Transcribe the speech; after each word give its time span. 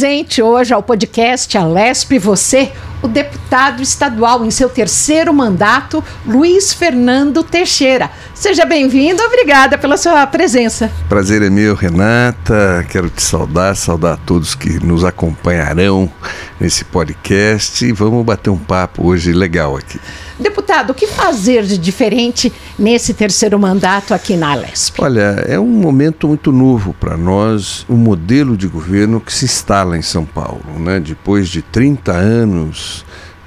presente 0.00 0.40
hoje 0.40 0.72
ao 0.72 0.82
podcast 0.82 1.58
Alesp 1.58 2.18
Você, 2.18 2.72
o 3.02 3.08
deputado 3.08 3.82
estadual 3.82 4.44
em 4.44 4.50
seu 4.50 4.68
terceiro 4.68 5.32
mandato, 5.32 6.02
Luiz 6.26 6.72
Fernando 6.72 7.42
Teixeira. 7.42 8.10
Seja 8.34 8.64
bem-vindo, 8.64 9.22
obrigada 9.22 9.78
pela 9.78 9.96
sua 9.96 10.26
presença. 10.26 10.90
Prazer 11.08 11.42
é 11.42 11.50
meu, 11.50 11.74
Renata. 11.74 12.84
Quero 12.88 13.08
te 13.10 13.22
saudar, 13.22 13.74
saudar 13.76 14.14
a 14.14 14.16
todos 14.16 14.54
que 14.54 14.84
nos 14.84 15.04
acompanharão 15.04 16.10
nesse 16.58 16.84
podcast 16.84 17.84
e 17.84 17.92
vamos 17.92 18.24
bater 18.24 18.50
um 18.50 18.58
papo 18.58 19.06
hoje 19.06 19.32
legal 19.32 19.76
aqui. 19.76 19.98
Deputado, 20.38 20.90
o 20.90 20.94
que 20.94 21.06
fazer 21.06 21.64
de 21.64 21.76
diferente 21.76 22.50
nesse 22.78 23.12
terceiro 23.12 23.58
mandato 23.58 24.14
aqui 24.14 24.36
na 24.36 24.52
Alesp? 24.52 24.98
Olha, 24.98 25.44
é 25.46 25.60
um 25.60 25.66
momento 25.66 26.26
muito 26.26 26.50
novo 26.50 26.94
para 26.98 27.14
nós, 27.14 27.84
um 27.90 27.96
modelo 27.96 28.56
de 28.56 28.66
governo 28.66 29.20
que 29.20 29.32
se 29.32 29.44
instala 29.44 29.98
em 29.98 30.02
São 30.02 30.24
Paulo, 30.24 30.64
né? 30.78 30.98
Depois 30.98 31.48
de 31.48 31.60
30 31.60 32.12
anos 32.12 32.89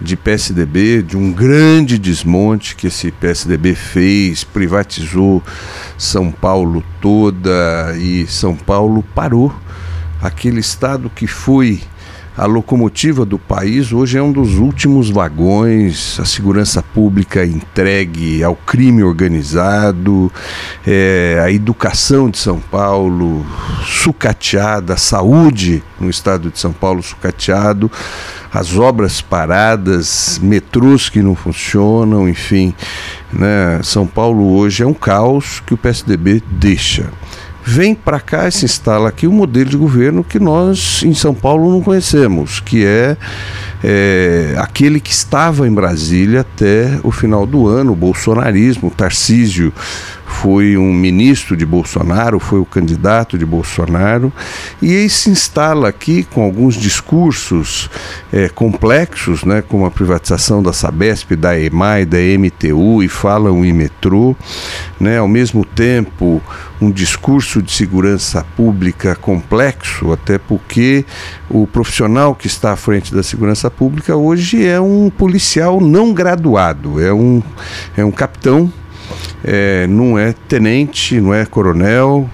de 0.02 0.18
PSDB, 0.18 1.02
de 1.02 1.16
um 1.16 1.32
grande 1.32 1.98
desmonte 1.98 2.76
que 2.76 2.88
esse 2.88 3.12
PSDB 3.12 3.74
fez, 3.76 4.44
privatizou 4.44 5.42
São 5.98 6.32
Paulo 6.32 6.84
toda 7.02 7.96
e 7.98 8.28
São 8.28 8.56
Paulo 8.56 9.04
parou. 9.16 9.54
Aquele 10.22 10.60
estado 10.60 11.10
que 11.10 11.28
foi 11.28 11.82
a 12.36 12.46
locomotiva 12.46 13.26
do 13.26 13.38
país 13.38 13.94
hoje 13.94 14.18
é 14.18 14.22
um 14.22 14.32
dos 14.32 14.58
últimos 14.58 15.10
vagões, 15.12 16.20
a 16.20 16.26
segurança 16.26 16.82
pública 16.82 17.46
entregue 17.46 18.44
ao 18.44 18.56
crime 18.56 19.04
organizado, 19.04 20.32
é, 20.86 21.40
a 21.44 21.52
educação 21.52 22.30
de 22.30 22.40
São 22.40 22.60
Paulo 22.60 23.46
sucateada, 23.86 24.96
a 24.96 24.98
saúde 24.98 25.84
no 26.00 26.10
estado 26.10 26.50
de 26.50 26.60
São 26.60 26.74
Paulo 26.74 27.04
sucateado, 27.04 27.92
as 28.52 28.76
obras 28.78 29.22
paradas, 29.22 30.40
metrôs 30.42 31.10
que 31.10 31.22
não 31.22 31.36
funcionam, 31.36 32.28
enfim. 32.28 32.74
Né? 33.32 33.80
São 33.84 34.08
Paulo 34.08 34.56
hoje 34.56 34.82
é 34.82 34.88
um 34.88 34.94
caos 34.94 35.62
que 35.66 35.74
o 35.74 35.78
PSDB 35.78 36.42
deixa 36.52 37.12
vem 37.66 37.96
para 37.96 38.20
cá 38.20 38.48
e 38.48 38.52
se 38.52 38.66
instala 38.66 39.10
aqui 39.10 39.28
um 39.28 39.32
modelo 39.32 39.70
de 39.70 39.78
governo 39.78 40.24
que 40.24 40.40
nós 40.40 41.02
em 41.04 41.14
São 41.14 41.34
Paulo 41.34 41.72
não 41.72 41.82
conhecemos, 41.82 42.60
que 42.60 42.86
é, 42.86 43.16
é, 43.84 44.56
aquele 44.58 45.00
que 45.00 45.12
estava 45.12 45.68
em 45.68 45.74
Brasília 45.74 46.42
até 46.42 47.00
o 47.04 47.12
final 47.12 47.46
do 47.46 47.68
ano, 47.68 47.94
o 47.94 47.96
bolsonarismo, 47.96 48.90
o 48.90 48.92
Tarcísio 48.92 49.74
foi 50.34 50.76
um 50.76 50.92
ministro 50.92 51.56
de 51.56 51.66
Bolsonaro, 51.66 52.40
foi 52.40 52.60
o 52.60 52.66
candidato 52.66 53.38
de 53.38 53.46
Bolsonaro, 53.46 54.34
e 54.82 54.92
ele 54.92 55.10
se 55.10 55.30
instala 55.30 55.88
aqui 55.88 56.24
com 56.24 56.44
alguns 56.44 56.76
discursos 56.76 57.90
é, 58.32 58.50
complexos, 58.50 59.46
né, 59.46 59.62
como 59.62 59.86
a 59.86 59.92
privatização 59.92 60.62
da 60.62 60.74
Sabesp, 60.74 61.36
da 61.36 61.58
EMAI, 61.58 62.06
da 62.06 62.18
MTU, 62.18 63.04
e 63.04 63.08
falam 63.08 63.64
em 63.64 63.72
metrô, 63.72 64.36
né, 65.00 65.20
ao 65.20 65.28
mesmo 65.28 65.64
tempo 65.64 66.42
um 66.82 66.92
discurso 66.92 67.62
de 67.62 67.72
segurança 67.72 68.46
pública 68.58 69.16
complexo, 69.16 70.12
até 70.12 70.38
porque 70.38 71.06
o 71.50 71.66
profissional 71.66 72.36
que 72.36 72.48
está 72.48 72.74
à 72.74 72.76
frente 72.76 73.14
da 73.14 73.24
segurança 73.24 73.72
pública 73.72 74.16
hoje 74.18 74.66
é 74.66 74.82
um 74.82 75.10
policial 75.10 75.80
não 75.80 76.14
graduado, 76.14 77.02
é 77.02 77.14
um, 77.14 77.42
é 77.96 78.04
um 78.04 78.12
capitão 78.12 78.72
é, 79.44 79.88
não 79.88 80.18
é 80.18 80.34
tenente, 80.48 81.20
não 81.20 81.34
é 81.34 81.46
coronel, 81.46 82.30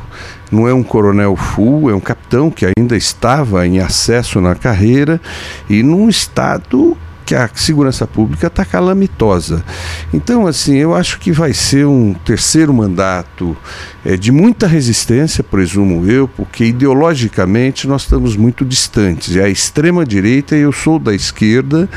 não 0.52 0.68
é 0.68 0.74
um 0.74 0.84
coronel 0.84 1.36
full, 1.36 1.90
é 1.90 1.96
um 1.96 2.00
capitão 2.00 2.50
que 2.50 2.66
ainda 2.66 2.96
estava 2.96 3.66
em 3.66 3.80
acesso 3.80 4.42
na 4.42 4.56
carreira 4.56 5.22
e 5.70 5.84
num 5.84 6.10
estado 6.10 6.98
que 7.30 7.36
a 7.36 7.48
segurança 7.54 8.08
pública 8.08 8.48
está 8.48 8.66
calamitosa. 8.66 9.64
Então, 10.12 10.48
assim, 10.48 10.78
eu 10.78 10.96
acho 10.96 11.20
que 11.20 11.32
vai 11.32 11.54
ser 11.54 11.86
um 11.86 12.16
terceiro 12.26 12.74
mandato 12.74 13.56
é, 14.04 14.18
de 14.18 14.32
muita 14.32 14.66
resistência, 14.66 15.44
presumo 15.44 16.10
eu, 16.10 16.28
porque 16.28 16.66
ideologicamente 16.66 17.88
nós 17.88 18.02
estamos 18.02 18.36
muito 18.36 18.66
distantes. 18.66 19.36
É 19.36 19.44
a 19.44 19.50
extrema-direita, 19.50 20.56
eu 20.56 20.72
sou 20.72 20.98
da 20.98 21.14
esquerda, 21.14 21.88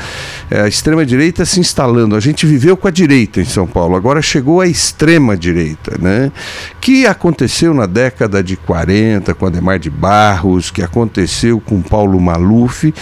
é 0.51 0.61
a 0.61 0.67
extrema-direita 0.67 1.45
se 1.45 1.59
instalando. 1.59 2.15
A 2.15 2.19
gente 2.19 2.45
viveu 2.45 2.77
com 2.77 2.87
a 2.87 2.91
direita 2.91 3.41
em 3.41 3.45
São 3.45 3.65
Paulo, 3.65 3.95
agora 3.95 4.21
chegou 4.21 4.61
a 4.61 4.67
extrema-direita, 4.67 5.97
né? 5.99 6.31
que 6.79 7.07
aconteceu 7.07 7.73
na 7.73 7.87
década 7.87 8.43
de 8.43 8.55
40 8.55 9.33
com 9.33 9.47
Ademar 9.47 9.79
de 9.79 9.89
Barros, 9.89 10.69
que 10.69 10.83
aconteceu 10.83 11.59
com 11.59 11.81
Paulo 11.81 12.21
Maluf. 12.21 12.93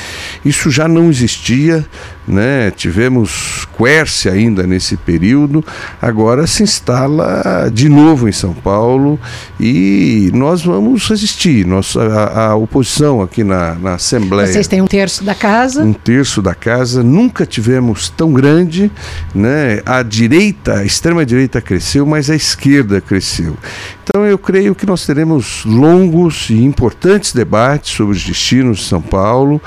Isso 0.46 0.72
já 0.72 0.88
não 0.88 1.10
existia 1.10 1.86
né? 2.28 2.72
Tivemos 2.72 3.68
Quércia 3.78 4.32
ainda 4.32 4.68
nesse 4.68 4.96
período, 4.96 5.64
agora 6.02 6.46
se 6.46 6.64
instala 6.64 7.70
de 7.74 7.90
novo 7.90 8.30
em 8.30 8.32
São 8.32 8.54
Paulo 8.54 9.20
e 9.60 10.30
nós 10.34 10.62
vamos 10.64 11.08
resistir. 11.08 11.66
Nós, 11.66 11.96
a, 11.98 12.50
a 12.50 12.56
oposição 12.56 13.22
aqui 13.22 13.44
na, 13.44 13.76
na 13.76 13.96
Assembleia. 13.96 14.52
Vocês 14.52 14.68
têm 14.68 14.82
um 14.82 14.88
terço 14.88 15.24
da 15.24 15.34
casa? 15.36 15.84
Um 15.84 15.94
terço 15.94 16.42
da 16.42 16.54
casa, 16.54 17.04
nunca 17.04 17.46
tivemos 17.46 18.10
tão 18.10 18.32
grande, 18.32 18.92
né? 19.34 19.82
A 19.86 20.04
direita, 20.04 20.80
a 20.80 20.86
extrema-direita 20.86 21.62
cresceu, 21.62 22.06
mas 22.06 22.30
a 22.30 22.36
esquerda 22.36 23.02
cresceu. 23.02 23.56
Então 24.04 24.26
eu 24.26 24.38
creio 24.38 24.76
que 24.76 24.86
nós 24.86 25.06
teremos 25.06 25.64
longos 25.66 26.50
e 26.50 26.64
importantes 26.64 27.34
debates 27.34 27.96
sobre 27.96 28.16
os 28.16 28.24
destinos 28.24 28.80
de 28.80 28.84
São 28.86 29.02
Paulo 29.02 29.62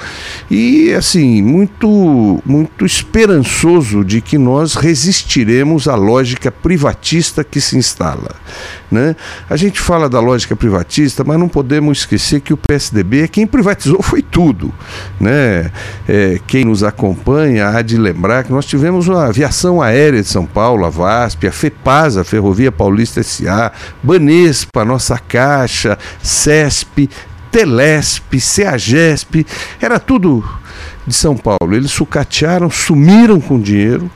e 0.50 0.92
assim 0.92 1.40
muito 1.40 2.42
muito 2.44 2.84
esperançoso 2.84 4.04
de 4.04 4.20
que 4.20 4.36
nós 4.36 4.74
resistiremos 4.74 5.88
à 5.88 5.94
lógica 5.94 6.52
privatista 6.52 7.42
que 7.42 7.60
se 7.60 7.76
instala. 7.76 8.30
Né? 8.90 9.16
A 9.48 9.56
gente 9.56 9.80
fala 9.80 10.08
da 10.08 10.20
lógica 10.20 10.54
privatista, 10.54 11.24
mas 11.24 11.38
não 11.38 11.48
podemos 11.48 11.98
esquecer 11.98 12.40
que 12.40 12.52
o 12.52 12.56
PSDB, 12.56 13.22
é 13.22 13.28
quem 13.28 13.46
privatizou 13.46 14.02
foi 14.02 14.22
tudo. 14.22 14.72
Né? 15.18 15.70
É, 16.06 16.38
quem 16.46 16.64
nos 16.64 16.84
acompanha 16.84 17.68
há 17.68 17.82
de 17.82 17.96
lembrar 17.96 18.44
que 18.44 18.52
nós 18.52 18.66
tivemos 18.66 19.08
a 19.08 19.26
aviação 19.26 19.80
aérea 19.80 20.22
de 20.22 20.28
São 20.28 20.44
Paulo, 20.44 20.84
a 20.84 20.90
VASP, 20.90 21.46
a 21.46 21.52
FEPASA, 21.52 22.20
a 22.20 22.24
Ferrovia 22.24 22.70
Paulista 22.70 23.22
SA, 23.22 23.72
Banespa, 24.02 24.82
a 24.82 24.84
nossa 24.84 25.18
Caixa, 25.18 25.98
CESP, 26.22 27.08
Telesp, 27.50 28.40
CEAGESP, 28.40 29.46
era 29.80 29.98
tudo 29.98 30.44
de 31.06 31.14
São 31.14 31.36
Paulo. 31.36 31.74
Eles 31.74 31.90
sucatearam, 31.90 32.70
sumiram 32.70 33.40
com 33.40 33.60
dinheiro, 33.60 34.10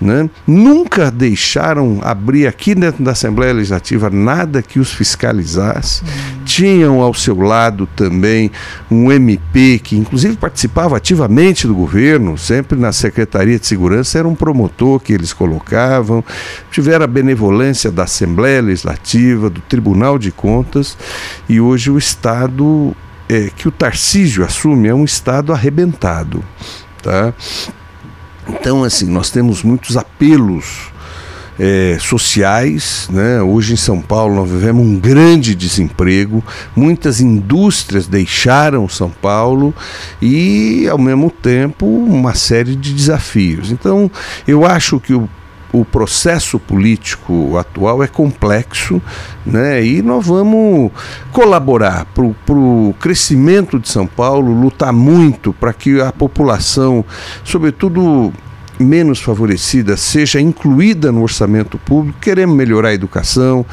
né? 0.00 0.28
nunca 0.46 1.10
deixaram 1.10 2.00
abrir 2.02 2.46
aqui 2.46 2.74
dentro 2.74 3.02
da 3.02 3.12
Assembleia 3.12 3.52
Legislativa 3.52 4.10
nada 4.10 4.62
que 4.62 4.78
os 4.78 4.92
fiscalizasse. 4.92 6.02
Uhum. 6.02 6.44
Tinham 6.44 7.00
ao 7.00 7.14
seu 7.14 7.38
lado 7.40 7.88
também 7.96 8.50
um 8.90 9.10
MP 9.10 9.78
que, 9.78 9.96
inclusive, 9.96 10.36
participava 10.36 10.96
ativamente 10.96 11.66
do 11.66 11.74
governo, 11.74 12.36
sempre 12.36 12.78
na 12.78 12.92
Secretaria 12.92 13.58
de 13.58 13.66
Segurança, 13.66 14.18
era 14.18 14.28
um 14.28 14.34
promotor 14.34 15.00
que 15.00 15.12
eles 15.12 15.32
colocavam. 15.32 16.22
Tiveram 16.70 17.04
a 17.04 17.08
benevolência 17.08 17.90
da 17.90 18.04
Assembleia 18.04 18.60
Legislativa, 18.60 19.48
do 19.50 19.60
Tribunal 19.60 20.18
de 20.18 20.30
Contas, 20.30 20.96
e 21.48 21.60
hoje 21.60 21.90
o 21.90 21.98
Estado 21.98 22.94
é, 23.28 23.50
que 23.54 23.68
o 23.68 23.70
Tarcísio 23.72 24.44
assume 24.44 24.88
é 24.88 24.94
um 24.94 25.04
Estado 25.04 25.52
arrebentado. 25.52 26.44
Tá? 27.02 27.32
Então, 28.48 28.84
assim, 28.84 29.06
nós 29.06 29.30
temos 29.30 29.62
muitos 29.62 29.96
apelos 29.96 30.90
é, 31.58 31.98
sociais. 32.00 33.08
Né? 33.10 33.40
Hoje 33.42 33.74
em 33.74 33.76
São 33.76 34.00
Paulo 34.00 34.34
nós 34.34 34.50
vivemos 34.50 34.84
um 34.84 34.98
grande 34.98 35.54
desemprego, 35.54 36.42
muitas 36.74 37.20
indústrias 37.20 38.06
deixaram 38.06 38.88
São 38.88 39.10
Paulo 39.10 39.74
e, 40.20 40.88
ao 40.88 40.98
mesmo 40.98 41.30
tempo, 41.30 41.86
uma 41.86 42.34
série 42.34 42.76
de 42.76 42.92
desafios. 42.92 43.70
Então, 43.70 44.10
eu 44.46 44.64
acho 44.64 45.00
que 45.00 45.14
o 45.14 45.28
o 45.80 45.84
processo 45.84 46.58
político 46.58 47.56
atual 47.58 48.02
é 48.02 48.06
complexo 48.06 49.00
né? 49.44 49.84
e 49.84 50.02
nós 50.02 50.26
vamos 50.26 50.90
colaborar 51.32 52.06
para 52.06 52.24
o 52.54 52.94
crescimento 52.98 53.78
de 53.78 53.88
São 53.88 54.06
Paulo, 54.06 54.52
lutar 54.52 54.92
muito 54.92 55.52
para 55.52 55.72
que 55.72 56.00
a 56.00 56.12
população, 56.12 57.04
sobretudo 57.44 58.32
menos 58.78 59.20
favorecida, 59.20 59.96
seja 59.96 60.40
incluída 60.40 61.10
no 61.10 61.22
orçamento 61.22 61.78
público. 61.78 62.18
Queremos 62.20 62.56
melhorar 62.56 62.90
a 62.90 62.94
educação, 62.94 63.64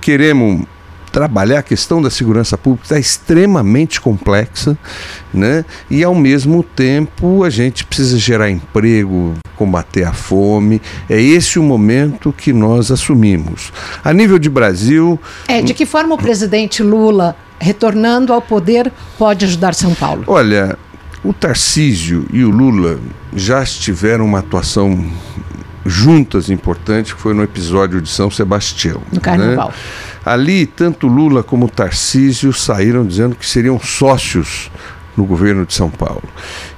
queremos 0.00 0.66
trabalhar 1.10 1.58
a 1.60 1.62
questão 1.62 2.00
da 2.00 2.10
segurança 2.10 2.56
pública 2.56 2.84
está 2.84 2.98
extremamente 2.98 4.00
complexa, 4.00 4.76
né? 5.32 5.64
E 5.90 6.02
ao 6.04 6.14
mesmo 6.14 6.62
tempo 6.62 7.44
a 7.44 7.50
gente 7.50 7.84
precisa 7.84 8.18
gerar 8.18 8.50
emprego, 8.50 9.34
combater 9.56 10.04
a 10.04 10.12
fome. 10.12 10.80
É 11.08 11.20
esse 11.20 11.58
o 11.58 11.62
momento 11.62 12.32
que 12.32 12.52
nós 12.52 12.90
assumimos. 12.90 13.72
A 14.02 14.12
nível 14.12 14.38
de 14.38 14.48
Brasil, 14.48 15.18
é 15.48 15.60
de 15.60 15.74
que 15.74 15.84
forma 15.84 16.14
o 16.14 16.18
presidente 16.18 16.82
Lula 16.82 17.36
retornando 17.58 18.32
ao 18.32 18.40
poder, 18.40 18.90
pode 19.18 19.44
ajudar 19.44 19.74
São 19.74 19.94
Paulo? 19.94 20.24
Olha, 20.26 20.78
o 21.22 21.32
Tarcísio 21.32 22.26
e 22.32 22.42
o 22.42 22.50
Lula 22.50 22.98
já 23.34 23.62
tiveram 23.64 24.24
uma 24.24 24.38
atuação 24.38 25.04
juntas 25.84 26.50
importante, 26.50 27.14
que 27.14 27.20
foi 27.20 27.34
no 27.34 27.42
episódio 27.42 28.00
de 28.00 28.08
São 28.08 28.30
Sebastião. 28.30 29.00
No 29.12 29.20
Carnaval. 29.20 29.68
Né? 29.68 29.74
Ali, 30.24 30.66
tanto 30.66 31.06
Lula 31.06 31.42
como 31.42 31.68
Tarcísio 31.68 32.52
saíram 32.52 33.06
dizendo 33.06 33.34
que 33.34 33.46
seriam 33.46 33.78
sócios 33.80 34.70
no 35.20 35.26
governo 35.26 35.66
de 35.66 35.74
São 35.74 35.90
Paulo. 35.90 36.22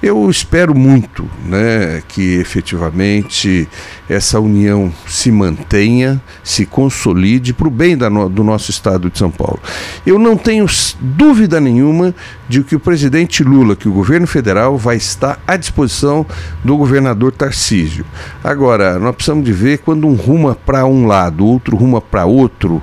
Eu 0.02 0.28
espero 0.28 0.74
muito 0.74 1.28
né, 1.46 2.02
que 2.08 2.34
efetivamente 2.34 3.68
essa 4.08 4.40
união 4.40 4.92
se 5.06 5.30
mantenha, 5.30 6.20
se 6.42 6.66
consolide 6.66 7.52
para 7.52 7.68
o 7.68 7.70
bem 7.70 7.94
no, 7.94 8.28
do 8.28 8.42
nosso 8.42 8.70
estado 8.70 9.08
de 9.08 9.16
São 9.16 9.30
Paulo. 9.30 9.60
Eu 10.04 10.18
não 10.18 10.36
tenho 10.36 10.66
dúvida 11.00 11.60
nenhuma 11.60 12.12
de 12.48 12.64
que 12.64 12.74
o 12.74 12.80
presidente 12.80 13.44
Lula, 13.44 13.76
que 13.76 13.88
o 13.88 13.92
governo 13.92 14.26
federal 14.26 14.76
vai 14.76 14.96
estar 14.96 15.40
à 15.46 15.56
disposição 15.56 16.26
do 16.64 16.76
governador 16.76 17.30
Tarcísio. 17.30 18.04
Agora, 18.42 18.98
nós 18.98 19.14
precisamos 19.14 19.44
de 19.44 19.52
ver 19.52 19.78
quando 19.78 20.08
um 20.08 20.14
ruma 20.14 20.56
para 20.56 20.84
um 20.84 21.06
lado, 21.06 21.46
outro 21.46 21.76
ruma 21.76 22.00
para 22.00 22.26
outro, 22.26 22.82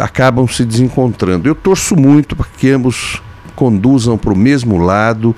acabam 0.00 0.48
se 0.48 0.64
desencontrando. 0.64 1.46
Eu 1.46 1.54
torço 1.54 1.94
muito 1.94 2.34
para 2.34 2.46
que 2.56 2.70
ambos 2.70 3.20
conduzam 3.58 4.16
para 4.16 4.32
o 4.32 4.36
mesmo 4.36 4.78
lado, 4.78 5.34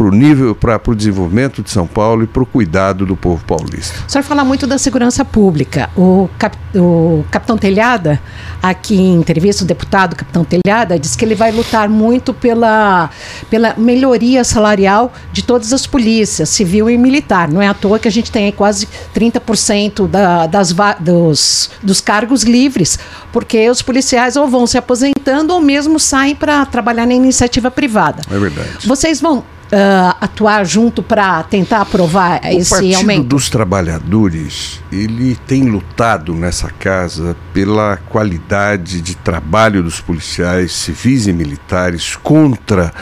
para 0.00 0.08
o 0.08 0.10
nível, 0.10 0.54
para 0.54 0.80
o 0.86 0.94
desenvolvimento 0.94 1.62
de 1.62 1.70
São 1.70 1.86
Paulo 1.86 2.22
e 2.22 2.26
para 2.26 2.42
o 2.42 2.46
cuidado 2.46 3.04
do 3.04 3.14
povo 3.14 3.44
paulista. 3.44 3.94
O 4.08 4.10
senhor 4.10 4.24
fala 4.24 4.42
muito 4.42 4.66
da 4.66 4.78
segurança 4.78 5.26
pública. 5.26 5.90
O, 5.94 6.26
cap, 6.38 6.56
o 6.74 7.22
capitão 7.30 7.58
Telhada, 7.58 8.18
aqui 8.62 8.94
em 8.96 9.16
entrevista, 9.16 9.62
o 9.62 9.66
deputado 9.66 10.16
capitão 10.16 10.42
Telhada, 10.42 10.98
disse 10.98 11.18
que 11.18 11.22
ele 11.22 11.34
vai 11.34 11.52
lutar 11.52 11.86
muito 11.86 12.32
pela, 12.32 13.10
pela 13.50 13.74
melhoria 13.76 14.42
salarial 14.42 15.12
de 15.34 15.42
todas 15.42 15.70
as 15.70 15.86
polícias, 15.86 16.48
civil 16.48 16.88
e 16.88 16.96
militar. 16.96 17.46
Não 17.46 17.60
é 17.60 17.68
à 17.68 17.74
toa 17.74 17.98
que 17.98 18.08
a 18.08 18.10
gente 18.10 18.32
tem 18.32 18.46
aí 18.46 18.52
quase 18.52 18.88
30% 19.14 20.08
da, 20.08 20.46
das, 20.46 20.74
dos, 20.98 21.70
dos 21.82 22.00
cargos 22.00 22.42
livres, 22.42 22.98
porque 23.30 23.68
os 23.68 23.82
policiais 23.82 24.34
ou 24.34 24.48
vão 24.48 24.66
se 24.66 24.78
aposentando 24.78 25.52
ou 25.52 25.60
mesmo 25.60 26.00
saem 26.00 26.34
para 26.34 26.64
trabalhar 26.64 27.04
na 27.04 27.12
iniciativa 27.12 27.70
privada. 27.70 28.22
É 28.30 28.38
verdade. 28.38 28.86
Vocês 28.86 29.20
vão 29.20 29.44
uh, 29.72 30.16
atuar 30.20 30.64
junto 30.64 31.02
para 31.02 31.42
tentar 31.44 31.82
aprovar 31.82 32.40
o 32.44 32.48
esse 32.48 32.70
Partido 32.70 32.96
aumento? 32.96 33.26
dos 33.28 33.48
Trabalhadores 33.48 34.80
ele 34.92 35.36
tem 35.46 35.64
lutado 35.64 36.34
nessa 36.34 36.70
casa 36.70 37.36
pela 37.52 37.96
qualidade 37.96 39.00
de 39.00 39.14
trabalho 39.14 39.82
dos 39.82 40.00
policiais 40.00 40.72
civis 40.72 41.26
e 41.26 41.32
militares 41.32 42.16
contra 42.16 42.92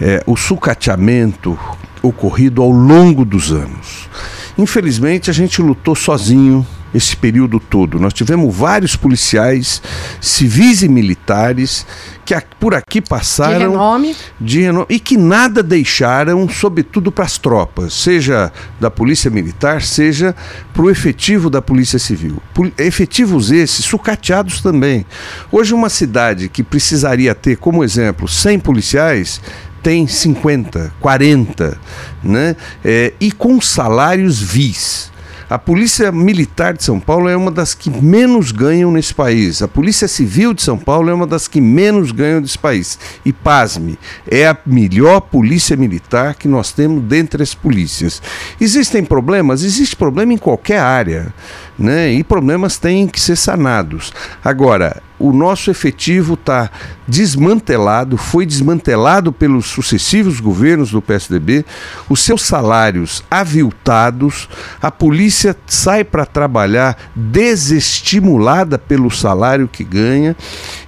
eh, 0.00 0.22
o 0.26 0.36
sucateamento 0.36 1.58
ocorrido 2.02 2.62
ao 2.62 2.70
longo 2.70 3.24
dos 3.24 3.50
anos. 3.52 4.08
Infelizmente, 4.56 5.30
a 5.30 5.32
gente 5.32 5.62
lutou 5.62 5.94
sozinho 5.94 6.66
esse 6.94 7.16
período 7.16 7.60
todo. 7.60 7.98
Nós 7.98 8.12
tivemos 8.12 8.54
vários 8.54 8.96
policiais 8.96 9.82
civis 10.20 10.82
e 10.82 10.88
militares 10.88 11.86
que 12.24 12.34
por 12.60 12.74
aqui 12.74 13.00
passaram 13.00 13.58
de 13.58 13.64
renome. 13.64 14.16
de 14.38 14.60
renome 14.60 14.86
e 14.90 15.00
que 15.00 15.16
nada 15.16 15.62
deixaram, 15.62 16.46
sobretudo 16.46 17.10
para 17.10 17.24
as 17.24 17.38
tropas, 17.38 17.94
seja 17.94 18.52
da 18.78 18.90
Polícia 18.90 19.30
Militar, 19.30 19.80
seja 19.80 20.36
para 20.74 20.82
o 20.82 20.90
efetivo 20.90 21.48
da 21.48 21.62
Polícia 21.62 21.98
Civil. 21.98 22.42
Efetivos 22.76 23.50
esses, 23.50 23.84
sucateados 23.84 24.60
também. 24.60 25.06
Hoje, 25.50 25.72
uma 25.72 25.88
cidade 25.88 26.48
que 26.50 26.62
precisaria 26.62 27.34
ter, 27.34 27.56
como 27.56 27.82
exemplo, 27.82 28.28
100 28.28 28.58
policiais, 28.58 29.40
tem 29.82 30.06
50, 30.06 30.92
40, 31.00 31.78
né? 32.22 32.56
É, 32.84 33.12
e 33.20 33.32
com 33.32 33.60
salários 33.60 34.40
vis. 34.40 35.07
A 35.50 35.58
Polícia 35.58 36.12
Militar 36.12 36.74
de 36.74 36.84
São 36.84 37.00
Paulo 37.00 37.26
é 37.26 37.34
uma 37.34 37.50
das 37.50 37.72
que 37.72 37.88
menos 37.88 38.52
ganham 38.52 38.92
nesse 38.92 39.14
país. 39.14 39.62
A 39.62 39.68
Polícia 39.68 40.06
Civil 40.06 40.52
de 40.52 40.62
São 40.62 40.76
Paulo 40.76 41.08
é 41.08 41.14
uma 41.14 41.26
das 41.26 41.48
que 41.48 41.58
menos 41.58 42.12
ganham 42.12 42.40
nesse 42.40 42.58
país. 42.58 42.98
E 43.24 43.32
pasme, 43.32 43.98
é 44.30 44.46
a 44.46 44.56
melhor 44.66 45.20
polícia 45.22 45.74
militar 45.74 46.34
que 46.34 46.46
nós 46.46 46.70
temos 46.70 47.02
dentre 47.02 47.42
as 47.42 47.54
polícias. 47.54 48.20
Existem 48.60 49.02
problemas? 49.02 49.62
Existe 49.62 49.96
problema 49.96 50.34
em 50.34 50.38
qualquer 50.38 50.80
área 50.80 51.32
né? 51.78 52.10
E 52.12 52.24
problemas 52.24 52.76
têm 52.76 53.06
que 53.06 53.20
ser 53.20 53.36
sanados. 53.36 54.12
Agora, 54.44 55.00
o 55.18 55.32
nosso 55.32 55.70
efetivo 55.70 56.34
está 56.34 56.70
desmantelado, 57.06 58.16
foi 58.16 58.46
desmantelado 58.46 59.32
pelos 59.32 59.66
sucessivos 59.66 60.40
governos 60.40 60.90
do 60.90 61.02
PSDB, 61.02 61.64
os 62.08 62.20
seus 62.20 62.42
salários 62.42 63.24
aviltados, 63.30 64.48
a 64.80 64.90
polícia 64.90 65.56
sai 65.66 66.04
para 66.04 66.24
trabalhar 66.24 66.96
desestimulada 67.14 68.78
pelo 68.78 69.10
salário 69.10 69.68
que 69.68 69.82
ganha, 69.82 70.36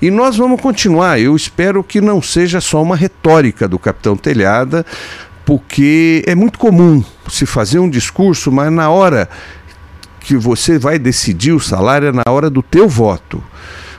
e 0.01 0.11
nós 0.11 0.37
vamos 0.37 0.61
continuar. 0.61 1.19
Eu 1.21 1.35
espero 1.35 1.83
que 1.83 2.01
não 2.01 2.23
seja 2.23 2.61
só 2.61 2.83
uma 2.83 2.97
retórica 2.97 3.67
do 3.67 3.79
capitão 3.79 4.17
Telhada, 4.17 4.85
porque 5.45 6.23
é 6.27 6.35
muito 6.35 6.59
comum 6.59 7.03
se 7.29 7.45
fazer 7.47 7.79
um 7.79 7.91
discurso, 7.91 8.53
mas 8.53 8.71
na 8.71 8.91
hora 8.91 9.29
que 10.21 10.37
você 10.37 10.79
vai 10.79 10.99
decidir 10.99 11.53
o 11.53 11.59
salário 11.59 12.09
é 12.09 12.13
na 12.13 12.23
hora 12.29 12.49
do 12.49 12.63
teu 12.63 12.89
voto. 12.89 13.43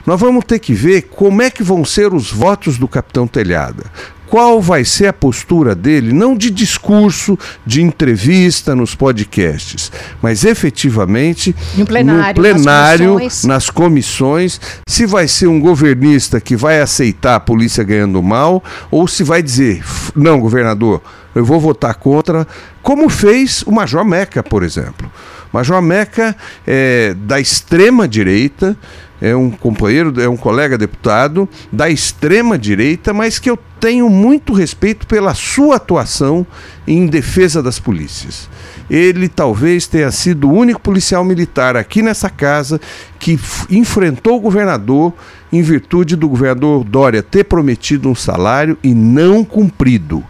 Nós 0.04 0.20
vamos 0.20 0.44
ter 0.44 0.58
que 0.58 0.74
ver 0.74 1.02
como 1.02 1.42
é 1.42 1.50
que 1.50 1.62
vão 1.62 1.84
ser 1.84 2.12
os 2.12 2.32
votos 2.32 2.76
do 2.76 2.88
capitão 2.88 3.26
Telhada. 3.26 3.84
Qual 4.26 4.62
vai 4.62 4.82
ser 4.82 5.08
a 5.08 5.12
postura 5.12 5.74
dele, 5.74 6.10
não 6.10 6.34
de 6.34 6.50
discurso, 6.50 7.38
de 7.66 7.82
entrevista 7.82 8.74
nos 8.74 8.94
podcasts, 8.94 9.92
mas 10.22 10.42
efetivamente 10.42 11.54
no 11.76 11.84
plenário, 11.84 12.28
no 12.28 12.34
plenário 12.34 13.04
nas, 13.04 13.18
comissões. 13.18 13.44
nas 13.44 13.70
comissões, 13.70 14.60
se 14.88 15.04
vai 15.04 15.28
ser 15.28 15.48
um 15.48 15.60
governista 15.60 16.40
que 16.40 16.56
vai 16.56 16.80
aceitar 16.80 17.34
a 17.34 17.40
polícia 17.40 17.84
ganhando 17.84 18.22
mal, 18.22 18.64
ou 18.90 19.06
se 19.06 19.22
vai 19.22 19.42
dizer, 19.42 19.84
não, 20.16 20.40
governador, 20.40 21.02
eu 21.34 21.44
vou 21.44 21.60
votar 21.60 21.94
contra, 21.96 22.48
como 22.82 23.10
fez 23.10 23.62
o 23.66 23.70
Major 23.70 24.02
Meca, 24.02 24.42
por 24.42 24.62
exemplo. 24.62 25.12
Major 25.52 25.82
Meca 25.82 26.34
é 26.66 27.14
da 27.14 27.38
extrema 27.38 28.08
direita, 28.08 28.76
é 29.22 29.36
um 29.36 29.52
companheiro, 29.52 30.20
é 30.20 30.28
um 30.28 30.36
colega 30.36 30.76
deputado 30.76 31.48
da 31.70 31.88
extrema 31.88 32.58
direita, 32.58 33.14
mas 33.14 33.38
que 33.38 33.48
eu 33.48 33.56
tenho 33.78 34.10
muito 34.10 34.52
respeito 34.52 35.06
pela 35.06 35.32
sua 35.32 35.76
atuação 35.76 36.44
em 36.88 37.06
defesa 37.06 37.62
das 37.62 37.78
polícias. 37.78 38.50
Ele 38.90 39.28
talvez 39.28 39.86
tenha 39.86 40.10
sido 40.10 40.50
o 40.50 40.52
único 40.52 40.80
policial 40.80 41.24
militar 41.24 41.76
aqui 41.76 42.02
nessa 42.02 42.28
casa 42.28 42.80
que 43.20 43.38
enfrentou 43.70 44.38
o 44.38 44.40
governador 44.40 45.12
em 45.52 45.62
virtude 45.62 46.16
do 46.16 46.28
governador 46.28 46.82
Dória 46.82 47.22
ter 47.22 47.44
prometido 47.44 48.08
um 48.08 48.16
salário 48.16 48.76
e 48.82 48.92
não 48.92 49.44
cumprido. 49.44 50.24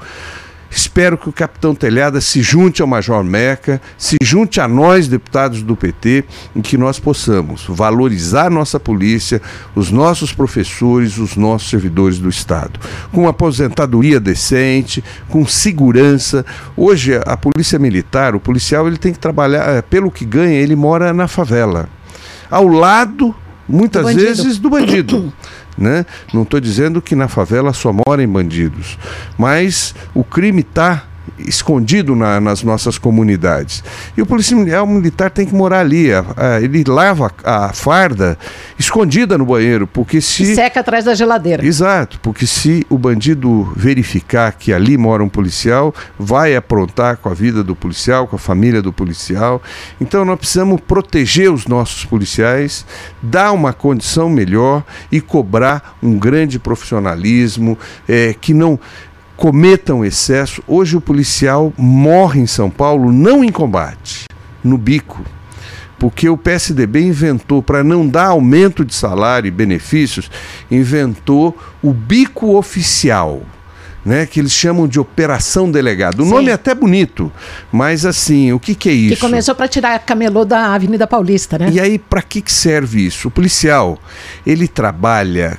Espero 0.74 1.18
que 1.18 1.28
o 1.28 1.32
capitão 1.32 1.74
Telhada 1.74 2.18
se 2.18 2.40
junte 2.40 2.80
ao 2.80 2.88
Major 2.88 3.22
Meca, 3.22 3.80
se 3.98 4.16
junte 4.22 4.58
a 4.58 4.66
nós, 4.66 5.06
deputados 5.06 5.62
do 5.62 5.76
PT, 5.76 6.24
em 6.56 6.62
que 6.62 6.78
nós 6.78 6.98
possamos 6.98 7.66
valorizar 7.68 8.48
nossa 8.48 8.80
polícia, 8.80 9.42
os 9.74 9.90
nossos 9.90 10.32
professores, 10.32 11.18
os 11.18 11.36
nossos 11.36 11.68
servidores 11.68 12.18
do 12.18 12.28
Estado. 12.30 12.80
Com 13.12 13.28
aposentadoria 13.28 14.18
decente, 14.18 15.04
com 15.28 15.46
segurança. 15.46 16.44
Hoje, 16.74 17.20
a 17.26 17.36
polícia 17.36 17.78
militar, 17.78 18.34
o 18.34 18.40
policial, 18.40 18.88
ele 18.88 18.96
tem 18.96 19.12
que 19.12 19.18
trabalhar, 19.18 19.76
eh, 19.76 19.82
pelo 19.82 20.10
que 20.10 20.24
ganha, 20.24 20.58
ele 20.58 20.74
mora 20.74 21.12
na 21.12 21.28
favela. 21.28 21.86
Ao 22.50 22.66
lado, 22.66 23.34
muitas 23.68 24.06
do 24.06 24.14
vezes, 24.14 24.58
do 24.58 24.70
bandido. 24.70 25.32
Né? 25.76 26.04
Não 26.34 26.42
estou 26.42 26.60
dizendo 26.60 27.00
que 27.00 27.14
na 27.14 27.28
favela 27.28 27.72
só 27.72 27.92
moram 27.92 28.28
bandidos, 28.28 28.98
mas 29.38 29.94
o 30.14 30.22
crime 30.22 30.60
está 30.60 31.04
escondido 31.38 32.14
na, 32.14 32.40
nas 32.40 32.62
nossas 32.62 32.98
comunidades. 32.98 33.82
E 34.16 34.22
o 34.22 34.26
policial 34.26 34.86
militar 34.86 35.30
tem 35.30 35.46
que 35.46 35.54
morar 35.54 35.80
ali. 35.80 36.12
A, 36.12 36.24
a, 36.36 36.60
ele 36.60 36.84
lava 36.84 37.32
a, 37.44 37.66
a, 37.66 37.72
farda 37.72 38.38
escondida 38.78 39.36
no 39.38 39.46
banheiro, 39.46 39.86
porque 39.86 40.20
se. 40.20 40.42
E 40.42 40.54
seca 40.54 40.80
atrás 40.80 41.04
da 41.04 41.14
geladeira. 41.14 41.64
Exato, 41.64 42.18
porque 42.20 42.46
se 42.46 42.86
o 42.88 42.98
bandido 42.98 43.72
verificar 43.76 44.52
que 44.52 44.72
ali 44.72 44.96
mora 44.96 45.22
um 45.22 45.28
policial, 45.28 45.94
vai 46.18 46.54
aprontar 46.54 47.16
com 47.16 47.28
a 47.28 47.34
vida 47.34 47.62
do 47.62 47.74
policial, 47.74 48.26
com 48.26 48.36
a 48.36 48.38
família 48.38 48.82
do 48.82 48.92
policial. 48.92 49.62
Então 50.00 50.24
nós 50.24 50.38
precisamos 50.38 50.80
proteger 50.80 51.52
os 51.52 51.66
nossos 51.66 52.04
policiais, 52.04 52.84
dar 53.22 53.52
uma 53.52 53.72
condição 53.72 54.28
melhor 54.28 54.84
e 55.10 55.20
cobrar 55.20 55.96
um 56.02 56.18
grande 56.18 56.58
profissionalismo 56.58 57.78
é, 58.08 58.34
que 58.38 58.52
não 58.52 58.78
cometam 59.36 60.04
excesso. 60.04 60.62
Hoje 60.66 60.96
o 60.96 61.00
policial 61.00 61.72
morre 61.76 62.40
em 62.40 62.46
São 62.46 62.70
Paulo 62.70 63.12
não 63.12 63.42
em 63.42 63.50
combate, 63.50 64.26
no 64.62 64.78
bico. 64.78 65.22
porque 65.98 66.28
o 66.28 66.36
PSDB 66.36 67.00
inventou, 67.00 67.62
para 67.62 67.84
não 67.84 68.08
dar 68.08 68.26
aumento 68.26 68.84
de 68.84 68.92
salário 68.92 69.46
e 69.46 69.52
benefícios, 69.52 70.28
inventou 70.68 71.56
o 71.80 71.92
bico 71.92 72.56
oficial. 72.56 73.42
Né, 74.04 74.26
que 74.26 74.40
eles 74.40 74.50
chamam 74.50 74.88
de 74.88 74.98
operação 74.98 75.70
delegado. 75.70 76.22
O 76.22 76.24
Sim. 76.24 76.30
nome 76.32 76.50
é 76.50 76.54
até 76.54 76.74
bonito, 76.74 77.30
mas 77.70 78.04
assim, 78.04 78.52
o 78.52 78.58
que, 78.58 78.74
que 78.74 78.88
é 78.88 78.92
isso? 78.92 79.14
Que 79.14 79.20
começou 79.20 79.54
para 79.54 79.68
tirar 79.68 79.96
camelô 80.00 80.44
da 80.44 80.74
Avenida 80.74 81.06
Paulista, 81.06 81.56
né? 81.56 81.70
E 81.70 81.78
aí, 81.78 82.00
para 82.00 82.20
que, 82.20 82.40
que 82.40 82.50
serve 82.50 83.06
isso? 83.06 83.28
O 83.28 83.30
policial, 83.30 83.96
ele 84.44 84.66
trabalha 84.66 85.56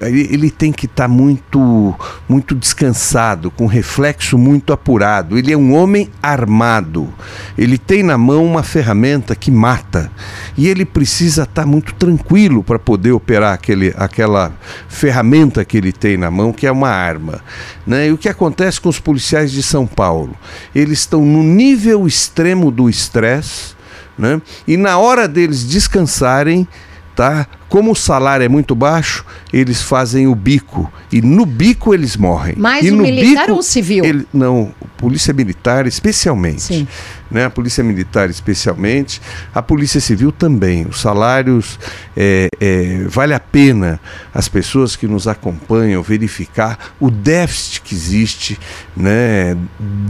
ele 0.00 0.50
tem 0.50 0.70
que 0.70 0.86
estar 0.86 1.04
tá 1.04 1.08
muito, 1.08 1.94
muito 2.28 2.54
descansado, 2.54 3.50
com 3.50 3.66
reflexo 3.66 4.38
muito 4.38 4.72
apurado. 4.72 5.36
Ele 5.36 5.52
é 5.52 5.56
um 5.56 5.74
homem 5.74 6.08
armado. 6.22 7.12
Ele 7.56 7.76
tem 7.76 8.02
na 8.02 8.16
mão 8.16 8.44
uma 8.44 8.62
ferramenta 8.62 9.34
que 9.34 9.50
mata. 9.50 10.10
E 10.56 10.68
ele 10.68 10.84
precisa 10.84 11.42
estar 11.42 11.62
tá 11.62 11.66
muito 11.66 11.94
tranquilo 11.94 12.62
para 12.62 12.78
poder 12.78 13.12
operar 13.12 13.54
aquele, 13.54 13.92
aquela 13.96 14.52
ferramenta 14.88 15.64
que 15.64 15.76
ele 15.76 15.92
tem 15.92 16.16
na 16.16 16.30
mão, 16.30 16.52
que 16.52 16.66
é 16.66 16.72
uma 16.72 16.90
arma. 16.90 17.40
Né? 17.86 18.08
E 18.08 18.12
o 18.12 18.18
que 18.18 18.28
acontece 18.28 18.80
com 18.80 18.88
os 18.88 19.00
policiais 19.00 19.50
de 19.50 19.62
São 19.62 19.86
Paulo? 19.86 20.36
Eles 20.74 21.00
estão 21.00 21.24
no 21.24 21.42
nível 21.42 22.06
extremo 22.06 22.70
do 22.70 22.88
estresse. 22.88 23.76
Né? 24.16 24.40
E 24.66 24.76
na 24.76 24.98
hora 24.98 25.26
deles 25.26 25.66
descansarem, 25.66 26.66
tá? 27.14 27.46
Como 27.68 27.92
o 27.92 27.94
salário 27.94 28.44
é 28.44 28.48
muito 28.48 28.74
baixo, 28.74 29.24
eles 29.52 29.82
fazem 29.82 30.26
o 30.26 30.34
bico. 30.34 30.90
E 31.12 31.20
no 31.20 31.44
bico 31.44 31.94
eles 31.94 32.16
morrem. 32.16 32.54
Mais 32.56 32.84
e 32.84 32.90
o 32.90 32.96
militar 32.96 33.42
bico, 33.42 33.52
ou 33.52 33.58
o 33.58 33.62
civil? 33.62 34.04
Ele, 34.04 34.26
não, 34.32 34.72
polícia 34.96 35.32
militar 35.32 35.86
especialmente. 35.86 36.62
Sim. 36.62 36.88
Né? 37.30 37.44
A 37.44 37.50
polícia 37.50 37.84
militar 37.84 38.30
especialmente. 38.30 39.20
A 39.54 39.62
polícia 39.62 40.00
civil 40.00 40.32
também. 40.32 40.86
Os 40.86 41.00
salários, 41.00 41.78
é, 42.16 42.48
é, 42.58 43.04
vale 43.06 43.34
a 43.34 43.40
pena 43.40 44.00
as 44.34 44.48
pessoas 44.48 44.96
que 44.96 45.06
nos 45.06 45.28
acompanham 45.28 46.02
verificar 46.02 46.94
o 46.98 47.10
déficit 47.10 47.82
que 47.82 47.94
existe 47.94 48.58
né, 48.96 49.56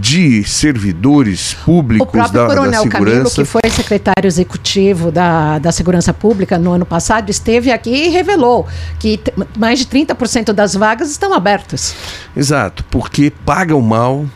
de 0.01 0.45
servidores 0.45 1.55
públicos 1.65 2.09
o 2.09 2.11
próprio 2.11 2.41
da, 2.41 2.47
Coronel 2.47 2.71
da 2.71 2.79
segurança. 2.79 3.13
Camilo, 3.13 3.31
que 3.31 3.45
foi 3.45 3.63
secretário 3.71 4.27
executivo 4.27 5.11
da, 5.11 5.59
da 5.59 5.73
Segurança 5.73 6.15
Pública 6.15 6.57
no 6.57 6.73
ano 6.73 6.87
passado, 6.87 7.31
esteve 7.31 7.48
aqui 7.73 7.91
e 7.91 8.09
revelou 8.09 8.67
que 8.99 9.21
mais 9.57 9.79
de 9.79 9.87
30% 9.87 10.53
das 10.53 10.75
vagas 10.75 11.11
estão 11.11 11.33
abertas. 11.33 11.95
Exato, 12.37 12.85
porque 12.91 13.33
pagam 13.45 13.81
mal, 13.81 14.27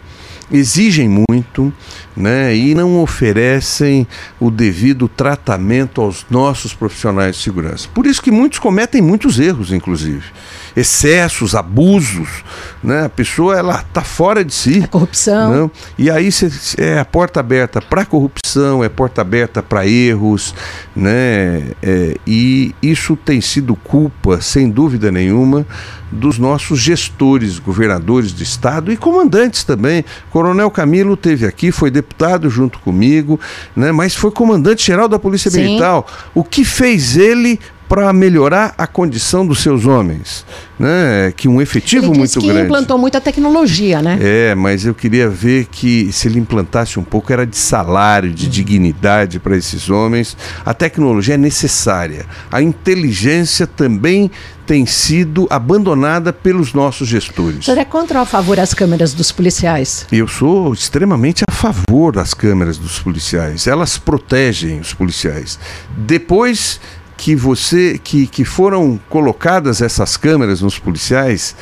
exigem 0.51 1.25
muito 1.31 1.73
né, 2.17 2.55
e 2.55 2.75
não 2.75 3.01
oferecem 3.01 4.07
o 4.41 4.51
devido 4.51 5.09
tratamento 5.09 6.01
aos 6.01 6.27
nossos 6.31 6.73
profissionais 6.75 7.37
de 7.37 7.43
segurança. 7.43 7.89
Por 7.93 8.07
isso 8.07 8.23
que 8.23 8.31
muitos 8.31 8.59
cometem 8.59 9.03
muitos 9.03 9.39
erros, 9.39 9.73
inclusive 9.73 10.25
excessos, 10.77 11.55
abusos, 11.55 12.29
né? 12.83 13.05
A 13.05 13.09
pessoa 13.09 13.57
ela 13.57 13.81
está 13.81 14.03
fora 14.03 14.45
de 14.45 14.55
si. 14.55 14.81
A 14.83 14.89
corrupção. 14.89 15.71
E 15.99 16.11
aí 16.11 16.31
cê, 16.33 16.51
é 16.79 16.99
a 16.99 17.05
porta 17.05 17.41
aberta 17.41 17.81
para 17.81 18.05
corrupção, 18.05 18.83
é 18.83 18.89
porta 18.89 19.21
aberta 19.21 19.63
para 19.63 19.87
erros, 19.87 20.55
né? 20.95 21.73
É, 21.83 22.17
e 22.27 22.75
isso 22.83 23.17
tem 23.17 23.41
sido 23.41 23.75
culpa, 23.77 24.41
sem 24.41 24.71
dúvida 24.71 25.11
nenhuma, 25.11 25.67
dos 26.11 26.39
nossos 26.39 26.79
gestores, 26.79 27.59
governadores 27.59 28.33
de 28.33 28.43
estado 28.43 28.93
e 28.93 28.97
comandantes 28.97 29.65
também. 29.65 30.05
Coronel 30.31 30.71
Camilo 30.71 31.17
teve 31.17 31.47
aqui, 31.47 31.73
foi 31.73 31.91
deputado 31.91 32.51
junto 32.51 32.79
comigo, 32.81 33.41
né? 33.75 33.93
Mas 33.93 34.15
foi 34.15 34.31
comandante 34.31 34.87
geral 34.87 35.09
da 35.09 35.19
Polícia 35.19 35.51
Sim. 35.51 35.63
Militar. 35.63 36.05
O 36.35 36.45
que 36.45 36.65
fez 36.65 37.17
ele 37.17 37.59
para 37.93 38.11
melhorar 38.11 38.75
a 38.79 38.87
condição 38.87 39.47
dos 39.47 39.61
seus 39.61 39.85
homens, 39.85 40.47
né? 40.79 41.31
Que 41.37 41.47
um 41.47 41.61
efetivo 41.61 42.07
ele 42.07 42.21
muito 42.21 42.41
que 42.41 42.47
grande. 42.47 42.65
implantou 42.65 42.97
muita 42.97 43.21
tecnologia, 43.21 44.01
né? 44.01 44.19
É, 44.19 44.55
mas 44.55 44.87
eu 44.87 44.95
queria 44.95 45.29
ver 45.29 45.67
que 45.67 46.11
se 46.11 46.27
ele 46.27 46.39
implantasse 46.39 46.99
um 46.99 47.05
pouco 47.05 47.31
era 47.31 47.47
de 47.47 47.55
salário, 47.55 48.33
de 48.33 48.49
dignidade 48.49 49.39
para 49.39 49.55
esses 49.59 49.91
homens. 49.91 50.35
A 50.65 50.73
tecnologia 50.73 51.35
é 51.35 51.37
necessária. 51.37 52.25
A 52.51 52.63
inteligência 52.63 53.67
também 53.67 54.31
tem 54.67 54.87
sido 54.87 55.47
abandonada 55.51 56.33
pelos 56.33 56.73
nossos 56.73 57.07
gestores. 57.07 57.59
O 57.59 57.63
senhor 57.65 57.77
é 57.77 57.85
contra 57.85 58.21
ou 58.21 58.23
a 58.23 58.27
favor 58.27 58.57
das 58.57 58.73
câmeras 58.73 59.13
dos 59.13 59.31
policiais? 59.31 60.07
Eu 60.11 60.27
sou 60.27 60.73
extremamente 60.73 61.45
a 61.47 61.53
favor 61.53 62.15
das 62.15 62.33
câmeras 62.33 62.79
dos 62.79 62.99
policiais. 63.01 63.67
Elas 63.67 63.99
protegem 63.99 64.81
os 64.81 64.95
policiais. 64.95 65.59
Depois 65.95 66.81
que 67.23 67.37
você 67.37 68.01
que, 68.03 68.27
que 68.27 68.45
foram 68.45 68.99
colocadas 69.09 69.81
essas 69.81 70.17
câmeras 70.17 70.61
nos 70.61 70.77
policiais, 70.77 71.55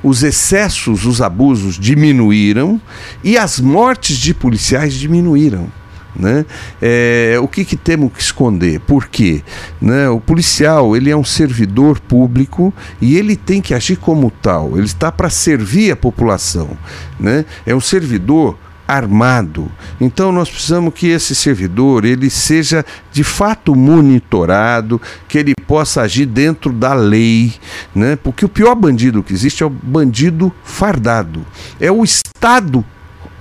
os 0.00 0.22
excessos, 0.22 1.04
os 1.04 1.20
abusos 1.20 1.76
diminuíram 1.76 2.80
e 3.24 3.36
as 3.36 3.58
mortes 3.58 4.16
de 4.16 4.32
policiais 4.32 4.94
diminuíram. 4.94 5.66
Né? 6.14 6.46
É, 6.80 7.36
o 7.42 7.48
que, 7.48 7.64
que 7.64 7.76
temos 7.76 8.12
que 8.12 8.22
esconder? 8.22 8.78
Por 8.78 9.08
quê? 9.08 9.42
Né? 9.80 10.08
O 10.08 10.20
policial 10.20 10.96
ele 10.96 11.10
é 11.10 11.16
um 11.16 11.24
servidor 11.24 11.98
público 11.98 12.72
e 13.00 13.16
ele 13.16 13.34
tem 13.34 13.60
que 13.60 13.74
agir 13.74 13.96
como 13.96 14.30
tal. 14.30 14.76
Ele 14.76 14.86
está 14.86 15.10
para 15.10 15.30
servir 15.30 15.90
a 15.90 15.96
população. 15.96 16.78
Né? 17.18 17.44
É 17.66 17.74
um 17.74 17.80
servidor 17.80 18.56
armado. 18.88 19.70
Então 20.00 20.32
nós 20.32 20.48
precisamos 20.48 20.94
que 20.94 21.08
esse 21.08 21.34
servidor 21.34 22.06
ele 22.06 22.30
seja 22.30 22.82
de 23.12 23.22
fato 23.22 23.76
monitorado, 23.76 25.00
que 25.28 25.36
ele 25.36 25.52
possa 25.66 26.00
agir 26.00 26.24
dentro 26.24 26.72
da 26.72 26.94
lei, 26.94 27.52
né? 27.94 28.16
Porque 28.16 28.46
o 28.46 28.48
pior 28.48 28.74
bandido 28.74 29.22
que 29.22 29.34
existe 29.34 29.62
é 29.62 29.66
o 29.66 29.70
bandido 29.70 30.50
fardado. 30.64 31.44
É 31.78 31.92
o 31.92 32.02
Estado 32.02 32.82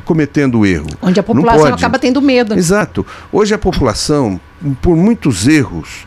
cometendo 0.03 0.65
erro. 0.65 0.87
Onde 1.01 1.19
a 1.19 1.23
população 1.23 1.73
acaba 1.73 1.97
tendo 1.97 2.21
medo. 2.21 2.53
Exato. 2.53 3.05
Hoje 3.31 3.53
a 3.53 3.57
população, 3.57 4.39
por 4.81 4.95
muitos 4.95 5.47
erros, 5.47 6.05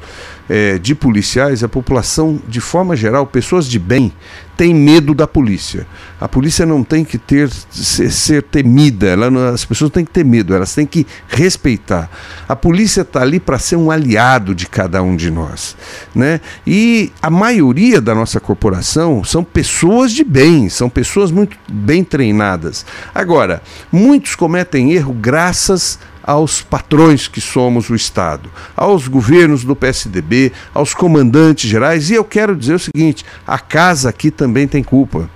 é, 0.50 0.78
de 0.78 0.96
policiais, 0.96 1.62
a 1.62 1.68
população, 1.68 2.40
de 2.48 2.60
forma 2.60 2.96
geral, 2.96 3.24
pessoas 3.24 3.68
de 3.68 3.78
bem, 3.78 4.12
tem 4.56 4.74
medo 4.74 5.14
da 5.14 5.24
polícia. 5.24 5.86
A 6.20 6.28
polícia 6.28 6.66
não 6.66 6.82
tem 6.82 7.04
que 7.04 7.16
ter 7.16 7.48
ser, 7.70 8.10
ser 8.10 8.42
temida, 8.42 9.06
ela, 9.06 9.50
as 9.50 9.64
pessoas 9.64 9.92
têm 9.92 10.04
que 10.04 10.10
ter 10.10 10.24
medo, 10.24 10.52
elas 10.52 10.74
têm 10.74 10.84
que 10.84 11.06
respeitar. 11.28 12.10
A 12.48 12.56
polícia 12.56 13.02
está 13.02 13.22
ali 13.22 13.38
para 13.38 13.60
ser 13.60 13.76
um 13.76 13.92
aliado 13.92 14.52
de 14.52 14.66
cada 14.66 15.00
um 15.04 15.14
de 15.14 15.30
nós. 15.30 15.76
Né? 16.12 16.40
E 16.66 17.12
a 17.22 17.30
maioria 17.30 18.00
da 18.00 18.12
nossa 18.12 18.40
corporação 18.40 19.22
são 19.22 19.44
pessoas 19.44 20.10
de 20.10 20.24
bem, 20.24 20.68
são 20.68 20.90
pessoas 20.90 21.30
muito 21.30 21.56
bem 21.70 22.02
treinadas. 22.02 22.84
Agora, 23.14 23.62
muitos 23.92 24.34
cometem 24.34 24.90
erro 24.92 25.12
graças 25.12 25.96
aos 26.22 26.62
patrões 26.62 27.28
que 27.28 27.40
somos 27.40 27.90
o 27.90 27.94
Estado, 27.94 28.50
aos 28.76 29.08
governos 29.08 29.64
do 29.64 29.76
PSDB, 29.76 30.52
aos 30.74 30.94
comandantes 30.94 31.68
gerais, 31.68 32.10
e 32.10 32.14
eu 32.14 32.24
quero 32.24 32.56
dizer 32.56 32.74
o 32.74 32.78
seguinte: 32.78 33.24
a 33.46 33.58
casa 33.58 34.08
aqui 34.08 34.30
também 34.30 34.66
tem 34.66 34.82
culpa. 34.82 35.28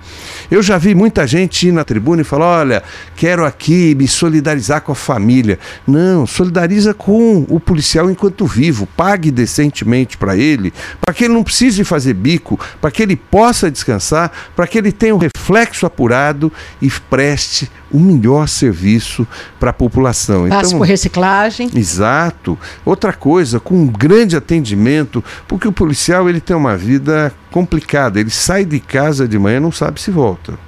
Eu 0.49 0.61
já 0.61 0.77
vi 0.77 0.93
muita 0.93 1.25
gente 1.25 1.67
ir 1.67 1.71
na 1.71 1.83
tribuna 1.83 2.21
e 2.21 2.25
falar: 2.25 2.59
olha, 2.59 2.83
quero 3.15 3.45
aqui 3.45 3.95
me 3.95 4.07
solidarizar 4.07 4.81
com 4.81 4.91
a 4.91 4.95
família. 4.95 5.59
Não, 5.87 6.25
solidariza 6.27 6.93
com 6.93 7.45
o 7.49 7.59
policial 7.59 8.09
enquanto 8.09 8.45
vivo, 8.45 8.87
pague 8.97 9.31
decentemente 9.31 10.17
para 10.17 10.35
ele, 10.35 10.73
para 11.01 11.13
que 11.13 11.25
ele 11.25 11.33
não 11.33 11.43
precise 11.43 11.83
fazer 11.83 12.13
bico, 12.13 12.59
para 12.79 12.91
que 12.91 13.01
ele 13.01 13.15
possa 13.15 13.69
descansar, 13.69 14.31
para 14.55 14.67
que 14.67 14.77
ele 14.77 14.91
tenha 14.91 15.15
um 15.15 15.19
reflexo 15.19 15.85
apurado 15.85 16.51
e 16.81 16.89
preste 16.89 17.69
o 17.91 17.99
melhor 17.99 18.47
serviço 18.47 19.27
para 19.59 19.69
a 19.69 19.73
população. 19.73 20.49
Passe 20.49 20.67
então, 20.67 20.79
por 20.79 20.87
reciclagem. 20.87 21.69
Exato. 21.73 22.57
Outra 22.83 23.13
coisa, 23.13 23.59
com 23.59 23.75
um 23.75 23.87
grande 23.87 24.35
atendimento, 24.35 25.23
porque 25.47 25.67
o 25.67 25.71
policial 25.71 26.29
ele 26.29 26.41
tem 26.41 26.55
uma 26.55 26.75
vida 26.75 27.33
complicada. 27.55 28.19
Ele 28.19 28.29
sai 28.29 28.65
de 28.65 28.81
casa 28.81 29.25
de 29.25 29.39
manhã 29.39 29.61
não 29.61 29.71
sabe 29.71 30.01
se 30.01 30.11
volta. 30.11 30.59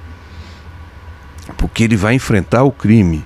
Porque 1.58 1.84
ele 1.84 1.96
vai 1.96 2.14
enfrentar 2.14 2.64
o 2.64 2.72
crime. 2.72 3.22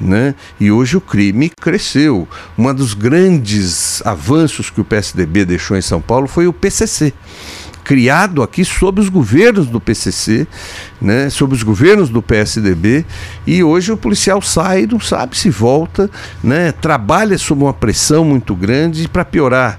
Né? 0.00 0.36
E 0.60 0.70
hoje 0.70 0.96
o 0.96 1.00
crime 1.00 1.50
cresceu. 1.50 2.28
Um 2.56 2.72
dos 2.72 2.94
grandes 2.94 4.06
avanços 4.06 4.70
que 4.70 4.80
o 4.80 4.84
PSDB 4.84 5.44
deixou 5.44 5.76
em 5.76 5.82
São 5.82 6.00
Paulo 6.00 6.28
foi 6.28 6.46
o 6.46 6.52
PCC 6.52 7.12
criado 7.82 8.42
aqui 8.42 8.64
sob 8.64 9.00
os 9.00 9.08
governos 9.08 9.68
do 9.68 9.80
PCC, 9.80 10.44
né, 11.00 11.30
sob 11.30 11.54
os 11.54 11.62
governos 11.62 12.08
do 12.08 12.20
PSDB, 12.20 13.06
e 13.46 13.62
hoje 13.62 13.92
o 13.92 13.96
policial 13.96 14.42
sai, 14.42 14.88
não 14.90 14.98
sabe 14.98 15.38
se 15.38 15.48
volta, 15.48 16.10
né, 16.42 16.72
trabalha 16.72 17.38
sob 17.38 17.62
uma 17.62 17.72
pressão 17.72 18.24
muito 18.24 18.56
grande 18.56 19.06
para 19.06 19.24
piorar 19.24 19.78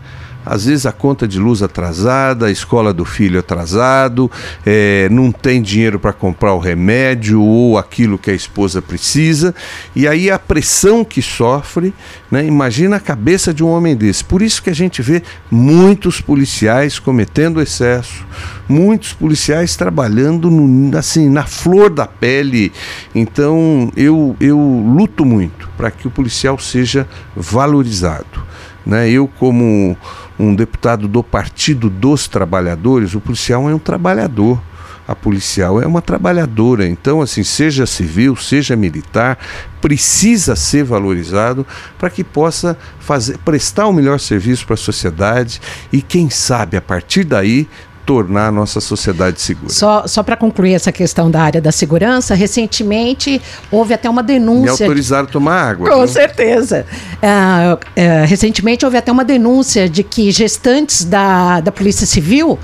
às 0.50 0.66
vezes 0.66 0.86
a 0.86 0.92
conta 0.92 1.28
de 1.28 1.40
luz 1.40 1.62
atrasada, 1.62 2.48
a 2.48 2.52
escola 2.52 2.94
do 2.94 3.06
filho 3.06 3.40
atrasado, 3.40 4.30
é, 4.66 5.08
não 5.10 5.32
tem 5.32 5.62
dinheiro 5.62 6.00
para 6.00 6.14
comprar 6.14 6.54
o 6.54 6.60
remédio 6.60 7.42
ou 7.42 7.78
aquilo 7.78 8.18
que 8.18 8.32
a 8.32 8.34
esposa 8.34 8.82
precisa, 8.82 9.54
e 9.96 10.08
aí 10.08 10.30
a 10.32 10.40
pressão 10.40 11.04
que 11.04 11.22
sofre, 11.22 11.94
né? 12.32 12.46
imagina 12.46 12.96
a 12.96 13.00
cabeça 13.00 13.54
de 13.54 13.64
um 13.64 13.70
homem 13.70 13.96
desse. 13.96 14.24
Por 14.24 14.42
isso 14.42 14.62
que 14.62 14.70
a 14.70 14.76
gente 14.76 15.02
vê 15.02 15.22
muitos 15.50 16.22
policiais 16.22 17.00
cometendo 17.00 17.62
excesso, 17.62 18.26
muitos 18.68 19.14
policiais 19.14 19.76
trabalhando 19.76 20.50
no, 20.50 20.98
assim 20.98 21.30
na 21.30 21.46
flor 21.46 21.90
da 21.90 22.06
pele. 22.06 22.72
Então 23.14 23.92
eu, 23.96 24.36
eu 24.40 24.58
luto 24.58 25.26
muito 25.26 25.70
para 25.78 25.92
que 25.92 26.08
o 26.08 26.12
policial 26.12 26.58
seja 26.58 27.08
valorizado. 27.36 28.47
Né? 28.88 29.10
Eu, 29.10 29.28
como 29.28 29.98
um 30.40 30.56
deputado 30.56 31.10
do 31.10 31.22
Partido 31.22 31.90
dos 31.90 32.30
Trabalhadores, 32.30 33.14
o 33.14 33.20
policial 33.20 33.70
é 33.70 33.76
um 33.76 33.80
trabalhador. 33.80 34.62
A 35.06 35.16
policial 35.16 35.82
é 35.82 35.86
uma 35.88 36.02
trabalhadora, 36.02 36.86
então, 36.86 37.22
assim, 37.22 37.42
seja 37.42 37.86
civil, 37.86 38.36
seja 38.36 38.76
militar, 38.76 39.38
precisa 39.80 40.54
ser 40.54 40.84
valorizado 40.84 41.66
para 41.98 42.10
que 42.10 42.26
possa 42.26 42.78
fazer, 43.00 43.38
prestar 43.38 43.88
o 43.88 43.94
melhor 43.94 44.20
serviço 44.20 44.66
para 44.66 44.74
a 44.74 44.78
sociedade 44.78 45.62
e, 45.94 46.02
quem 46.02 46.30
sabe, 46.30 46.76
a 46.76 46.82
partir 46.82 47.24
daí, 47.24 47.70
tornar 48.08 48.48
a 48.48 48.52
nossa 48.54 48.80
sociedade 48.80 49.42
segura. 49.42 49.68
Só, 49.70 50.08
só 50.08 50.24
para 50.24 50.38
concluir 50.38 50.74
essa 50.74 50.94
questão 50.94 51.30
da 51.30 51.42
área 51.42 51.60
da 51.60 51.74
segurança, 51.74 52.34
recentemente 52.34 53.42
houve 53.70 53.94
até 53.94 54.10
uma 54.10 54.24
denúncia. 54.24 54.64
Me 54.64 54.70
autorizaram 54.70 55.26
a 55.26 55.30
tomar 55.30 55.72
água. 55.72 55.90
Com 55.90 56.08
certeza. 56.08 56.86
Uh, 57.16 57.76
uh, 57.76 58.26
recentemente 58.26 58.86
houve 58.86 58.96
até 58.96 59.12
uma 59.12 59.26
denúncia 59.26 59.90
de 59.90 60.04
que 60.04 60.32
gestantes 60.32 61.04
da, 61.04 61.60
da 61.60 61.70
Polícia 61.70 62.08
Civil 62.08 62.52
uh, 62.52 62.60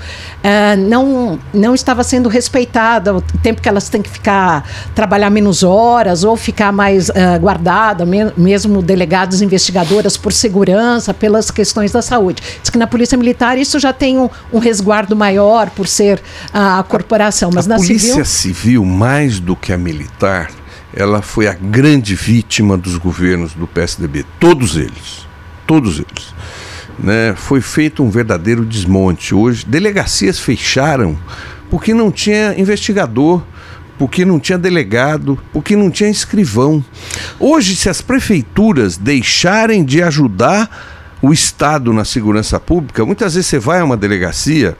não, 0.88 1.38
não 1.52 1.74
estava 1.74 2.02
sendo 2.02 2.30
respeitada 2.30 3.14
o 3.14 3.20
tempo 3.42 3.60
que 3.60 3.68
elas 3.68 3.90
têm 3.90 4.00
que 4.00 4.08
ficar, 4.08 4.66
trabalhar 4.94 5.28
menos 5.28 5.62
horas 5.62 6.24
ou 6.24 6.38
ficar 6.38 6.72
mais 6.72 7.10
guardada, 7.38 8.06
me, 8.06 8.32
mesmo 8.34 8.80
delegados 8.80 9.42
investigadoras 9.42 10.16
por 10.16 10.32
segurança, 10.32 11.12
pelas 11.12 11.50
questões 11.50 11.92
da 11.92 12.00
saúde. 12.00 12.42
Diz 12.62 12.70
que 12.70 12.78
na 12.78 12.86
Polícia 12.86 13.18
Militar 13.18 13.58
isso 13.58 13.78
já 13.78 13.92
tem 13.92 14.18
um, 14.18 14.30
um 14.50 14.58
resguardo 14.58 15.14
maior 15.14 15.33
maior 15.34 15.70
por 15.70 15.88
ser 15.88 16.22
a, 16.52 16.82
corporação, 16.82 17.50
mas 17.52 17.66
a 17.66 17.70
na 17.70 17.76
polícia 17.76 18.24
civil... 18.24 18.24
civil, 18.24 18.84
mais 18.84 19.40
do 19.40 19.56
que 19.56 19.72
a 19.72 19.78
militar, 19.78 20.50
ela 20.94 21.20
foi 21.20 21.48
a 21.48 21.54
grande 21.54 22.14
vítima 22.14 22.76
dos 22.78 22.96
governos 22.96 23.52
do 23.52 23.66
PSDB, 23.66 24.24
todos 24.38 24.76
eles, 24.76 25.26
todos 25.66 25.96
eles. 25.98 26.34
Né? 26.98 27.34
Foi 27.36 27.60
feito 27.60 28.04
um 28.04 28.10
verdadeiro 28.10 28.64
desmonte. 28.64 29.34
Hoje, 29.34 29.66
delegacias 29.66 30.38
fecharam 30.38 31.18
porque 31.68 31.92
não 31.92 32.12
tinha 32.12 32.54
investigador, 32.56 33.42
porque 33.98 34.24
não 34.24 34.38
tinha 34.38 34.56
delegado, 34.56 35.36
porque 35.52 35.74
não 35.74 35.90
tinha 35.90 36.08
escrivão. 36.08 36.84
Hoje, 37.40 37.74
se 37.74 37.88
as 37.88 38.00
prefeituras 38.00 38.96
deixarem 38.96 39.84
de 39.84 40.00
ajudar 40.00 40.70
o 41.20 41.32
Estado 41.32 41.92
na 41.92 42.04
segurança 42.04 42.60
pública, 42.60 43.04
muitas 43.04 43.34
vezes 43.34 43.48
você 43.48 43.58
vai 43.58 43.80
a 43.80 43.84
uma 43.84 43.96
delegacia 43.96 44.76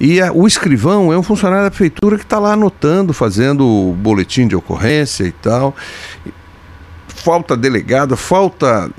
e 0.00 0.20
a, 0.20 0.32
o 0.32 0.46
escrivão 0.46 1.12
é 1.12 1.18
um 1.18 1.22
funcionário 1.22 1.64
da 1.64 1.70
prefeitura 1.70 2.16
que 2.16 2.24
está 2.24 2.38
lá 2.38 2.52
anotando, 2.52 3.12
fazendo 3.12 3.66
o 3.66 3.92
boletim 3.92 4.46
de 4.46 4.54
ocorrência 4.54 5.24
e 5.24 5.32
tal. 5.32 5.74
Falta 7.08 7.56
delegado, 7.56 8.16
falta 8.16 8.90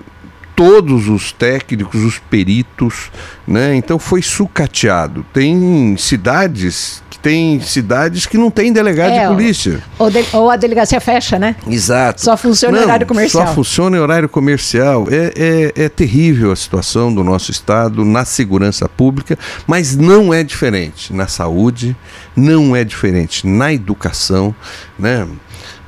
todos 0.55 1.07
os 1.07 1.31
técnicos, 1.31 2.03
os 2.03 2.19
peritos, 2.19 3.09
né? 3.47 3.75
Então 3.75 3.97
foi 3.97 4.21
sucateado. 4.21 5.25
Tem 5.31 5.95
cidades 5.97 7.01
tem 7.21 7.59
cidades 7.59 8.25
que 8.25 8.37
não 8.37 8.49
tem 8.49 8.71
delegado 8.71 9.11
é, 9.11 9.21
de 9.21 9.27
polícia. 9.27 9.81
Ou, 9.97 10.09
de, 10.09 10.25
ou, 10.33 10.49
a 10.49 10.55
delegacia 10.55 10.99
fecha, 10.99 11.37
né? 11.37 11.55
Exato. 11.67 12.21
Só 12.21 12.37
funciona 12.37 12.77
não, 12.77 12.83
em 12.83 12.85
horário 12.85 13.07
comercial. 13.07 13.47
Só 13.47 13.53
funciona 13.53 13.97
em 13.97 13.99
horário 13.99 14.29
comercial. 14.29 15.07
É, 15.09 15.73
é, 15.75 15.85
é 15.85 15.89
terrível 15.89 16.51
a 16.51 16.55
situação 16.55 17.13
do 17.13 17.23
nosso 17.23 17.51
Estado 17.51 18.05
na 18.05 18.25
segurança 18.25 18.87
pública, 18.87 19.37
mas 19.67 19.95
não 19.95 20.33
é 20.33 20.43
diferente 20.43 21.13
na 21.13 21.27
saúde, 21.27 21.95
não 22.35 22.75
é 22.75 22.83
diferente 22.83 23.45
na 23.45 23.73
educação, 23.73 24.55
né? 24.97 25.27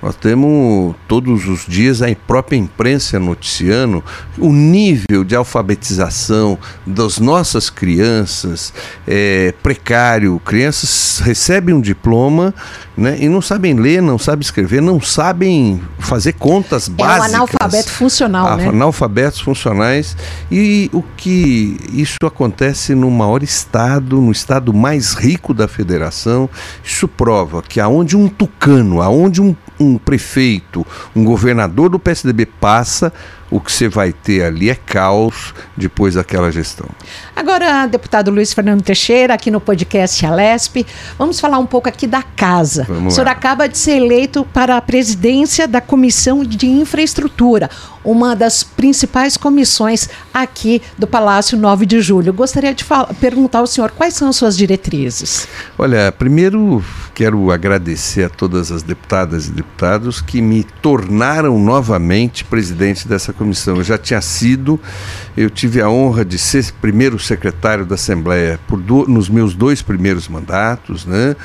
Nós 0.02 0.16
temos 0.16 0.96
todos 1.08 1.48
os 1.48 1.66
dias 1.66 2.02
a 2.02 2.08
própria 2.16 2.58
imprensa 2.58 3.20
noticiando 3.20 4.04
o 4.38 4.52
nível 4.52 5.24
de 5.24 5.36
alfabetização 5.36 6.58
das 6.86 7.20
nossas 7.20 7.70
crianças 7.70 8.74
é 9.08 9.54
precário. 9.62 10.40
Crianças 10.44 11.20
recebem 11.24 11.76
um 11.76 11.82
diploma 11.82 12.54
né, 12.98 13.18
e 13.20 13.30
não 13.30 13.42
sabem 13.42 13.74
ler, 13.76 14.02
não 14.02 14.18
sabem 14.18 14.42
escrever, 14.42 14.82
não 14.82 15.00
sabem 15.00 15.82
fazer 16.00 16.34
contas 16.34 16.88
básicas. 16.88 17.34
É 17.34 17.36
um 17.36 17.36
analfabeto 17.36 17.90
funcional, 17.90 18.58
né? 18.58 18.68
Analfabetos 18.68 19.40
funcionais. 19.40 20.18
E 20.52 20.90
o 20.94 21.04
que 21.16 21.78
isso 21.94 22.18
acontece 22.26 22.96
no 22.96 23.10
maior 23.12 23.44
estado, 23.44 24.20
no 24.20 24.32
estado 24.32 24.74
mais 24.74 25.14
rico 25.14 25.54
da 25.54 25.68
federação, 25.68 26.50
isso 26.84 27.08
prova 27.08 27.62
que 27.62 27.80
aonde 27.80 28.18
um 28.18 28.28
tucano, 28.28 29.02
aonde 29.02 29.42
um, 29.42 29.56
um 29.82 29.98
prefeito, 29.98 30.86
um 31.16 31.24
governador 31.24 31.90
do 31.90 32.00
PSDB 32.00 32.46
passa, 32.46 33.12
o 33.52 33.60
que 33.60 33.70
você 33.70 33.90
vai 33.90 34.14
ter 34.14 34.44
ali 34.44 34.70
é 34.70 34.76
caos 34.76 35.54
depois 35.76 36.16
daquela 36.16 36.50
gestão. 36.52 36.88
Agora, 37.36 37.86
deputado 37.86 38.32
Luiz 38.32 38.54
Fernando 38.54 38.82
Teixeira, 38.82 39.34
aqui 39.34 39.52
no 39.52 39.60
podcast 39.60 40.26
Alesp, 40.26 40.86
vamos 41.18 41.40
falar 41.40 41.60
um 41.60 41.66
pouco 41.66 41.90
aqui 41.90 42.08
da 42.08 42.24
casa. 42.24 42.86
Vamos 42.88 43.12
o 43.12 43.16
senhor 43.16 43.26
lá. 43.26 43.34
acaba 43.34 43.68
de 43.68 43.78
ser 43.78 43.98
eleito 43.98 44.46
para 44.54 44.78
a 44.78 44.82
presidência 44.82 45.68
da 45.68 45.82
Comissão 45.82 46.46
de 46.46 46.66
Infraestrutura, 46.66 47.70
uma 48.06 48.36
das 48.36 48.64
principais 48.64 49.36
comissões 49.36 50.10
aqui 50.34 50.82
do 50.98 51.06
Palácio 51.06 51.58
9 51.58 51.86
de 51.86 52.00
Julho. 52.00 52.32
Gostaria 52.32 52.74
de 52.74 52.86
perguntar 53.20 53.60
ao 53.60 53.68
senhor 53.68 53.92
quais 53.92 54.14
são 54.14 54.30
as 54.30 54.38
suas 54.38 54.56
diretrizes. 54.56 55.48
Olha, 55.78 56.12
primeiro 56.12 56.84
quero 57.14 57.52
agradecer 57.52 58.24
a 58.24 58.30
todas 58.30 58.72
as 58.72 58.82
deputadas 58.82 59.48
e 59.48 59.52
deputados 59.52 60.22
que 60.22 60.42
me 60.42 60.64
tornaram 60.82 61.60
novamente 61.60 62.46
presidente 62.46 63.08
dessa 63.08 63.34
comissão. 63.34 63.41
Eu 63.78 63.84
já 63.84 63.98
tinha 63.98 64.22
sido, 64.22 64.80
eu 65.36 65.50
tive 65.50 65.82
a 65.82 65.90
honra 65.90 66.24
de 66.24 66.38
ser 66.38 66.72
primeiro 66.82 67.18
secretário 67.20 67.86
da 67.86 67.96
Assembleia 67.96 68.60
por 68.68 68.80
do, 68.80 69.08
nos 69.08 69.30
meus 69.30 69.54
dois 69.54 69.82
primeiros 69.82 70.28
mandatos, 70.28 71.06
né? 71.06 71.36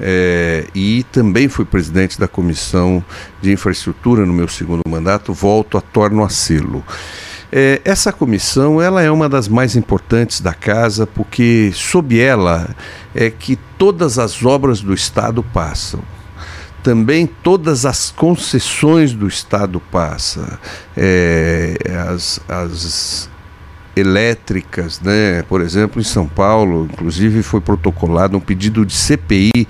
É, 0.00 0.66
e 0.74 1.04
também 1.12 1.48
fui 1.48 1.64
presidente 1.64 2.18
da 2.18 2.26
Comissão 2.26 3.04
de 3.42 3.52
Infraestrutura 3.52 4.24
no 4.24 4.32
meu 4.32 4.48
segundo 4.48 4.82
mandato. 4.88 5.32
Volto 5.32 5.76
a 5.76 5.80
torno 5.80 6.24
a 6.24 6.28
selo. 6.28 6.84
É, 7.52 7.80
essa 7.84 8.12
comissão 8.12 8.80
ela 8.80 9.02
é 9.02 9.10
uma 9.10 9.28
das 9.28 9.48
mais 9.48 9.74
importantes 9.74 10.40
da 10.40 10.54
casa 10.54 11.04
porque 11.04 11.72
sob 11.74 12.16
ela 12.18 12.70
é 13.12 13.28
que 13.28 13.56
todas 13.76 14.20
as 14.20 14.44
obras 14.44 14.80
do 14.80 14.94
Estado 14.94 15.42
passam 15.42 16.00
também 16.82 17.26
todas 17.26 17.84
as 17.84 18.10
concessões 18.10 19.12
do 19.12 19.26
Estado 19.26 19.80
passa, 19.90 20.58
é, 20.96 21.76
as, 22.08 22.40
as 22.48 23.30
elétricas, 23.94 25.00
né? 25.00 25.42
Por 25.42 25.60
exemplo, 25.60 26.00
em 26.00 26.04
São 26.04 26.26
Paulo, 26.26 26.88
inclusive 26.90 27.42
foi 27.42 27.60
protocolado 27.60 28.36
um 28.36 28.40
pedido 28.40 28.84
de 28.86 28.94
CPI 28.94 29.66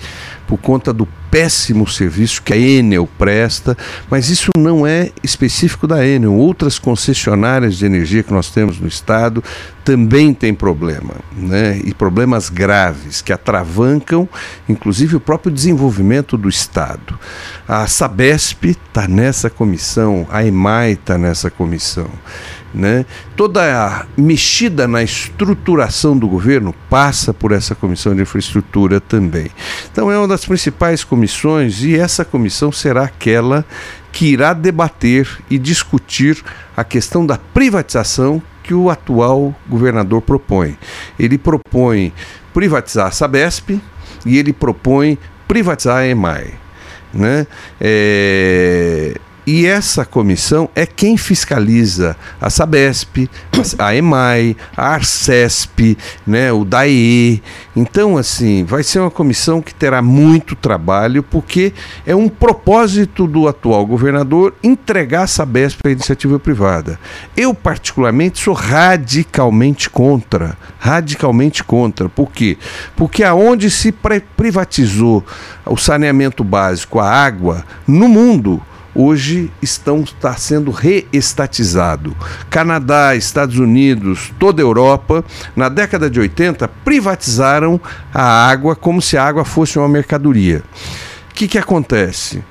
por 0.51 0.59
conta 0.59 0.93
do 0.93 1.07
péssimo 1.31 1.87
serviço 1.87 2.43
que 2.43 2.53
a 2.53 2.57
Enel 2.57 3.09
presta, 3.17 3.79
mas 4.11 4.29
isso 4.29 4.51
não 4.59 4.85
é 4.85 5.13
específico 5.23 5.87
da 5.87 6.05
Enel. 6.05 6.35
Outras 6.35 6.77
concessionárias 6.77 7.77
de 7.77 7.87
energia 7.87 8.25
que 8.25 8.33
nós 8.33 8.51
temos 8.51 8.81
no 8.81 8.89
estado 8.89 9.45
também 9.85 10.35
têm 10.35 10.53
problema, 10.53 11.15
né? 11.33 11.81
E 11.85 11.95
problemas 11.95 12.49
graves 12.49 13.23
que 13.23 13.33
atravancam, 13.33 14.29
inclusive, 14.69 15.15
o 15.15 15.21
próprio 15.21 15.53
desenvolvimento 15.53 16.37
do 16.37 16.49
estado. 16.49 17.17
A 17.69 17.87
Sabesp 17.87 18.71
está 18.71 19.07
nessa 19.07 19.49
comissão, 19.49 20.27
a 20.33 20.45
EMAI 20.45 20.93
está 20.95 21.17
nessa 21.17 21.49
comissão. 21.49 22.11
Né? 22.73 23.05
Toda 23.37 23.63
a 23.63 24.07
mexida 24.17 24.87
na 24.87 25.03
estruturação 25.03 26.17
do 26.17 26.29
governo 26.29 26.73
passa 26.89 27.35
por 27.35 27.51
essa 27.51 27.75
comissão 27.75 28.15
de 28.15 28.23
infraestrutura 28.23 29.01
também. 29.01 29.51
Então 29.91 30.11
é 30.11 30.17
uma 30.17 30.29
das 30.29 30.45
principais 30.45 31.03
comissões 31.03 31.83
e 31.83 31.97
essa 31.97 32.25
comissão 32.25 32.71
será 32.71 33.05
aquela 33.05 33.65
que 34.13 34.27
irá 34.27 34.53
debater 34.53 35.29
e 35.51 35.59
discutir 35.59 36.43
a 36.77 36.85
questão 36.85 37.27
da 37.27 37.37
privatização 37.37 38.41
que 38.63 38.73
o 38.73 38.89
atual 38.89 39.55
governador 39.69 40.23
propõe. 40.23 40.79
Ele 41.19 41.39
propõe 41.39 42.13
privatizar 42.55 43.09
a 43.09 43.11
Sabesp 43.11 43.81
e 44.25 44.39
ele 44.39 44.53
propõe 44.53 45.19
privatizar 45.49 45.99
a 45.99 46.07
EMAI. 46.07 46.55
Né? 47.13 47.47
É 47.81 49.15
E 49.47 49.67
essa 49.67 50.05
comissão 50.05 50.69
é 50.75 50.85
quem 50.85 51.17
fiscaliza 51.17 52.17
a 52.41 52.51
Sabesp, 52.51 53.29
a 53.79 53.95
EMAI, 53.95 54.57
a 54.77 54.89
Arcesp, 54.95 55.97
né, 56.27 56.53
o 56.53 56.65
DAE. 56.65 57.43
Então, 57.75 58.17
assim, 58.17 58.65
vai 58.65 58.83
ser 58.83 59.01
uma 59.01 59.11
comissão 59.11 59.63
que 59.63 59.75
terá 59.75 60.03
muito 60.03 60.55
trabalho, 60.55 61.23
porque 61.23 61.73
é 62.07 62.15
um 62.15 62.29
propósito 62.29 63.27
do 63.27 63.49
atual 63.49 63.87
governador 63.87 64.55
entregar 64.63 65.23
a 65.23 65.27
Sabesp 65.27 65.81
à 65.87 65.91
iniciativa 65.91 66.39
privada. 66.39 66.99
Eu, 67.37 67.55
particularmente, 67.55 68.43
sou 68.43 68.55
radicalmente 68.55 69.89
contra. 69.89 70.57
Radicalmente 70.79 71.65
contra. 71.65 72.09
Por 72.09 72.31
quê? 72.31 72.59
Porque 72.95 73.25
aonde 73.25 73.71
se 73.71 73.93
privatizou 74.37 75.25
o 75.67 75.77
saneamento 75.77 76.45
básico, 76.45 76.99
a 76.99 77.09
água, 77.09 77.65
no 77.87 78.09
mundo, 78.09 78.63
hoje 78.95 79.51
estão 79.63 80.01
está 80.01 80.35
sendo 80.35 80.71
reestatizado. 80.71 82.17
Canadá, 82.49 83.15
Estados 83.15 83.59
Unidos, 83.59 84.33
toda 84.39 84.63
a 84.63 84.65
Europa, 84.65 85.25
na 85.55 85.69
década 85.69 86.11
de 86.11 86.21
80, 86.21 86.69
privatizaram 86.85 87.81
a 88.13 88.49
água 88.49 88.75
como 88.75 89.01
se 89.01 89.17
a 89.17 89.25
água 89.25 89.45
fosse 89.45 89.79
uma 89.79 89.89
mercadoria. 89.89 90.63
O 91.31 91.35
que, 91.35 91.49
que 91.49 91.59
acontece? 91.59 92.43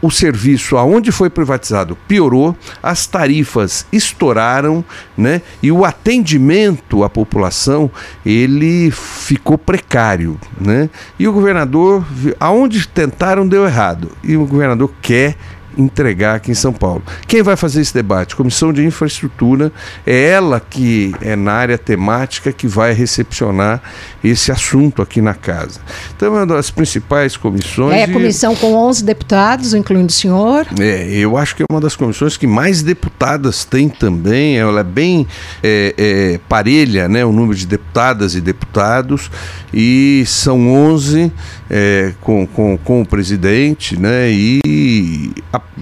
o 0.00 0.10
serviço 0.10 0.76
aonde 0.76 1.10
foi 1.10 1.28
privatizado 1.28 1.96
piorou, 2.08 2.56
as 2.82 3.06
tarifas 3.06 3.86
estouraram, 3.92 4.84
né? 5.16 5.42
E 5.62 5.72
o 5.72 5.84
atendimento 5.84 7.02
à 7.02 7.10
população 7.10 7.90
ele 8.24 8.90
ficou 8.90 9.58
precário, 9.58 10.38
né? 10.60 10.88
E 11.18 11.26
o 11.26 11.32
governador, 11.32 12.04
aonde 12.38 12.86
tentaram 12.86 13.46
deu 13.46 13.66
errado. 13.66 14.10
E 14.22 14.36
o 14.36 14.46
governador 14.46 14.92
quer 15.02 15.36
entregar 15.76 16.36
aqui 16.36 16.50
em 16.50 16.54
São 16.54 16.72
Paulo. 16.72 17.02
Quem 17.26 17.42
vai 17.42 17.56
fazer 17.56 17.80
esse 17.80 17.92
debate? 17.92 18.34
Comissão 18.34 18.72
de 18.72 18.84
Infraestrutura, 18.84 19.72
é 20.06 20.28
ela 20.30 20.60
que 20.60 21.14
é 21.20 21.36
na 21.36 21.52
área 21.52 21.78
temática 21.78 22.52
que 22.52 22.66
vai 22.66 22.92
recepcionar 22.92 23.82
esse 24.24 24.50
assunto 24.50 25.02
aqui 25.02 25.20
na 25.20 25.34
casa. 25.34 25.80
Então, 26.16 26.28
é 26.28 26.38
uma 26.38 26.46
das 26.46 26.70
principais 26.70 27.36
comissões. 27.36 27.94
É 27.94 28.04
a 28.04 28.12
comissão 28.12 28.54
com 28.54 28.74
11 28.74 29.04
deputados, 29.04 29.74
incluindo 29.74 30.08
o 30.08 30.12
senhor. 30.12 30.66
É, 30.80 31.08
eu 31.10 31.36
acho 31.36 31.54
que 31.54 31.62
é 31.62 31.66
uma 31.70 31.80
das 31.80 31.94
comissões 31.94 32.36
que 32.36 32.46
mais 32.46 32.82
deputadas 32.82 33.64
tem 33.64 33.88
também. 33.88 34.58
Ela 34.58 34.80
é 34.80 34.84
bem 34.84 35.26
é, 35.62 35.94
é, 35.96 36.40
parelha, 36.48 37.08
né, 37.08 37.24
o 37.24 37.32
número 37.32 37.56
de 37.56 37.66
deputadas 37.66 38.34
e 38.34 38.40
deputados, 38.40 39.30
e 39.72 40.24
são 40.26 40.68
11 40.72 41.32
é, 41.70 42.12
com, 42.20 42.46
com, 42.46 42.78
com 42.78 43.02
o 43.02 43.06
presidente, 43.06 43.98
né, 43.98 44.30
e 44.30 45.32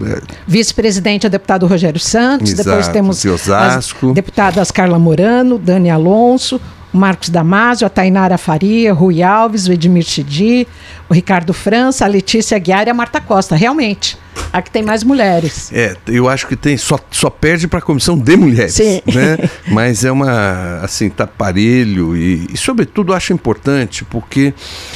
é. 0.03 0.21
Vice-presidente 0.47 1.27
é 1.27 1.29
o 1.29 1.31
deputado 1.31 1.67
Rogério 1.67 2.01
Santos, 2.01 2.53
Exato, 2.53 2.69
depois 2.69 2.89
temos 2.89 3.21
de 3.21 3.29
Osasco. 3.29 4.09
as 4.09 4.15
deputadas 4.15 4.71
Carla 4.71 4.99
Morano, 4.99 5.59
Dani 5.59 5.91
Alonso, 5.91 6.61
Marcos 6.95 7.29
Damasio, 7.29 7.87
a 7.87 7.91
Tainara 7.91 8.39
Faria, 8.39 8.93
Rui 8.93 9.23
Alves, 9.23 9.67
o 9.67 9.73
Edmir 9.73 10.05
Chidi, 10.05 10.67
o 11.09 11.15
Ricardo 11.15 11.53
França, 11.53 12.05
a 12.05 12.09
Letícia 12.09 12.57
Guiar 12.59 12.87
e 12.87 12.91
a 12.91 12.95
Marta 12.95 13.21
Costa. 13.21 13.57
Realmente, 13.57 14.17
aqui 14.53 14.71
tem 14.71 14.83
mais 14.83 15.03
mulheres. 15.03 15.73
É, 15.73 15.97
eu 16.07 16.29
acho 16.29 16.47
que 16.47 16.55
tem, 16.55 16.77
só, 16.77 16.97
só 17.11 17.29
perde 17.29 17.67
para 17.67 17.81
a 17.81 17.83
comissão 17.83 18.17
de 18.17 18.37
mulheres. 18.37 18.75
Sim. 18.75 19.03
Né? 19.07 19.39
Mas 19.67 20.05
é 20.05 20.13
uma, 20.13 20.79
assim, 20.83 21.11
tá 21.11 21.27
parelho 21.27 22.17
e, 22.17 22.47
e, 22.53 22.57
sobretudo, 22.57 23.13
acho 23.13 23.33
importante 23.33 24.05
porque 24.05 24.55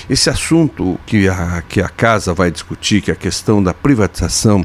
esse 0.08 0.30
assunto 0.30 0.98
que 1.04 1.28
a, 1.28 1.62
que 1.68 1.80
a 1.80 1.88
casa 1.88 2.32
vai 2.32 2.50
discutir, 2.50 3.02
que 3.02 3.11
é 3.11 3.14
a 3.14 3.16
questão 3.16 3.61
da 3.61 3.74
privatização 3.74 4.64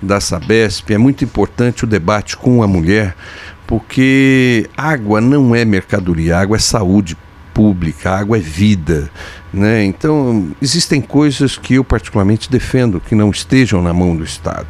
da 0.00 0.20
Sabesp, 0.20 0.92
é 0.92 0.98
muito 0.98 1.24
importante 1.24 1.84
o 1.84 1.86
debate 1.86 2.36
com 2.36 2.62
a 2.62 2.66
mulher, 2.66 3.14
porque 3.72 4.68
água 4.76 5.18
não 5.18 5.54
é 5.54 5.64
mercadoria, 5.64 6.36
água 6.36 6.58
é 6.58 6.60
saúde 6.60 7.16
pública, 7.54 8.10
água 8.10 8.36
é 8.36 8.40
vida. 8.40 9.10
Né? 9.50 9.82
Então, 9.82 10.50
existem 10.60 11.00
coisas 11.00 11.56
que 11.56 11.76
eu 11.76 11.82
particularmente 11.82 12.50
defendo 12.50 13.00
que 13.00 13.14
não 13.14 13.30
estejam 13.30 13.80
na 13.80 13.94
mão 13.94 14.14
do 14.14 14.24
Estado. 14.24 14.68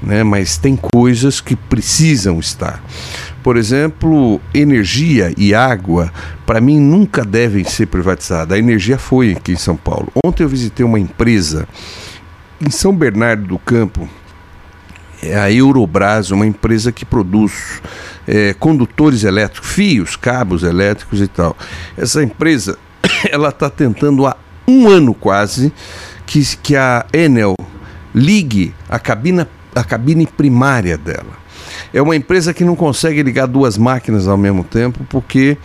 Né? 0.00 0.22
Mas 0.22 0.56
tem 0.56 0.76
coisas 0.76 1.40
que 1.40 1.56
precisam 1.56 2.38
estar. 2.38 2.80
Por 3.42 3.56
exemplo, 3.56 4.40
energia 4.54 5.34
e 5.36 5.52
água, 5.52 6.12
para 6.46 6.60
mim, 6.60 6.78
nunca 6.78 7.24
devem 7.24 7.64
ser 7.64 7.86
privatizadas. 7.86 8.56
A 8.56 8.60
energia 8.60 8.96
foi 8.96 9.32
aqui 9.32 9.54
em 9.54 9.56
São 9.56 9.76
Paulo. 9.76 10.06
Ontem 10.24 10.44
eu 10.44 10.48
visitei 10.48 10.86
uma 10.86 11.00
empresa 11.00 11.66
em 12.64 12.70
São 12.70 12.94
Bernardo 12.94 13.48
do 13.48 13.58
Campo, 13.58 14.08
é 15.22 15.38
a 15.38 15.50
Eurobras, 15.52 16.30
uma 16.30 16.46
empresa 16.46 16.90
que 16.90 17.04
produz 17.04 17.80
é, 18.26 18.54
condutores 18.54 19.24
elétricos, 19.24 19.70
fios, 19.70 20.16
cabos 20.16 20.62
elétricos 20.62 21.20
e 21.20 21.28
tal. 21.28 21.56
Essa 21.96 22.22
empresa, 22.22 22.78
ela 23.30 23.50
está 23.50 23.68
tentando 23.68 24.26
há 24.26 24.36
um 24.66 24.88
ano 24.88 25.14
quase 25.14 25.72
que, 26.26 26.44
que 26.56 26.76
a 26.76 27.04
Enel 27.12 27.54
ligue 28.14 28.74
a 28.88 28.98
cabina, 28.98 29.48
a 29.74 29.84
cabine 29.84 30.26
primária 30.26 30.96
dela. 30.96 31.40
É 31.92 32.00
uma 32.00 32.14
empresa 32.14 32.54
que 32.54 32.64
não 32.64 32.76
consegue 32.76 33.22
ligar 33.22 33.46
duas 33.46 33.76
máquinas 33.76 34.28
ao 34.28 34.36
mesmo 34.36 34.62
tempo 34.62 35.04
porque 35.08 35.56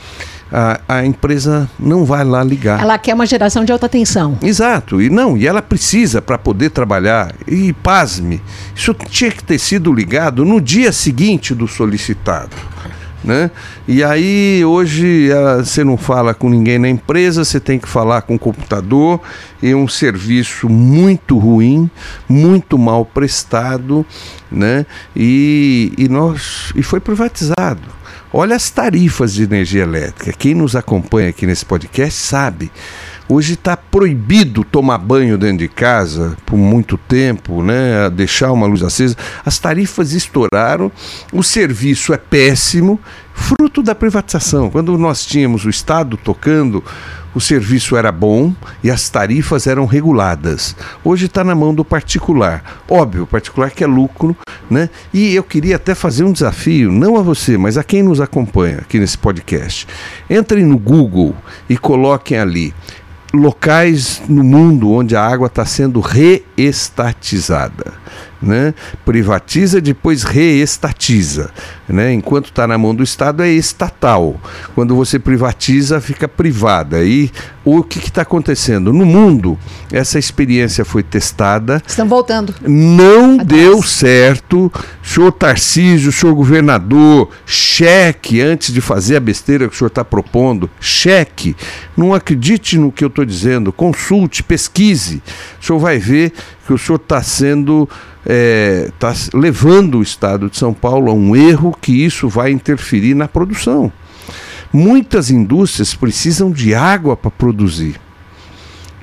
a, 0.52 0.80
a 0.88 1.06
empresa 1.06 1.70
não 1.80 2.06
vai 2.06 2.24
lá 2.24 2.44
ligar. 2.44 2.80
Ela 2.82 2.98
quer 2.98 3.14
uma 3.14 3.26
geração 3.26 3.66
de 3.66 3.72
alta 3.72 3.90
tensão. 3.90 4.38
Exato, 4.42 5.02
e 5.02 5.10
não, 5.10 5.38
e 5.38 5.48
ela 5.48 5.62
precisa 5.62 6.22
para 6.22 6.38
poder 6.38 6.70
trabalhar. 6.70 7.34
E 7.48 7.74
pasme, 7.74 8.42
isso 8.76 8.94
tinha 9.10 9.32
que 9.32 9.44
ter 9.44 9.60
sido 9.60 9.94
ligado 9.94 10.46
no 10.46 10.62
dia 10.62 10.92
seguinte 10.92 11.54
do 11.54 11.68
solicitado. 11.68 12.56
Né? 13.24 13.50
E 13.88 14.04
aí 14.04 14.64
hoje 14.64 15.30
você 15.58 15.84
não 15.84 15.98
fala 15.98 16.32
com 16.36 16.48
ninguém 16.48 16.78
na 16.78 16.88
empresa, 16.88 17.44
você 17.44 17.60
tem 17.60 17.80
que 17.80 17.88
falar 17.88 18.22
com 18.22 18.36
o 18.36 18.40
computador, 18.40 19.20
é 19.64 19.76
um 19.76 19.88
serviço 19.88 20.70
muito 20.70 21.40
ruim, 21.40 21.90
muito 22.30 22.78
mal 22.78 23.04
prestado, 23.04 24.06
né? 24.52 24.86
E, 25.16 25.92
e 25.98 26.08
nós 26.08 26.72
e 26.76 26.84
foi 26.84 27.00
privatizado. 27.00 27.82
Olha 28.38 28.58
as 28.58 28.70
tarifas 28.70 29.34
de 29.34 29.44
energia 29.44 29.84
elétrica. 29.84 30.34
Quem 30.38 30.54
nos 30.54 30.76
acompanha 30.76 31.30
aqui 31.30 31.48
nesse 31.48 31.66
podcast 31.66 32.20
sabe. 32.20 32.70
Hoje 33.30 33.54
está 33.54 33.78
proibido 33.78 34.62
tomar 34.66 34.98
banho 34.98 35.38
dentro 35.38 35.60
de 35.60 35.70
casa 35.70 36.36
por 36.46 36.58
muito 36.58 36.98
tempo, 36.98 37.64
né? 37.64 38.10
Deixar 38.10 38.52
uma 38.52 38.68
luz 38.68 38.84
acesa. 38.84 39.16
As 39.46 39.58
tarifas 39.58 40.12
estouraram, 40.12 40.92
o 41.32 41.42
serviço 41.42 42.14
é 42.14 42.18
péssimo, 42.18 43.00
fruto 43.34 43.82
da 43.82 43.96
privatização. 43.96 44.70
Quando 44.70 44.98
nós 44.98 45.26
tínhamos 45.26 45.64
o 45.64 45.70
Estado 45.70 46.18
tocando 46.18 46.84
o 47.36 47.42
serviço 47.42 47.96
era 47.98 48.12
bom 48.12 48.54
e 48.82 48.90
as 48.90 49.10
tarifas 49.10 49.68
eram 49.68 49.86
reguladas. 49.86 50.76
Hoje 51.04 51.26
está 51.26 51.44
na 51.44 51.54
mão 51.54 51.76
do 51.76 51.84
particular. 51.84 52.82
Óbvio, 52.90 53.24
o 53.24 53.28
particular 53.28 53.70
quer 53.72 53.88
lucro, 53.88 54.36
né? 54.70 54.90
E 55.14 55.36
eu 55.36 55.44
queria 55.44 55.76
até 55.76 55.94
fazer 55.94 56.24
um 56.24 56.32
desafio, 56.32 56.90
não 56.92 57.18
a 57.18 57.22
você, 57.22 57.58
mas 57.58 57.78
a 57.78 57.84
quem 57.84 58.02
nos 58.02 58.22
acompanha 58.22 58.78
aqui 58.78 58.98
nesse 58.98 59.18
podcast. 59.18 59.86
Entrem 60.30 60.64
no 60.64 60.78
Google 60.78 61.36
e 61.70 61.78
coloquem 61.78 62.38
ali 62.38 62.74
locais 63.34 64.22
no 64.30 64.44
mundo 64.44 64.92
onde 64.92 65.14
a 65.14 65.22
água 65.22 65.48
está 65.48 65.66
sendo 65.66 66.00
reestatizada 66.00 67.94
né? 68.42 68.74
privatiza, 69.04 69.82
depois 69.82 70.24
reestatiza. 70.24 71.52
Né? 71.88 72.14
Enquanto 72.14 72.46
está 72.46 72.68
na 72.68 72.78
mão 72.78 72.94
do 72.94 73.04
Estado 73.04 73.44
é 73.44 73.50
estatal. 73.50 74.40
Quando 74.74 74.96
você 74.96 75.20
privatiza, 75.20 76.02
fica 76.02 76.28
privada. 76.28 77.04
E 77.04 77.32
o 77.64 77.84
que 77.84 78.00
está 78.00 78.22
acontecendo? 78.22 78.94
No 78.94 79.06
mundo, 79.06 79.58
essa 79.92 80.20
experiência 80.20 80.86
foi 80.86 81.04
testada. 81.04 81.82
Estão 81.86 82.08
voltando. 82.08 82.54
Não 82.62 83.40
Atrás. 83.40 83.48
deu 83.48 83.84
certo. 83.84 84.72
Senhor 85.02 85.32
Tarcísio, 85.32 86.12
senhor 86.12 86.34
governador, 86.36 87.30
cheque 87.46 88.42
antes 88.42 88.74
de 88.74 88.82
fazer 88.82 89.16
a 89.16 89.20
besteira 89.20 89.68
que 89.68 89.76
o 89.76 89.78
senhor 89.78 89.88
está 89.88 90.04
propondo. 90.04 90.70
Cheque. 90.80 91.56
Não 91.96 92.14
acredite 92.14 92.78
no 92.78 92.92
que 92.92 93.04
eu 93.04 93.08
estou 93.08 93.26
dizendo. 93.26 93.72
Consulte, 93.72 94.44
pesquise. 94.44 95.22
O 95.62 95.66
senhor 95.66 95.80
vai 95.80 95.98
ver 95.98 96.34
que 96.66 96.74
o 96.74 96.78
senhor 96.78 96.98
está 96.98 97.22
sendo 97.22 97.88
está 98.26 99.12
é, 99.12 99.38
levando 99.38 100.00
o 100.00 100.04
Estado 100.04 100.50
de 100.50 100.58
São 100.58 100.74
Paulo 100.74 101.12
a 101.12 101.14
um 101.14 101.36
erro 101.36 101.76
que 101.80 102.04
isso 102.04 102.28
vai 102.28 102.52
interferir 102.52 103.14
na 103.14 103.28
produção. 103.28 103.92
Muitas 104.74 105.30
indústrias 105.30 105.94
precisam 105.94 106.52
de 106.52 106.74
água 106.74 107.16
para 107.16 107.32
produzir. 107.32 108.00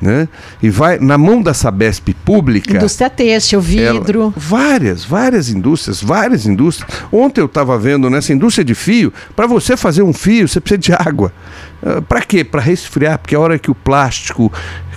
Né? 0.02 0.28
E 0.60 0.68
vai 0.68 0.98
na 0.98 1.16
mão 1.16 1.40
da 1.40 1.54
Sabesp 1.54 2.12
pública. 2.24 2.76
Indústria 2.76 3.08
têxtil, 3.08 3.60
vidro. 3.60 4.22
Ela, 4.22 4.34
várias, 4.36 5.04
várias 5.04 5.48
indústrias, 5.48 6.02
várias 6.02 6.44
indústrias. 6.44 6.90
Ontem 7.12 7.40
eu 7.40 7.46
estava 7.46 7.78
vendo 7.78 8.10
nessa 8.10 8.32
indústria 8.32 8.64
de 8.64 8.74
fio, 8.74 9.12
para 9.36 9.46
você 9.46 9.76
fazer 9.76 10.02
um 10.02 10.12
fio, 10.12 10.48
você 10.48 10.60
precisa 10.60 10.78
de 10.78 10.92
água. 10.92 11.32
Uh, 11.80 11.98
ah, 11.98 12.02
para 12.02 12.20
quê? 12.22 12.42
Para 12.42 12.60
resfriar, 12.60 13.16
porque 13.16 13.36
a 13.36 13.38
hora 13.38 13.60
que 13.60 13.70
o 13.70 13.76
plástico 13.76 14.52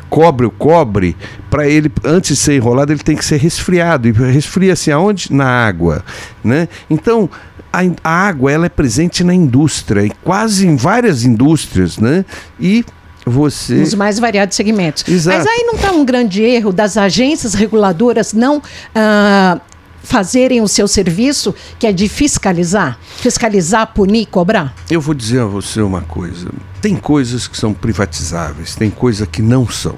cobre 0.10 0.46
o 0.46 0.52
cobre, 0.52 1.16
para 1.50 1.68
ele, 1.68 1.92
antes 2.04 2.38
de 2.38 2.44
ser 2.44 2.56
enrolado, 2.56 2.92
ele 2.92 3.04
tem 3.04 3.16
que 3.16 3.26
ser 3.26 3.38
resfriado. 3.38 4.08
E 4.08 4.12
resfria-se 4.12 4.92
aonde? 4.92 5.34
Na 5.34 5.46
água. 5.46 6.04
Né? 6.44 6.68
Então, 6.90 7.30
a, 7.72 7.80
a, 8.04 8.28
água 8.28 8.52
ela 8.52 8.66
é 8.66 8.70
presente 8.70 9.24
na 9.24 9.34
indústria, 9.34 10.10
quase 10.24 10.68
em 10.68 10.76
várias 10.76 11.24
indústrias, 11.24 11.98
né? 11.98 12.24
E 12.60 12.86
você. 13.26 13.76
Nos 13.76 13.96
mais 13.96 14.20
variados 14.20 14.56
segmentos. 14.56 15.08
Exato. 15.08 15.38
Mas 15.38 15.48
aí 15.48 15.64
não 15.66 15.76
está 15.76 15.92
um 15.92 16.06
grande 16.06 16.44
erro 16.44 16.72
das 16.72 16.96
agências 16.96 17.54
reguladoras 17.54 18.34
não. 18.34 18.62
Ah, 18.94 19.60
fazerem 20.06 20.62
o 20.62 20.68
seu 20.68 20.88
serviço, 20.88 21.54
que 21.78 21.88
é 21.88 21.92
de 21.92 22.08
fiscalizar? 22.08 22.98
Fiscalizar, 23.18 23.94
punir, 23.94 24.28
cobrar? 24.28 24.74
Eu 24.90 25.02
vou 25.02 25.14
dizer 25.14 25.42
a 25.42 25.46
você 25.46 25.82
uma 25.82 26.02
coisa. 26.02 26.50
Tem 26.82 26.96
coisas 26.96 27.48
que 27.48 27.58
são 27.58 27.74
privatizáveis, 27.74 28.76
tem 28.76 28.90
coisas 28.90 29.28
que 29.28 29.42
não 29.42 29.68
são. 29.68 29.96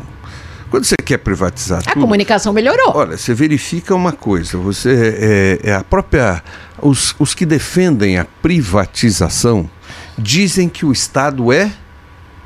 Quando 0.69 0.83
você 0.83 0.95
quer 0.97 1.17
privatizar 1.17 1.79
a 1.79 1.81
tudo, 1.81 2.01
comunicação 2.01 2.51
melhorou. 2.51 2.91
Olha, 2.95 3.17
você 3.17 3.33
verifica 3.33 3.95
uma 3.95 4.11
coisa. 4.11 4.57
Você 4.57 5.59
é, 5.63 5.69
é 5.69 5.73
a 5.73 5.83
própria 5.83 6.43
os, 6.81 7.15
os 7.17 7.33
que 7.33 7.45
defendem 7.45 8.17
a 8.17 8.25
privatização 8.25 9.69
dizem 10.17 10.67
que 10.67 10.85
o 10.85 10.91
Estado 10.91 11.53
é 11.53 11.71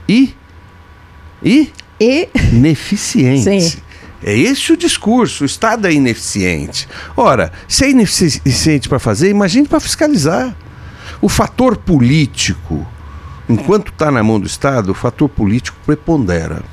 e 0.07 0.35
e, 1.43 1.71
e... 1.99 2.29
ineficiente. 2.51 3.61
Sim. 3.61 3.81
É 4.23 4.37
esse 4.37 4.71
o 4.71 4.77
discurso. 4.77 5.43
O 5.43 5.45
Estado 5.45 5.87
é 5.87 5.93
ineficiente. 5.93 6.87
Ora, 7.15 7.51
se 7.67 7.85
é 7.85 7.89
ineficiente 7.89 8.87
para 8.87 8.99
fazer, 8.99 9.29
imagine 9.29 9.67
para 9.67 9.79
fiscalizar. 9.79 10.55
O 11.21 11.27
fator 11.29 11.77
político, 11.77 12.85
enquanto 13.49 13.91
está 13.91 14.11
na 14.11 14.23
mão 14.23 14.39
do 14.39 14.47
Estado, 14.47 14.91
o 14.91 14.95
fator 14.95 15.27
político 15.27 15.77
prepondera. 15.85 16.63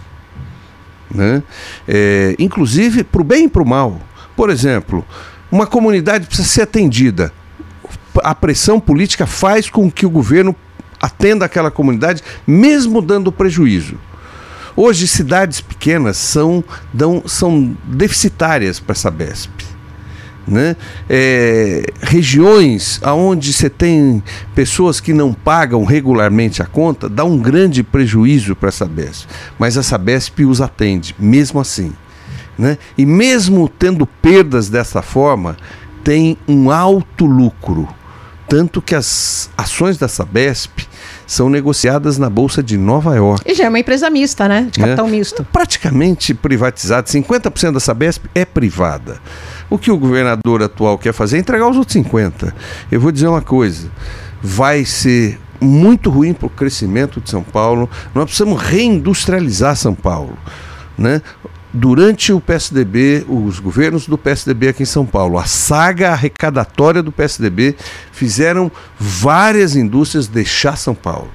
Né? 1.10 1.42
É, 1.86 2.36
inclusive 2.38 3.02
para 3.02 3.20
o 3.20 3.24
bem 3.24 3.44
e 3.44 3.48
para 3.48 3.62
o 3.62 3.66
mal. 3.66 4.00
Por 4.36 4.50
exemplo, 4.50 5.04
uma 5.50 5.66
comunidade 5.66 6.26
precisa 6.26 6.48
ser 6.48 6.62
atendida. 6.62 7.32
A 8.22 8.34
pressão 8.34 8.78
política 8.78 9.26
faz 9.26 9.70
com 9.70 9.90
que 9.90 10.04
o 10.04 10.10
governo 10.10 10.54
atenda 11.00 11.44
aquela 11.44 11.70
comunidade, 11.70 12.22
mesmo 12.46 13.00
dando 13.00 13.32
prejuízo. 13.32 13.98
Hoje, 14.80 15.08
cidades 15.08 15.60
pequenas 15.60 16.16
são, 16.16 16.62
dão, 16.94 17.24
são 17.26 17.76
deficitárias 17.82 18.78
para 18.78 18.92
essa 18.92 19.10
BESP. 19.10 19.50
Né? 20.46 20.76
É, 21.10 21.82
regiões 22.00 23.00
onde 23.02 23.52
você 23.52 23.68
tem 23.68 24.22
pessoas 24.54 25.00
que 25.00 25.12
não 25.12 25.34
pagam 25.34 25.84
regularmente 25.84 26.62
a 26.62 26.64
conta, 26.64 27.08
dá 27.08 27.24
um 27.24 27.38
grande 27.38 27.82
prejuízo 27.82 28.54
para 28.54 28.68
essa 28.68 28.86
BESP. 28.86 29.26
Mas 29.58 29.76
a 29.76 29.82
Sabesp 29.82 30.44
os 30.44 30.60
atende, 30.60 31.12
mesmo 31.18 31.58
assim. 31.58 31.92
Né? 32.56 32.78
E 32.96 33.04
mesmo 33.04 33.68
tendo 33.68 34.06
perdas 34.06 34.68
dessa 34.68 35.02
forma, 35.02 35.56
tem 36.04 36.38
um 36.46 36.70
alto 36.70 37.26
lucro. 37.26 37.88
Tanto 38.48 38.80
que 38.80 38.94
as 38.94 39.50
ações 39.58 39.98
da 39.98 40.06
Sabesp 40.06 40.86
são 41.28 41.50
negociadas 41.50 42.16
na 42.16 42.30
Bolsa 42.30 42.62
de 42.62 42.78
Nova 42.78 43.14
York. 43.14 43.42
E 43.44 43.54
já 43.54 43.66
é 43.66 43.68
uma 43.68 43.78
empresa 43.78 44.08
mista, 44.08 44.48
né? 44.48 44.68
De 44.72 44.80
capital 44.80 45.06
é. 45.06 45.10
misto. 45.10 45.46
Praticamente 45.52 46.32
privatizada. 46.32 47.06
50% 47.06 47.72
da 47.72 47.80
Sabesp 47.80 48.24
é 48.34 48.46
privada. 48.46 49.20
O 49.68 49.76
que 49.76 49.90
o 49.90 49.98
governador 49.98 50.62
atual 50.62 50.96
quer 50.96 51.12
fazer 51.12 51.36
é 51.36 51.40
entregar 51.40 51.68
os 51.68 51.76
outros 51.76 51.94
50%. 51.94 52.50
Eu 52.90 52.98
vou 52.98 53.12
dizer 53.12 53.28
uma 53.28 53.42
coisa: 53.42 53.90
vai 54.42 54.86
ser 54.86 55.38
muito 55.60 56.08
ruim 56.08 56.32
para 56.32 56.46
o 56.46 56.50
crescimento 56.50 57.20
de 57.20 57.28
São 57.28 57.42
Paulo. 57.42 57.90
Nós 58.14 58.24
precisamos 58.24 58.62
reindustrializar 58.62 59.76
São 59.76 59.94
Paulo. 59.94 60.36
Né? 60.96 61.20
Durante 61.78 62.32
o 62.32 62.40
PSDB, 62.40 63.24
os 63.28 63.60
governos 63.60 64.06
do 64.06 64.18
PSDB 64.18 64.68
aqui 64.68 64.82
em 64.82 64.86
São 64.86 65.06
Paulo, 65.06 65.38
a 65.38 65.44
saga 65.44 66.10
arrecadatória 66.10 67.02
do 67.02 67.12
PSDB 67.12 67.76
fizeram 68.10 68.70
várias 68.98 69.76
indústrias 69.76 70.26
deixar 70.26 70.76
São 70.76 70.94
Paulo. 70.94 71.30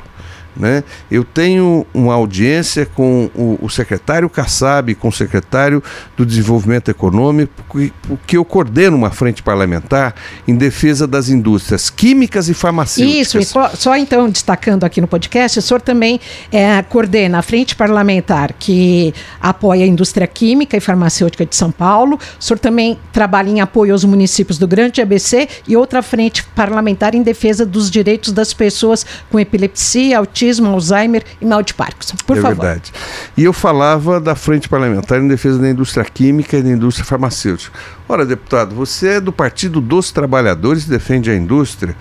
Né? 0.55 0.83
Eu 1.09 1.23
tenho 1.23 1.85
uma 1.93 2.13
audiência 2.13 2.85
com 2.85 3.29
o, 3.33 3.57
o, 3.59 3.69
secretário 3.69 4.29
Kassab, 4.29 4.93
com 4.95 5.07
o 5.07 5.11
secretário 5.11 5.81
do 6.15 6.23
Desenvolvimento 6.23 6.91
Econômico, 6.91 7.51
porque 7.67 8.37
eu 8.37 8.45
coordeno 8.45 8.95
uma 8.95 9.09
frente 9.09 9.41
parlamentar 9.41 10.13
em 10.47 10.55
defesa 10.55 11.07
das 11.07 11.27
indústrias 11.27 11.89
químicas 11.89 12.49
e 12.49 12.53
farmacêuticas. 12.53 13.27
Isso, 13.27 13.39
e 13.39 13.77
só 13.77 13.97
então 13.97 14.29
destacando 14.29 14.83
aqui 14.83 15.01
no 15.01 15.07
podcast, 15.07 15.57
o 15.57 15.61
senhor 15.61 15.81
também 15.81 16.19
é, 16.51 16.81
coordena 16.83 17.39
a 17.39 17.41
frente 17.41 17.75
parlamentar 17.75 18.53
que 18.53 19.11
apoia 19.41 19.83
a 19.83 19.87
indústria 19.87 20.27
química 20.27 20.77
e 20.77 20.79
farmacêutica 20.79 21.45
de 21.47 21.55
São 21.55 21.71
Paulo, 21.71 22.19
o 22.39 22.43
senhor 22.43 22.59
também 22.59 22.99
trabalha 23.11 23.49
em 23.49 23.59
apoio 23.59 23.91
aos 23.91 24.03
municípios 24.03 24.59
do 24.59 24.67
Grande 24.67 25.01
ABC 25.01 25.47
e 25.67 25.75
outra 25.75 26.03
frente 26.03 26.43
parlamentar 26.55 27.15
em 27.15 27.23
defesa 27.23 27.65
dos 27.65 27.89
direitos 27.89 28.31
das 28.31 28.53
pessoas 28.53 29.03
com 29.31 29.39
epilepsia, 29.39 30.19
autismo 30.19 30.42
autismo, 30.43 30.69
Alzheimer 30.69 31.23
e 31.39 31.45
mal 31.45 31.63
de 31.63 31.73
Parkinson. 31.73 32.15
Por 32.25 32.38
é 32.38 32.41
favor. 32.41 32.63
verdade. 32.63 32.91
E 33.36 33.43
eu 33.43 33.53
falava 33.53 34.19
da 34.19 34.36
Frente 34.36 34.67
Parlamentar 34.67 35.19
em 35.19 35.27
defesa 35.27 35.60
da 35.60 35.69
indústria 35.69 36.06
química 36.06 36.58
e 36.58 36.62
da 36.62 36.69
indústria 36.69 37.06
farmacêutica. 37.06 37.77
Ora, 38.08 38.25
deputado, 38.25 38.75
você 38.75 39.15
é 39.15 39.21
do 39.21 39.32
Partido 39.32 39.79
dos 39.79 40.12
Trabalhadores 40.12 40.86
e 40.86 40.89
defende 40.89 41.32
a 41.32 41.36
indústria. 41.36 41.95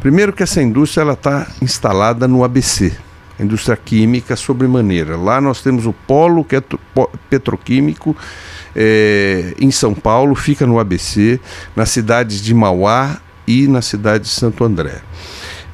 Primeiro 0.00 0.32
que 0.32 0.42
essa 0.42 0.62
indústria 0.62 1.02
ela 1.02 1.12
está 1.14 1.46
instalada 1.60 2.28
no 2.28 2.44
ABC, 2.44 2.92
a 3.38 3.42
indústria 3.42 3.76
química 3.76 4.36
sobremaneira. 4.36 5.16
Lá 5.16 5.40
nós 5.40 5.60
temos 5.60 5.84
o 5.84 5.92
polo 5.92 6.44
que 6.44 6.56
é 6.56 6.62
petroquímico 7.28 8.16
é, 8.74 9.54
em 9.58 9.70
São 9.70 9.94
Paulo, 9.94 10.34
fica 10.34 10.66
no 10.66 10.78
ABC, 10.78 11.40
nas 11.74 11.90
cidades 11.90 12.40
de 12.40 12.54
Mauá 12.54 13.18
e 13.46 13.66
na 13.66 13.82
cidade 13.82 14.24
de 14.24 14.30
Santo 14.30 14.62
André. 14.64 15.00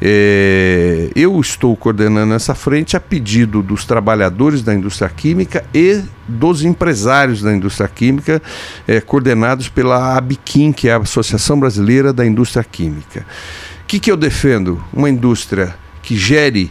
É, 0.07 1.09
eu 1.17 1.41
estou 1.41 1.75
coordenando 1.75 2.35
essa 2.35 2.55
frente 2.55 2.95
a 2.95 3.01
pedido 3.01 3.63
dos 3.63 3.87
trabalhadores 3.87 4.61
da 4.63 4.75
indústria 4.75 5.09
química 5.09 5.65
e 5.73 6.03
dos 6.29 6.63
empresários 6.63 7.41
da 7.41 7.51
indústria 7.51 7.89
química, 7.89 8.43
é, 8.87 9.01
coordenados 9.01 9.71
pela 9.71 10.19
ABQUIM, 10.19 10.73
que 10.73 10.91
é 10.91 10.93
a 10.93 10.99
Associação 10.99 11.59
Brasileira 11.59 12.13
da 12.13 12.27
Indústria 12.27 12.63
Química. 12.63 13.25
O 13.83 13.87
que, 13.87 13.99
que 13.99 14.13
eu 14.13 14.17
defendo? 14.17 14.85
Uma 14.93 15.09
indústria 15.09 15.75
que 16.03 16.17
gere 16.17 16.71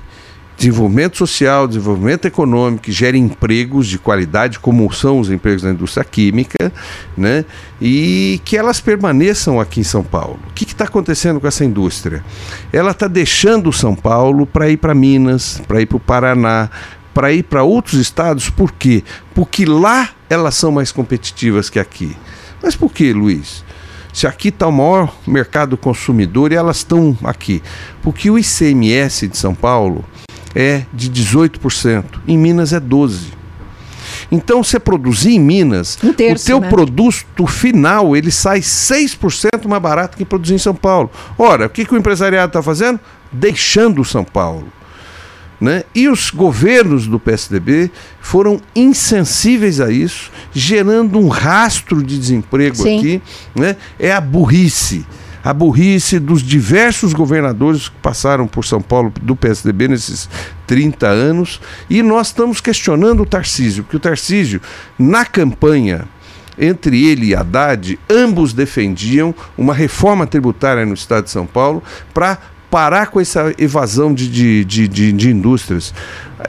desenvolvimento 0.57 1.17
social, 1.17 1.67
desenvolvimento 1.67 2.25
econômico, 2.25 2.83
que 2.83 2.91
gere 2.91 3.17
empregos 3.17 3.87
de 3.87 3.97
qualidade, 3.97 4.59
como 4.59 4.91
são 4.93 5.19
os 5.19 5.29
empregos 5.29 5.63
da 5.63 5.71
indústria 5.71 6.03
química, 6.03 6.71
né? 7.17 7.45
e 7.81 8.39
que 8.45 8.55
elas 8.55 8.79
permaneçam 8.79 9.59
aqui 9.59 9.81
em 9.81 9.83
São 9.83 10.03
Paulo. 10.03 10.39
O 10.49 10.53
que 10.53 10.63
está 10.63 10.85
acontecendo 10.85 11.39
com 11.39 11.47
essa 11.47 11.65
indústria? 11.65 12.23
Ela 12.71 12.91
está 12.91 13.07
deixando 13.07 13.73
São 13.73 13.95
Paulo 13.95 14.45
para 14.45 14.69
ir 14.69 14.77
para 14.77 14.93
Minas, 14.93 15.61
para 15.67 15.81
ir 15.81 15.85
para 15.85 15.97
o 15.97 15.99
Paraná, 15.99 16.69
para 17.13 17.31
ir 17.31 17.43
para 17.43 17.63
outros 17.63 17.99
estados, 17.99 18.49
por 18.49 18.71
quê? 18.71 19.03
Porque 19.35 19.65
lá 19.65 20.09
elas 20.29 20.55
são 20.55 20.71
mais 20.71 20.91
competitivas 20.91 21.69
que 21.69 21.79
aqui. 21.79 22.15
Mas 22.61 22.75
por 22.75 22.91
que, 22.91 23.13
Luiz? 23.13 23.63
Se 24.13 24.27
aqui 24.27 24.49
está 24.49 24.67
o 24.67 24.71
maior 24.71 25.13
mercado 25.25 25.75
consumidor 25.75 26.51
e 26.51 26.55
elas 26.55 26.77
estão 26.77 27.17
aqui. 27.23 27.61
Porque 28.01 28.29
o 28.29 28.37
ICMS 28.37 29.27
de 29.27 29.37
São 29.37 29.53
Paulo 29.55 30.05
é 30.55 30.83
de 30.93 31.09
18%, 31.09 32.05
em 32.27 32.37
Minas 32.37 32.73
é 32.73 32.79
12%. 32.79 33.43
Então, 34.31 34.63
você 34.63 34.79
produzir 34.79 35.31
em 35.31 35.39
Minas, 35.39 35.97
um 36.03 36.11
terço, 36.11 36.45
o 36.45 36.47
teu 36.47 36.59
né? 36.59 36.69
produto 36.69 37.45
final 37.45 38.15
ele 38.15 38.31
sai 38.31 38.59
6% 38.59 39.67
mais 39.67 39.81
barato 39.81 40.17
que 40.17 40.25
produzir 40.25 40.55
em 40.55 40.59
São 40.59 40.73
Paulo. 40.73 41.11
Ora, 41.37 41.67
o 41.67 41.69
que, 41.69 41.85
que 41.85 41.93
o 41.93 41.97
empresariado 41.97 42.47
está 42.47 42.63
fazendo? 42.63 42.99
Deixando 43.31 44.03
São 44.03 44.23
Paulo. 44.23 44.67
Né? 45.61 45.83
E 45.93 46.09
os 46.09 46.29
governos 46.29 47.07
do 47.07 47.19
PSDB 47.19 47.91
foram 48.19 48.59
insensíveis 48.75 49.79
a 49.79 49.91
isso, 49.91 50.31
gerando 50.51 51.19
um 51.19 51.27
rastro 51.27 52.03
de 52.03 52.17
desemprego 52.17 52.75
Sim. 52.75 52.97
aqui. 52.97 53.21
Né? 53.55 53.77
É 53.99 54.11
a 54.11 54.19
burrice 54.19 55.05
a 55.43 55.53
burrice 55.53 56.19
dos 56.19 56.41
diversos 56.41 57.13
governadores 57.13 57.89
que 57.89 57.97
passaram 58.01 58.47
por 58.47 58.63
São 58.63 58.81
Paulo 58.81 59.11
do 59.21 59.35
PSDB 59.35 59.89
nesses 59.89 60.29
30 60.65 61.07
anos. 61.07 61.59
E 61.89 62.01
nós 62.01 62.27
estamos 62.27 62.61
questionando 62.61 63.23
o 63.23 63.25
Tarcísio, 63.25 63.83
porque 63.83 63.97
o 63.97 63.99
Tarcísio, 63.99 64.61
na 64.97 65.25
campanha 65.25 66.05
entre 66.57 67.05
ele 67.05 67.27
e 67.27 67.35
Haddad, 67.35 67.99
ambos 68.09 68.53
defendiam 68.53 69.33
uma 69.57 69.73
reforma 69.73 70.25
tributária 70.27 70.85
no 70.85 70.93
estado 70.93 71.25
de 71.25 71.31
São 71.31 71.45
Paulo 71.45 71.83
para 72.13 72.37
parar 72.69 73.07
com 73.07 73.19
essa 73.19 73.53
evasão 73.57 74.13
de, 74.13 74.29
de, 74.29 74.65
de, 74.65 74.87
de, 74.87 75.11
de 75.11 75.29
indústrias. 75.31 75.93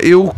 Eu 0.00 0.35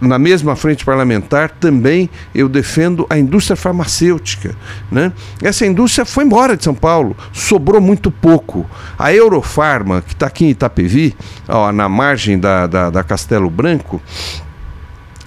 na 0.00 0.18
mesma 0.18 0.54
frente 0.54 0.84
parlamentar, 0.84 1.50
também 1.50 2.08
eu 2.34 2.48
defendo 2.48 3.06
a 3.10 3.18
indústria 3.18 3.56
farmacêutica. 3.56 4.54
Né? 4.90 5.12
Essa 5.42 5.66
indústria 5.66 6.04
foi 6.04 6.24
embora 6.24 6.56
de 6.56 6.64
São 6.64 6.74
Paulo, 6.74 7.16
sobrou 7.32 7.80
muito 7.80 8.10
pouco. 8.10 8.68
A 8.98 9.12
Eurofarma, 9.12 10.02
que 10.02 10.12
está 10.12 10.26
aqui 10.26 10.44
em 10.44 10.50
Itapevi, 10.50 11.16
ó, 11.48 11.72
na 11.72 11.88
margem 11.88 12.38
da, 12.38 12.66
da, 12.66 12.90
da 12.90 13.02
Castelo 13.02 13.50
Branco, 13.50 14.00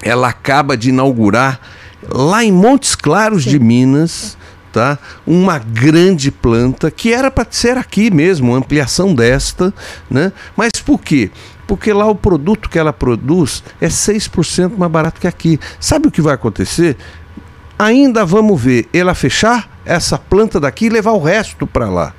ela 0.01 0.29
acaba 0.29 0.77
de 0.77 0.89
inaugurar 0.89 1.59
lá 2.09 2.43
em 2.43 2.51
Montes 2.51 2.95
Claros 2.95 3.43
Sim. 3.43 3.51
de 3.51 3.59
Minas, 3.59 4.37
tá? 4.71 4.97
Uma 5.27 5.59
grande 5.59 6.31
planta 6.31 6.89
que 6.89 7.13
era 7.13 7.29
para 7.29 7.47
ser 7.49 7.77
aqui 7.77 8.09
mesmo, 8.09 8.55
ampliação 8.55 9.13
desta, 9.13 9.73
né? 10.09 10.31
Mas 10.55 10.71
por 10.83 10.99
quê? 10.99 11.29
Porque 11.71 11.93
lá 11.93 12.05
o 12.05 12.13
produto 12.13 12.69
que 12.69 12.77
ela 12.77 12.91
produz 12.91 13.63
é 13.79 13.87
6% 13.87 14.77
mais 14.77 14.91
barato 14.91 15.21
que 15.21 15.25
aqui. 15.25 15.57
Sabe 15.79 16.09
o 16.09 16.11
que 16.11 16.21
vai 16.21 16.33
acontecer? 16.33 16.97
Ainda 17.79 18.25
vamos 18.25 18.61
ver 18.61 18.89
ela 18.93 19.15
fechar 19.15 19.69
essa 19.85 20.17
planta 20.17 20.59
daqui 20.59 20.87
e 20.87 20.89
levar 20.89 21.11
o 21.11 21.23
resto 21.23 21.65
para 21.65 21.89
lá, 21.89 22.13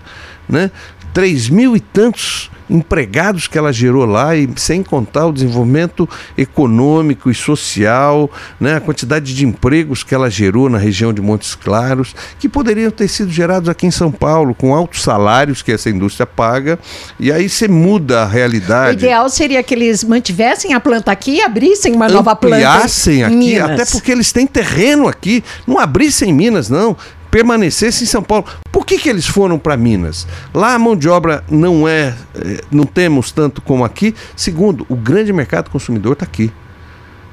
né? 0.48 0.70
Três 1.12 1.50
mil 1.50 1.76
e 1.76 1.80
tantos 1.80 2.50
empregados 2.72 3.46
que 3.46 3.58
ela 3.58 3.72
gerou 3.72 4.06
lá 4.06 4.34
e 4.34 4.48
sem 4.56 4.82
contar 4.82 5.26
o 5.26 5.32
desenvolvimento 5.32 6.08
econômico 6.36 7.30
e 7.30 7.34
social, 7.34 8.30
né, 8.58 8.76
a 8.76 8.80
quantidade 8.80 9.34
de 9.34 9.44
empregos 9.44 10.02
que 10.02 10.14
ela 10.14 10.30
gerou 10.30 10.70
na 10.70 10.78
região 10.78 11.12
de 11.12 11.20
Montes 11.20 11.54
Claros, 11.54 12.14
que 12.38 12.48
poderiam 12.48 12.90
ter 12.90 13.08
sido 13.08 13.30
gerados 13.30 13.68
aqui 13.68 13.86
em 13.86 13.90
São 13.90 14.10
Paulo, 14.10 14.54
com 14.54 14.74
altos 14.74 15.02
salários 15.02 15.60
que 15.60 15.70
essa 15.70 15.90
indústria 15.90 16.26
paga, 16.26 16.78
e 17.20 17.30
aí 17.30 17.48
você 17.48 17.68
muda 17.68 18.22
a 18.22 18.26
realidade. 18.26 18.96
O 18.96 18.98
ideal 18.98 19.28
seria 19.28 19.62
que 19.62 19.74
eles 19.74 20.02
mantivessem 20.02 20.72
a 20.72 20.80
planta 20.80 21.12
aqui 21.12 21.36
e 21.36 21.42
abrissem 21.42 21.94
uma 21.94 22.08
nova 22.08 22.34
planta. 22.34 22.56
Ampliassem 22.56 23.22
aqui, 23.22 23.34
Minas. 23.34 23.70
até 23.70 23.84
porque 23.84 24.10
eles 24.10 24.32
têm 24.32 24.46
terreno 24.46 25.06
aqui, 25.06 25.44
não 25.66 25.78
abrissem 25.78 26.30
em 26.30 26.32
Minas, 26.32 26.70
não 26.70 26.96
permanecesse 27.32 28.04
em 28.04 28.06
São 28.06 28.22
Paulo. 28.22 28.44
Por 28.70 28.84
que, 28.84 28.98
que 28.98 29.08
eles 29.08 29.26
foram 29.26 29.58
para 29.58 29.74
Minas? 29.74 30.28
Lá 30.52 30.74
a 30.74 30.78
mão 30.78 30.94
de 30.94 31.08
obra 31.08 31.42
não 31.50 31.88
é, 31.88 32.14
eh, 32.34 32.60
não 32.70 32.84
temos 32.84 33.32
tanto 33.32 33.62
como 33.62 33.84
aqui. 33.86 34.14
Segundo, 34.36 34.84
o 34.86 34.94
grande 34.94 35.32
mercado 35.32 35.70
consumidor 35.70 36.12
está 36.12 36.26
aqui. 36.26 36.52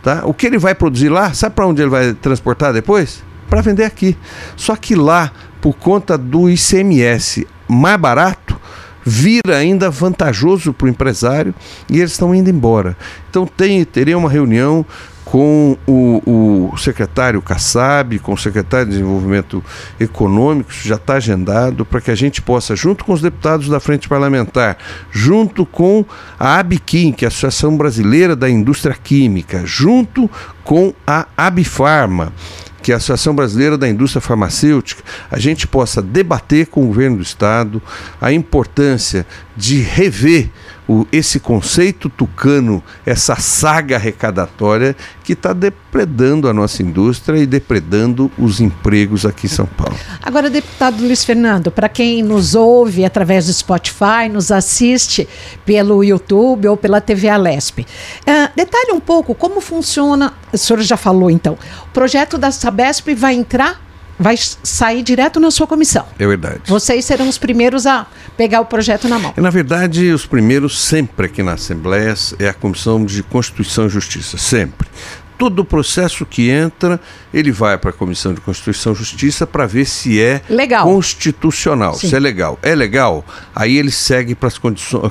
Tá? 0.01 0.21
O 0.25 0.33
que 0.33 0.47
ele 0.47 0.57
vai 0.57 0.73
produzir 0.73 1.09
lá, 1.09 1.33
sabe 1.33 1.53
para 1.53 1.67
onde 1.67 1.81
ele 1.81 1.89
vai 1.89 2.13
transportar 2.13 2.71
depois? 2.71 3.21
Para 3.49 3.59
vender 3.59 3.83
aqui. 3.83 4.17
Só 4.55 4.73
que 4.77 4.95
lá, 4.95 5.33
por 5.59 5.73
conta 5.73 6.17
do 6.17 6.49
ICMS 6.49 7.45
mais 7.67 7.99
barato, 7.99 8.57
vira 9.05 9.57
ainda 9.57 9.89
vantajoso 9.89 10.71
para 10.71 10.85
o 10.85 10.89
empresário 10.89 11.53
e 11.89 11.99
eles 11.99 12.13
estão 12.13 12.33
indo 12.33 12.49
embora. 12.49 12.95
Então 13.29 13.45
tem, 13.45 13.83
teria 13.83 14.17
uma 14.17 14.29
reunião 14.29 14.85
com 15.31 15.77
o, 15.85 16.71
o 16.73 16.77
secretário 16.77 17.39
Kassab, 17.39 18.17
com 18.17 18.33
o 18.33 18.37
secretário 18.37 18.87
de 18.87 18.93
Desenvolvimento 18.93 19.63
Econômico, 19.99 20.71
já 20.73 20.95
está 20.95 21.15
agendado 21.15 21.85
para 21.85 22.01
que 22.01 22.09
a 22.09 22.15
gente 22.15 22.41
possa, 22.41 22.75
junto 22.75 23.05
com 23.05 23.13
os 23.13 23.21
deputados 23.21 23.69
da 23.69 23.79
Frente 23.79 24.09
Parlamentar, 24.09 24.77
junto 25.11 25.67
com 25.67 26.03
a 26.39 26.57
ABQUIM, 26.57 27.11
que 27.11 27.25
é 27.25 27.27
a 27.27 27.29
Associação 27.29 27.77
Brasileira 27.77 28.35
da 28.35 28.49
Indústria 28.49 28.95
Química, 28.95 29.61
junto 29.65 30.27
com 30.63 30.95
a 31.05 31.27
Abifarma, 31.37 32.33
que 32.81 32.91
é 32.91 32.95
a 32.95 32.97
Associação 32.97 33.35
Brasileira 33.35 33.77
da 33.77 33.87
Indústria 33.87 34.21
Farmacêutica, 34.21 35.03
a 35.29 35.37
gente 35.37 35.67
possa 35.67 36.01
debater 36.01 36.65
com 36.67 36.83
o 36.83 36.87
governo 36.87 37.17
do 37.17 37.23
Estado 37.23 37.79
a 38.19 38.33
importância 38.33 39.27
de 39.55 39.79
rever 39.79 40.49
o, 40.89 41.06
esse 41.12 41.39
conceito 41.39 42.10
tucano, 42.10 42.84
essa 43.06 43.36
saga 43.36 43.95
arrecadatória 43.95 44.95
que 45.23 45.34
está 45.34 45.54
depredando 45.54 46.49
a 46.49 46.54
nossa 46.54 46.82
indústria 46.82 47.38
e 47.38 47.45
depredando 47.45 48.32
os 48.39 48.60
empregos 48.60 49.23
aqui 49.23 49.45
em 49.45 49.49
São 49.49 49.67
Paulo. 49.67 49.95
Agora, 50.19 50.49
deputado 50.49 50.99
Luiz 50.99 51.23
Fernando, 51.23 51.69
para 51.69 51.88
quem 51.88 52.23
nos 52.23 52.56
ouve 52.56 53.06
através 53.06 53.45
do 53.45 53.54
Spotify, 53.54 54.28
nos 54.32 54.52
assiste 54.52 55.30
pelo 55.63 56.04
YouTube 56.04 56.67
ou 56.67 56.75
pela 56.75 56.99
TV 56.99 57.30
Alesp, 57.30 57.82
uh, 57.82 57.86
detalhe 58.56 58.91
um 58.91 58.99
pouco 58.99 59.36
como 59.36 59.62
funciona, 59.62 60.34
o 60.52 60.58
senhor 60.58 60.82
já 60.82 60.97
falou 60.97 61.30
então, 61.30 61.56
o 61.84 61.93
projeto 61.93 62.36
da 62.36 62.49
Sabesp 62.49 63.13
vai 63.13 63.36
entrar 63.36 63.88
vai 64.19 64.36
sair 64.38 65.01
direto 65.01 65.39
na 65.39 65.49
sua 65.49 65.65
comissão. 65.65 66.05
É 66.19 66.27
verdade. 66.27 66.62
Vocês 66.65 67.05
serão 67.05 67.29
os 67.29 67.38
primeiros 67.38 67.86
a 67.86 68.05
pegar 68.36 68.60
o 68.62 68.65
projeto 68.65 69.08
na 69.08 69.17
mão. 69.17 69.34
Na 69.38 69.49
verdade, 69.49 70.12
os 70.12 70.25
primeiros 70.25 70.79
sempre 70.79 71.27
aqui 71.27 71.41
na 71.41 71.53
Assembleia 71.53 72.13
é 72.38 72.49
a 72.49 72.53
Comissão 72.53 73.05
de 73.05 73.23
Constituição 73.23 73.86
e 73.86 73.89
Justiça, 73.89 74.38
sempre 74.38 74.88
todo 75.39 75.60
o 75.60 75.65
processo 75.65 76.25
que 76.25 76.49
entra, 76.49 76.99
ele 77.34 77.49
vai 77.49 77.78
para 77.78 77.91
a 77.91 77.93
Comissão 77.93 78.34
de 78.34 78.41
Constituição 78.41 78.91
e 78.91 78.95
Justiça 78.95 79.47
para 79.47 79.65
ver 79.65 79.86
se 79.86 80.21
é 80.21 80.41
legal. 80.49 80.84
constitucional, 80.84 81.93
Sim. 81.93 82.10
se 82.10 82.15
é 82.15 82.19
legal. 82.19 82.60
É 82.62 82.75
legal, 82.75 83.25
aí 83.56 83.78
ele 83.78 83.89
segue 83.89 84.36
para 84.36 84.49
as 84.49 84.60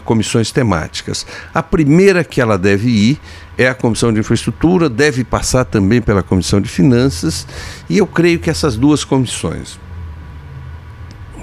comissões 0.05 0.53
temáticas. 0.53 1.27
A 1.55 1.63
primeira 1.63 2.23
que 2.23 2.43
ela 2.43 2.59
deve 2.59 2.91
ir 2.91 3.21
é 3.57 3.69
a 3.69 3.75
Comissão 3.75 4.13
de 4.13 4.21
Infraestrutura, 4.21 4.91
deve 4.91 5.25
passar 5.25 5.65
também 5.65 6.03
pela 6.03 6.23
Comissão 6.23 6.61
de 6.61 6.69
Finanças, 6.69 7.47
e 7.89 7.97
eu 7.97 8.07
creio 8.07 8.39
que 8.39 8.51
essas 8.51 8.77
duas 8.77 9.05
comissões, 9.05 9.81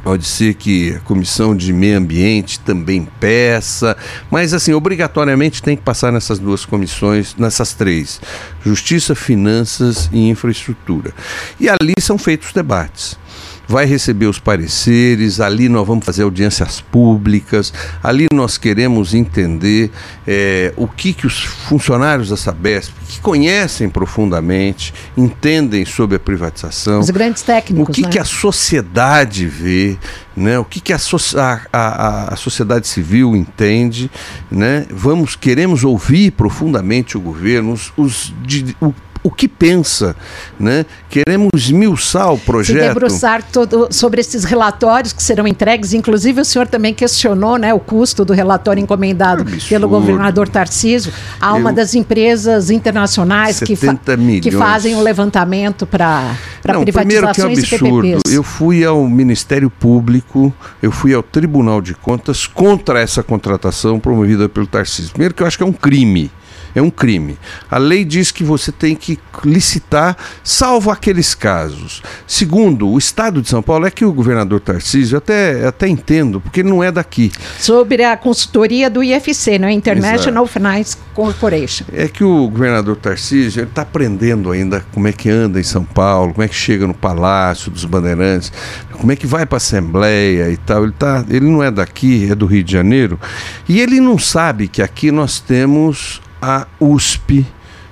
Pode 0.05 0.25
ser 0.25 0.53
que 0.53 0.93
a 0.93 0.99
comissão 0.99 1.55
de 1.55 1.73
meio 1.73 1.97
ambiente 1.97 2.59
também 2.59 3.07
peça, 3.19 3.97
mas 4.29 4.53
assim, 4.53 4.71
obrigatoriamente 4.71 5.63
tem 5.63 5.75
que 5.75 5.81
passar 5.81 6.11
nessas 6.11 6.37
duas 6.37 6.63
comissões, 6.63 7.35
nessas 7.35 7.73
três: 7.73 8.21
Justiça, 8.63 9.15
Finanças 9.15 10.07
e 10.13 10.29
Infraestrutura. 10.29 11.11
E 11.59 11.67
ali 11.67 11.93
são 11.99 12.19
feitos 12.19 12.53
debates 12.53 13.17
vai 13.67 13.85
receber 13.85 14.27
os 14.27 14.39
pareceres, 14.39 15.39
ali 15.39 15.69
nós 15.69 15.85
vamos 15.85 16.05
fazer 16.05 16.23
audiências 16.23 16.81
públicas, 16.81 17.73
ali 18.03 18.27
nós 18.33 18.57
queremos 18.57 19.13
entender 19.13 19.91
é, 20.27 20.73
o 20.75 20.87
que, 20.87 21.13
que 21.13 21.27
os 21.27 21.43
funcionários 21.43 22.29
da 22.29 22.37
Sabesp, 22.37 22.93
que 23.07 23.19
conhecem 23.19 23.89
profundamente, 23.89 24.93
entendem 25.17 25.85
sobre 25.85 26.17
a 26.17 26.19
privatização. 26.19 26.99
Os 26.99 27.09
grandes 27.09 27.41
técnicos. 27.41 27.89
O 27.89 27.91
que, 27.91 28.01
né? 28.03 28.09
que 28.09 28.19
a 28.19 28.25
sociedade 28.25 29.45
vê, 29.45 29.97
né? 30.35 30.59
o 30.59 30.65
que, 30.65 30.79
que 30.79 30.93
a, 30.93 30.97
so 30.97 31.17
a, 31.37 31.61
a, 31.71 32.33
a 32.33 32.35
sociedade 32.35 32.87
civil 32.87 33.35
entende. 33.35 34.11
Né? 34.51 34.85
Vamos, 34.89 35.35
queremos 35.35 35.83
ouvir 35.83 36.31
profundamente 36.31 37.17
o 37.17 37.21
governo, 37.21 37.73
os, 37.73 37.93
os 37.97 38.33
de, 38.43 38.75
o 38.81 38.93
o 39.25 39.31
que 39.31 39.47
pensa, 39.47 40.15
né? 40.59 40.85
Queremos 41.09 41.49
esmiuçar 41.55 42.31
o 42.31 42.37
projeto. 42.37 42.77
Se 42.77 42.87
debruçar 42.87 43.41
todo, 43.41 43.87
sobre 43.89 44.21
esses 44.21 44.43
relatórios 44.43 45.11
que 45.13 45.23
serão 45.23 45.47
entregues, 45.47 45.95
inclusive 45.95 46.41
o 46.41 46.45
senhor 46.45 46.67
também 46.67 46.93
questionou, 46.93 47.57
né, 47.57 47.73
o 47.73 47.79
custo 47.79 48.23
do 48.23 48.33
relatório 48.33 48.79
encomendado 48.79 49.41
Absurdo. 49.41 49.67
pelo 49.67 49.89
governador 49.89 50.47
Tarcísio 50.47 51.11
a 51.41 51.55
uma 51.55 51.71
Eu, 51.71 51.75
das 51.75 51.95
empresas 51.95 52.69
internacionais 52.69 53.59
que, 53.59 53.75
fa 53.75 53.97
que, 54.39 54.51
fazem 54.51 54.93
o 54.93 55.01
levantamento 55.01 55.87
para 55.87 56.35
privatizações 56.61 56.93
primeiro 56.93 57.33
que 57.33 57.41
é 57.41 57.45
um 57.45 57.51
absurdo. 57.51 58.21
Eu 58.29 58.43
fui 58.43 58.85
ao 58.85 59.07
Ministério 59.07 59.71
Público, 59.71 60.53
eu 60.83 60.91
fui 60.91 61.15
ao 61.15 61.23
Tribunal 61.23 61.81
de 61.81 61.95
Contas 61.95 62.45
contra 62.45 62.99
essa 62.99 63.23
contratação 63.23 63.99
promovida 63.99 64.47
pelo 64.47 64.67
Tarcísio. 64.67 65.09
Primeiro 65.13 65.33
que 65.33 65.41
eu 65.41 65.47
acho 65.47 65.57
que 65.57 65.63
é 65.63 65.65
um 65.65 65.73
crime 65.73 66.29
é 66.75 66.81
um 66.81 66.89
crime. 66.89 67.37
A 67.71 67.77
lei 67.77 68.03
diz 68.03 68.31
que 68.31 68.43
você 68.43 68.71
tem 68.71 68.95
que 68.95 69.17
licitar, 69.43 70.17
salvo 70.43 70.91
aqueles 70.91 71.33
casos. 71.33 72.03
Segundo, 72.27 72.89
o 72.89 72.97
Estado 72.97 73.41
de 73.41 73.49
São 73.49 73.63
Paulo 73.63 73.87
é 73.87 73.91
que 73.91 74.03
o 74.03 74.11
governador 74.11 74.59
Tarcísio, 74.59 75.17
até, 75.17 75.65
até 75.65 75.87
entendo, 75.87 76.41
porque 76.41 76.59
ele 76.59 76.69
não 76.69 76.83
é 76.83 76.91
daqui. 76.91 77.31
Sobre 77.57 78.03
a 78.03 78.17
consultoria 78.17 78.89
do 78.89 79.01
IFC, 79.01 79.57
não 79.57 79.67
é? 79.67 79.71
International 79.71 80.43
Exato. 80.43 80.53
Finance 80.53 80.97
Corporation. 81.13 81.85
É 81.93 82.07
que 82.07 82.23
o 82.23 82.49
governador 82.49 82.97
Tarcísio 82.97 83.63
está 83.63 83.83
aprendendo 83.83 84.51
ainda 84.51 84.85
como 84.93 85.07
é 85.07 85.13
que 85.13 85.29
anda 85.29 85.59
em 85.59 85.63
São 85.63 85.85
Paulo, 85.85 86.33
como 86.33 86.43
é 86.43 86.47
que 86.47 86.55
chega 86.55 86.85
no 86.85 86.93
Palácio 86.93 87.71
dos 87.71 87.85
Bandeirantes, 87.85 88.51
como 88.91 89.11
é 89.11 89.15
que 89.15 89.25
vai 89.25 89.45
para 89.45 89.55
a 89.55 89.57
Assembleia 89.57 90.49
e 90.49 90.57
tal. 90.57 90.83
Ele, 90.83 90.93
tá, 90.93 91.23
ele 91.29 91.45
não 91.45 91.63
é 91.63 91.71
daqui, 91.71 92.29
é 92.29 92.35
do 92.35 92.45
Rio 92.45 92.63
de 92.63 92.71
Janeiro, 92.71 93.19
e 93.67 93.79
ele 93.79 93.99
não 93.99 94.17
sabe 94.17 94.67
que 94.67 94.81
aqui 94.81 95.11
nós 95.11 95.39
temos 95.39 96.21
a 96.41 96.67
USP. 96.79 97.45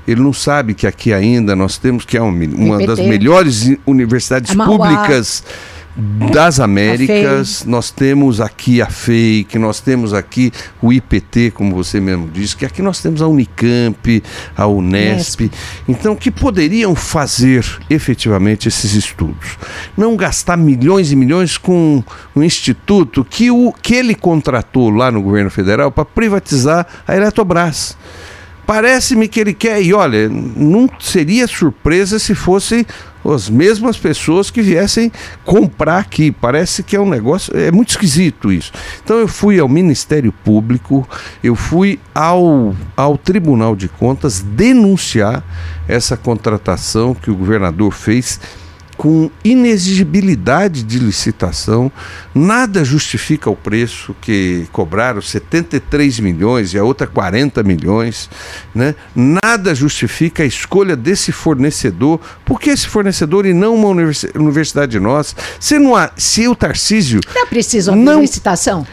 Ele 0.08 0.21
não 0.21 0.34
sabe 0.34 0.73
que 0.73 0.86
aqui 0.86 1.13
ainda 1.13 1.56
nós 1.56 1.77
temos 1.77 2.03
que 2.03 2.17
é 2.17 2.21
uma 2.21 2.86
das 2.86 2.99
melhores 2.99 3.71
universidades 3.86 4.53
públicas 4.53 5.43
das 5.95 6.60
Américas, 6.60 7.63
nós 7.65 7.91
temos 7.91 8.41
aqui 8.41 8.82
a 8.82 8.88
FEIC, 8.88 9.60
nós 9.60 9.79
temos 9.79 10.12
aqui 10.13 10.51
o 10.82 10.91
IPT, 10.91 11.51
como 11.51 11.75
você 11.75 11.99
mesmo 11.99 12.27
disse, 12.27 12.56
que 12.56 12.65
aqui 12.65 12.82
nós 12.82 12.99
temos 12.99 13.21
a 13.21 13.27
Unicamp, 13.27 14.23
a 14.58 14.65
Unesp. 14.65 15.41
Unesp. 15.41 15.51
Então, 15.88 16.15
que 16.15 16.32
poderiam 16.32 16.95
fazer 16.95 17.63
efetivamente 17.89 18.67
esses 18.67 18.93
estudos. 18.95 19.58
Não 19.95 20.15
gastar 20.15 20.58
milhões 20.58 21.12
e 21.12 21.15
milhões 21.15 21.60
com 21.60 22.03
um 22.36 22.41
instituto 22.41 23.23
que, 23.23 23.51
o, 23.51 23.71
que 23.71 23.93
ele 23.93 24.15
contratou 24.15 24.89
lá 24.89 25.12
no 25.12 25.21
governo 25.21 25.51
federal 25.51 25.91
para 25.91 26.05
privatizar 26.05 26.88
a 27.07 27.15
Eletrobras. 27.15 27.95
Parece-me 28.66 29.28
que 29.28 29.39
ele 29.39 29.53
quer, 29.53 29.82
e 29.82 29.93
olha, 29.93 30.30
não 30.30 30.89
seria 30.99 31.47
surpresa 31.47 32.18
se 32.18 32.34
fossem 32.34 32.86
as 33.26 33.49
mesmas 33.49 33.97
pessoas 33.97 34.49
que 34.49 34.61
viessem 34.61 35.11
comprar 35.45 35.99
aqui. 35.99 36.32
Parece 36.32 36.84
que 36.84 36.95
é 36.95 36.99
um 36.99 37.09
negócio, 37.09 37.55
é 37.57 37.72
muito 37.72 37.89
esquisito 37.89 38.51
isso. 38.51 38.72
Então 39.03 39.18
eu 39.18 39.28
fui 39.28 39.59
ao 39.59 39.68
Ministério 39.68 40.32
Público, 40.32 41.07
eu 41.43 41.55
fui 41.55 41.99
ao, 42.14 42.76
ao 42.95 43.18
Tribunal 43.18 43.76
de 43.76 43.88
Contas 43.88 44.39
denunciar 44.39 45.43
essa 45.88 46.16
contratação 46.16 47.14
que 47.14 47.30
o 47.30 47.36
governador 47.36 47.91
fez 47.91 48.39
com 48.97 49.29
inexigibilidade 49.43 50.83
de 50.83 50.99
licitação, 50.99 51.91
nada 52.33 52.83
justifica 52.83 53.49
o 53.49 53.55
preço 53.55 54.15
que 54.21 54.67
cobraram 54.71 55.21
73 55.21 56.19
milhões 56.19 56.73
e 56.73 56.77
a 56.77 56.83
outra 56.83 57.07
40 57.07 57.63
milhões, 57.63 58.29
né? 58.73 58.95
Nada 59.15 59.73
justifica 59.73 60.43
a 60.43 60.45
escolha 60.45 60.95
desse 60.95 61.31
fornecedor, 61.31 62.19
porque 62.45 62.69
esse 62.69 62.87
fornecedor 62.87 63.45
e 63.45 63.53
não 63.53 63.75
uma 63.75 63.89
universidade 64.35 64.99
nossa. 64.99 65.35
Se 65.59 65.79
não 65.79 65.95
há, 65.95 66.11
se 66.15 66.47
o 66.47 66.55
Tarcísio 66.55 67.19
não 67.35 67.47
precisa 67.47 67.91
de 67.91 68.21
licitação 68.21 68.85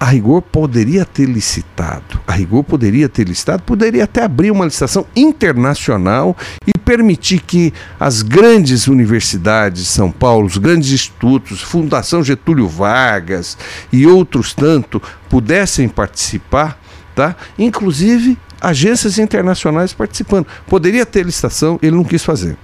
a 0.00 0.06
rigor 0.06 0.40
poderia 0.40 1.04
ter 1.04 1.26
licitado, 1.26 2.18
a 2.26 2.32
rigor 2.32 2.64
poderia 2.64 3.06
ter 3.06 3.28
licitado, 3.28 3.62
poderia 3.64 4.04
até 4.04 4.24
abrir 4.24 4.50
uma 4.50 4.64
licitação 4.64 5.06
internacional 5.14 6.34
e 6.66 6.72
permitir 6.78 7.42
que 7.42 7.70
as 8.00 8.22
grandes 8.22 8.88
universidades 8.88 9.82
de 9.82 9.88
São 9.90 10.10
Paulo, 10.10 10.46
os 10.46 10.56
grandes 10.56 10.90
institutos, 10.90 11.60
Fundação 11.60 12.24
Getúlio 12.24 12.66
Vargas 12.66 13.58
e 13.92 14.06
outros 14.06 14.54
tanto 14.54 15.02
pudessem 15.28 15.86
participar, 15.86 16.80
tá? 17.14 17.36
Inclusive 17.58 18.38
agências 18.58 19.18
internacionais 19.18 19.92
participando. 19.92 20.46
Poderia 20.66 21.04
ter 21.04 21.26
licitação, 21.26 21.78
ele 21.82 21.96
não 21.96 22.04
quis 22.04 22.24
fazer. 22.24 22.56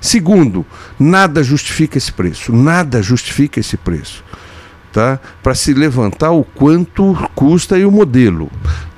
Segundo, 0.00 0.66
nada 0.98 1.44
justifica 1.44 1.96
esse 1.96 2.10
preço, 2.10 2.52
nada 2.52 3.00
justifica 3.00 3.60
esse 3.60 3.76
preço 3.76 4.24
tá? 4.92 5.18
Para 5.42 5.54
se 5.54 5.72
levantar 5.72 6.32
o 6.32 6.44
quanto 6.44 7.14
custa 7.34 7.78
e 7.78 7.84
o 7.84 7.90
modelo, 7.90 8.50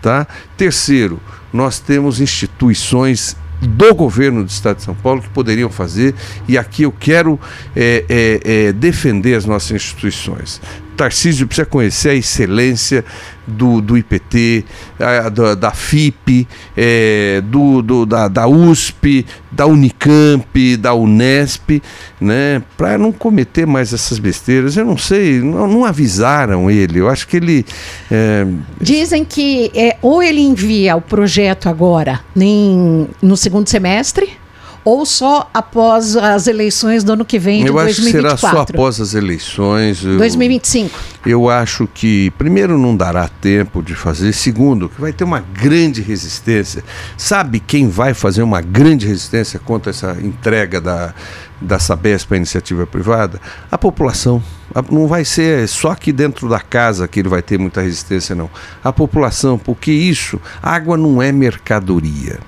tá? 0.02 0.26
Terceiro, 0.56 1.20
nós 1.52 1.78
temos 1.78 2.20
instituições 2.20 3.36
do 3.60 3.94
governo 3.94 4.42
do 4.42 4.48
Estado 4.48 4.78
de 4.78 4.82
São 4.82 4.94
Paulo 4.94 5.22
que 5.22 5.28
poderiam 5.28 5.70
fazer, 5.70 6.14
e 6.46 6.58
aqui 6.58 6.82
eu 6.82 6.92
quero 6.92 7.38
é, 7.74 8.04
é, 8.08 8.40
é, 8.44 8.72
defender 8.72 9.34
as 9.34 9.46
nossas 9.46 9.70
instituições. 9.70 10.60
Tarcísio 10.94 11.46
precisa 11.46 11.66
conhecer 11.66 12.10
a 12.10 12.14
excelência 12.14 13.04
do, 13.46 13.80
do 13.80 13.96
IPT, 13.98 14.64
a, 14.98 15.28
da, 15.28 15.54
da, 15.54 15.70
FIP, 15.70 16.48
é, 16.76 17.42
do, 17.44 17.82
do, 17.82 18.06
da, 18.06 18.28
da 18.28 18.46
USP, 18.46 19.26
da 19.50 19.66
Unicamp, 19.66 20.76
da 20.76 20.94
Unesp, 20.94 21.82
né, 22.20 22.62
para 22.76 22.96
não 22.96 23.12
cometer 23.12 23.66
mais 23.66 23.92
essas 23.92 24.18
besteiras. 24.18 24.76
Eu 24.76 24.86
não 24.86 24.96
sei, 24.96 25.40
não, 25.40 25.66
não 25.66 25.84
avisaram 25.84 26.70
ele. 26.70 27.00
Eu 27.00 27.08
acho 27.08 27.28
que 27.28 27.36
ele. 27.36 27.66
É... 28.10 28.46
Dizem 28.80 29.24
que 29.24 29.70
é, 29.74 29.96
ou 30.00 30.22
ele 30.22 30.40
envia 30.40 30.96
o 30.96 31.00
projeto 31.00 31.68
agora, 31.68 32.20
nem 32.34 33.08
no 33.20 33.36
segundo 33.36 33.68
semestre 33.68 34.43
ou 34.84 35.06
só 35.06 35.48
após 35.54 36.14
as 36.14 36.46
eleições 36.46 37.02
do 37.02 37.14
ano 37.14 37.24
que 37.24 37.38
vem, 37.38 37.62
de 37.62 37.68
eu 37.68 37.74
2024? 37.74 38.26
acho 38.26 38.36
que 38.36 38.38
será 38.38 38.54
só 38.54 38.60
após 38.60 39.00
as 39.00 39.14
eleições. 39.14 40.04
Eu, 40.04 40.18
2025. 40.18 41.00
Eu 41.24 41.48
acho 41.48 41.88
que, 41.92 42.30
primeiro, 42.32 42.76
não 42.76 42.94
dará 42.94 43.26
tempo 43.26 43.82
de 43.82 43.94
fazer. 43.94 44.32
Segundo, 44.34 44.90
que 44.90 45.00
vai 45.00 45.12
ter 45.12 45.24
uma 45.24 45.40
grande 45.40 46.02
resistência. 46.02 46.84
Sabe 47.16 47.60
quem 47.60 47.88
vai 47.88 48.12
fazer 48.12 48.42
uma 48.42 48.60
grande 48.60 49.06
resistência 49.06 49.58
contra 49.58 49.90
essa 49.90 50.18
entrega 50.20 50.80
da, 50.80 51.14
da 51.60 51.78
Sabesp 51.78 52.32
à 52.32 52.36
iniciativa 52.36 52.86
privada? 52.86 53.40
A 53.70 53.78
população. 53.78 54.42
Não 54.90 55.06
vai 55.06 55.24
ser 55.24 55.66
só 55.68 55.92
aqui 55.92 56.12
dentro 56.12 56.48
da 56.48 56.60
casa 56.60 57.08
que 57.08 57.20
ele 57.20 57.28
vai 57.28 57.40
ter 57.40 57.58
muita 57.58 57.80
resistência, 57.80 58.34
não. 58.34 58.50
A 58.82 58.92
população, 58.92 59.56
porque 59.56 59.92
isso, 59.92 60.38
água 60.62 60.96
não 60.96 61.22
é 61.22 61.32
mercadoria 61.32 62.40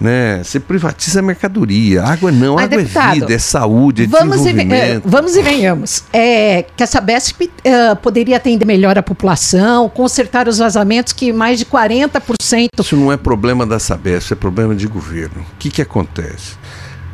né? 0.00 0.42
Você 0.42 0.60
privatiza 0.60 1.20
a 1.20 1.22
mercadoria. 1.22 2.02
Água 2.02 2.30
não, 2.30 2.54
Mas, 2.54 2.64
água 2.64 2.74
é 2.74 2.78
deputado, 2.78 3.10
é 3.10 3.20
vida, 3.20 3.34
é 3.34 3.38
saúde, 3.38 4.04
é 4.04 4.06
vamos 4.06 4.38
desenvolvimento. 4.38 5.06
E, 5.06 5.10
vamos 5.10 5.36
e 5.36 5.42
venhamos. 5.42 6.04
É, 6.12 6.64
que 6.76 6.82
a 6.82 6.86
Sabesp 6.86 7.42
uh, 7.42 7.96
poderia 7.96 8.36
atender 8.36 8.64
melhor 8.64 8.98
a 8.98 9.02
população, 9.02 9.88
consertar 9.88 10.48
os 10.48 10.58
vazamentos 10.58 11.12
que 11.12 11.32
mais 11.32 11.58
de 11.58 11.66
40%... 11.66 12.68
Isso 12.78 12.96
não 12.96 13.12
é 13.12 13.16
problema 13.16 13.66
da 13.66 13.78
Sabesp, 13.78 14.32
é 14.32 14.36
problema 14.36 14.74
de 14.74 14.86
governo. 14.86 15.40
O 15.40 15.56
que, 15.58 15.70
que 15.70 15.82
acontece? 15.82 16.56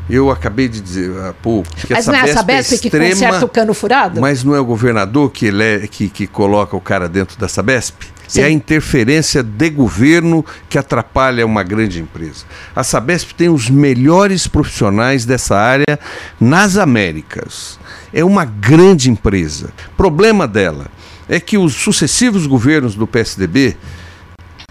Eu 0.09 0.31
acabei 0.31 0.69
de 0.69 0.81
dizer 0.81 1.11
há 1.23 1.33
pouco 1.33 1.69
que 1.75 1.93
mas 1.93 2.09
a 2.09 2.13
Sabesp, 2.13 2.13
não 2.13 2.29
é 2.29 2.31
a 2.31 2.35
Sabesp 2.35 2.73
é 2.73 2.75
extrema, 2.75 3.05
que 3.05 3.11
conserta 3.13 3.45
o 3.45 3.49
cano 3.49 3.75
furado? 3.75 4.21
Mas 4.21 4.45
não 4.45 4.55
é 4.55 4.61
o 4.61 4.65
governador 4.65 5.31
que, 5.31 5.47
ele 5.47 5.63
é, 5.63 5.87
que, 5.87 6.09
que 6.09 6.27
coloca 6.27 6.77
o 6.77 6.81
cara 6.81 7.09
dentro 7.09 7.39
da 7.39 7.49
Sabesp? 7.49 8.15
Sim. 8.29 8.41
É 8.41 8.45
a 8.45 8.51
interferência 8.51 9.43
de 9.43 9.71
governo 9.71 10.45
que 10.69 10.79
atrapalha 10.79 11.45
uma 11.45 11.63
grande 11.63 12.01
empresa. 12.01 12.45
A 12.75 12.83
Sabesp 12.83 13.33
tem 13.33 13.49
os 13.49 13.69
melhores 13.69 14.47
profissionais 14.47 15.25
dessa 15.25 15.57
área 15.57 15.99
nas 16.41 16.77
Américas. 16.77 17.79
É 18.13 18.25
uma 18.25 18.45
grande 18.45 19.11
empresa. 19.11 19.71
Problema 19.97 20.49
dela 20.49 20.87
é 21.29 21.39
que 21.39 21.57
os 21.57 21.75
sucessivos 21.75 22.47
governos 22.47 22.95
do 22.95 23.07
PSDB 23.07 23.77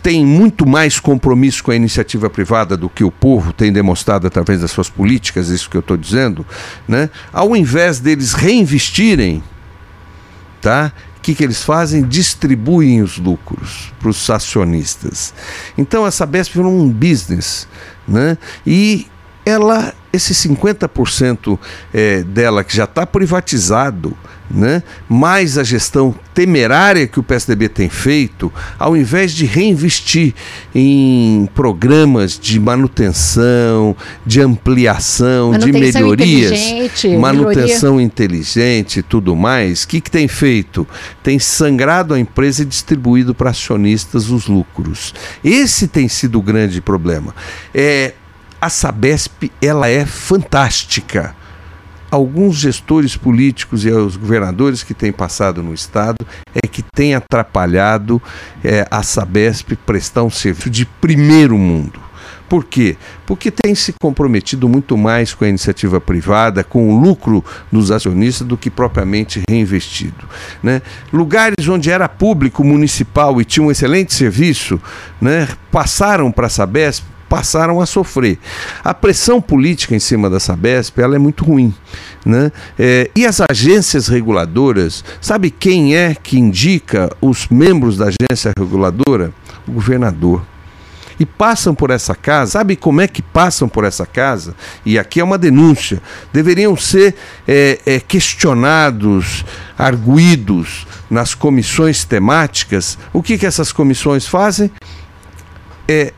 têm 0.04 0.26
muito 0.26 0.68
mais 0.68 1.00
compromisso 1.00 1.64
com 1.64 1.72
a 1.72 1.76
iniciativa 1.76 2.30
privada 2.30 2.78
do 2.78 2.90
que 2.90 3.04
o 3.04 3.10
povo 3.10 3.54
tem 3.54 3.72
demonstrado 3.72 4.28
através 4.28 4.62
das 4.62 4.70
suas 4.70 4.90
políticas, 4.90 5.50
isso 5.50 5.70
que 5.70 5.78
eu 5.78 5.82
estou 5.82 5.98
dizendo, 5.98 6.46
né? 6.88 7.10
ao 7.32 7.56
invés 7.56 8.00
deles 8.00 8.34
reinvestirem, 8.34 9.42
tá? 10.62 10.92
que, 11.24 11.34
que 11.34 11.44
eles 11.44 11.64
fazem? 11.64 12.04
Distribuem 12.04 13.02
os 13.02 13.18
lucros 13.18 13.92
para 13.98 14.10
os 14.10 14.30
acionistas. 14.30 15.34
Então 15.78 16.06
a 16.06 16.12
Sabesp 16.12 16.54
virou 16.54 16.72
um 16.72 16.90
business. 16.90 17.66
Né? 18.06 18.38
E 18.68 19.08
ela, 19.46 19.94
esse 20.12 20.34
50% 20.34 21.58
é, 21.94 22.24
dela 22.24 22.64
que 22.64 22.76
já 22.76 22.86
está 22.86 23.06
privatizado, 23.06 24.16
né? 24.50 24.84
mais 25.10 25.58
a 25.58 25.64
gestão 25.64 26.14
temerária 26.34 27.08
que 27.08 27.20
o 27.20 27.24
PSDB 27.24 27.70
tem 27.70 27.90
feito, 27.90 28.52
ao 28.78 28.96
invés 28.96 29.32
de 29.32 29.46
reinvestir 29.46 30.34
em 30.74 31.50
programas 31.56 32.38
de 32.40 32.60
manutenção, 32.60 33.96
de 34.26 34.42
ampliação, 34.42 35.52
manutenção 35.52 35.72
de 35.72 35.80
melhorias, 35.80 36.52
inteligente, 36.52 37.18
manutenção 37.18 37.96
melhoria. 37.96 38.06
inteligente 38.06 39.00
e 39.00 39.04
tudo 39.04 39.36
mais, 39.36 39.84
o 39.84 39.88
que, 39.88 40.02
que 40.02 40.12
tem 40.12 40.28
feito? 40.28 40.88
Tem 41.22 41.40
sangrado 41.40 42.14
a 42.14 42.20
empresa 42.20 42.62
e 42.62 42.66
distribuído 42.66 43.34
para 43.34 43.50
acionistas 43.50 44.30
os 44.30 44.48
lucros. 44.48 45.14
Esse 45.44 45.88
tem 45.88 46.08
sido 46.08 46.38
o 46.38 46.42
grande 46.42 46.82
problema. 46.82 47.34
É, 47.74 48.14
a 48.64 48.70
Sabesp 48.70 49.52
ela 49.62 49.90
é 49.90 50.06
fantástica. 50.06 51.36
Alguns 52.10 52.56
gestores 52.56 53.18
políticos 53.18 53.84
e 53.84 53.92
os 53.92 54.16
governadores 54.16 54.84
que 54.84 54.94
têm 54.94 55.12
passado 55.12 55.62
no 55.62 55.74
Estado 55.74 56.26
é 56.56 56.66
que 56.66 56.82
têm 56.82 57.14
atrapalhado 57.14 58.22
é, 58.64 58.88
a 58.90 59.04
Sabesp 59.04 59.76
prestar 59.86 60.24
um 60.24 60.30
serviço 60.30 60.70
de 60.70 60.86
primeiro 60.86 61.58
mundo. 61.58 62.00
Por 62.48 62.64
quê? 62.64 62.96
Porque 63.26 63.52
tem 63.52 63.76
se 63.76 63.94
comprometido 64.02 64.70
muito 64.70 64.98
mais 64.98 65.34
com 65.34 65.44
a 65.44 65.50
iniciativa 65.50 66.00
privada, 66.00 66.64
com 66.64 66.88
o 66.88 66.98
lucro 66.98 67.44
dos 67.70 67.92
acionistas, 67.92 68.48
do 68.48 68.56
que 68.56 68.70
propriamente 68.70 69.42
reinvestido. 69.50 70.30
Né? 70.62 70.82
Lugares 71.12 71.68
onde 71.68 71.92
era 71.92 72.08
público, 72.08 72.64
municipal 72.64 73.42
e 73.42 73.46
tinha 73.46 73.66
um 73.66 73.72
excelente 73.72 74.14
serviço, 74.14 74.80
né, 75.20 75.50
passaram 75.70 76.32
para 76.32 76.48
a 76.48 76.50
Sabesp 76.50 77.13
passaram 77.34 77.82
a 77.82 77.88
sofrer. 77.88 78.38
A 78.84 78.94
pressão 78.94 79.42
política 79.42 79.96
em 79.96 80.00
cima 80.00 80.30
da 80.30 80.40
Sabesp 80.40 81.00
ela 81.02 81.16
é 81.16 81.18
muito 81.18 81.44
ruim. 81.44 81.74
Né? 82.24 82.52
É, 82.78 83.10
e 83.16 83.26
as 83.26 83.42
agências 83.50 84.08
reguladoras, 84.08 85.04
sabe 85.20 85.50
quem 85.50 85.96
é 85.96 86.14
que 86.14 86.38
indica 86.38 87.10
os 87.20 87.48
membros 87.48 87.98
da 87.98 88.06
agência 88.06 88.54
reguladora? 88.56 89.34
O 89.68 89.72
governador 89.72 90.44
e 91.20 91.26
passam 91.26 91.74
por 91.74 91.90
essa 91.90 92.14
casa, 92.16 92.52
sabe 92.52 92.76
como 92.76 93.02
é 93.02 93.08
que 93.08 93.22
passam 93.22 93.68
por 93.70 93.84
essa 93.84 94.06
casa? 94.06 94.56
E 94.86 95.00
aqui 95.00 95.20
é 95.20 95.24
uma 95.24 95.38
denúncia. 95.38 96.02
Deveriam 96.32 96.76
ser 96.76 97.16
é, 97.48 97.80
é, 97.86 98.00
questionados, 98.00 99.46
arguídos 99.78 100.86
nas 101.10 101.34
comissões 101.34 102.04
temáticas. 102.04 102.98
O 103.12 103.24
que, 103.24 103.38
que 103.38 103.46
essas 103.46 103.72
comissões 103.72 104.28
fazem? 104.28 104.72
É 105.88 106.14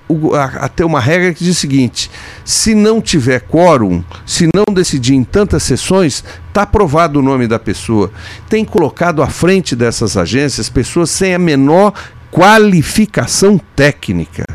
até 0.59 0.85
uma 0.85 0.99
regra 0.99 1.33
que 1.33 1.43
diz 1.43 1.57
o 1.57 1.59
seguinte: 1.59 2.11
se 2.43 2.75
não 2.75 3.01
tiver 3.01 3.41
quórum, 3.41 4.03
se 4.25 4.47
não 4.53 4.73
decidir 4.73 5.13
em 5.13 5.23
tantas 5.23 5.63
sessões, 5.63 6.23
está 6.47 6.63
aprovado 6.63 7.19
o 7.19 7.23
nome 7.23 7.47
da 7.47 7.59
pessoa. 7.59 8.11
Tem 8.47 8.63
colocado 8.63 9.23
à 9.23 9.27
frente 9.27 9.75
dessas 9.75 10.17
agências 10.17 10.69
pessoas 10.69 11.09
sem 11.09 11.33
a 11.33 11.39
menor 11.39 11.93
qualificação 12.31 13.59
técnica. 13.75 14.45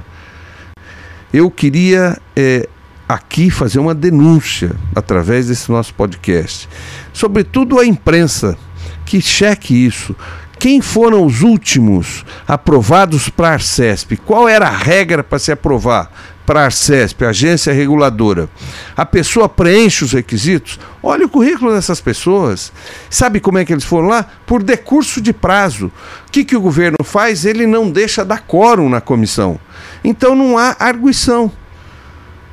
eu 1.32 1.50
queria 1.50 2.18
é, 2.36 2.68
aqui 3.08 3.50
fazer 3.50 3.78
uma 3.78 3.94
denúncia 3.94 4.72
através 4.94 5.46
desse 5.46 5.70
nosso 5.70 5.94
podcast, 5.94 6.68
sobretudo 7.12 7.78
a 7.78 7.86
imprensa, 7.86 8.56
que 9.04 9.20
cheque 9.20 9.74
isso. 9.74 10.14
Quem 10.60 10.82
foram 10.82 11.24
os 11.24 11.40
últimos 11.40 12.22
aprovados 12.46 13.30
para 13.30 13.48
a 13.48 13.52
Arcesp? 13.54 14.18
Qual 14.18 14.46
era 14.46 14.68
a 14.68 14.76
regra 14.76 15.24
para 15.24 15.38
se 15.38 15.50
aprovar? 15.50 16.12
para 16.44 16.62
a 16.62 16.64
Arcesp, 16.64 17.22
agência 17.24 17.72
reguladora, 17.72 18.50
a 18.96 19.06
pessoa 19.06 19.48
preenche 19.48 20.04
os 20.04 20.12
requisitos, 20.12 20.80
olha 21.00 21.24
o 21.24 21.28
currículo 21.28 21.72
dessas 21.72 22.00
pessoas. 22.00 22.72
Sabe 23.08 23.38
como 23.38 23.58
é 23.58 23.64
que 23.64 23.72
eles 23.72 23.84
foram 23.84 24.08
lá? 24.08 24.26
Por 24.46 24.60
decurso 24.60 25.20
de 25.20 25.32
prazo. 25.32 25.92
O 26.26 26.32
que, 26.32 26.44
que 26.44 26.56
o 26.56 26.60
governo 26.60 26.96
faz? 27.04 27.44
Ele 27.44 27.68
não 27.68 27.88
deixa 27.88 28.24
dar 28.24 28.40
quórum 28.40 28.88
na 28.88 29.00
comissão. 29.00 29.60
Então 30.02 30.34
não 30.34 30.58
há 30.58 30.74
arguição. 30.80 31.52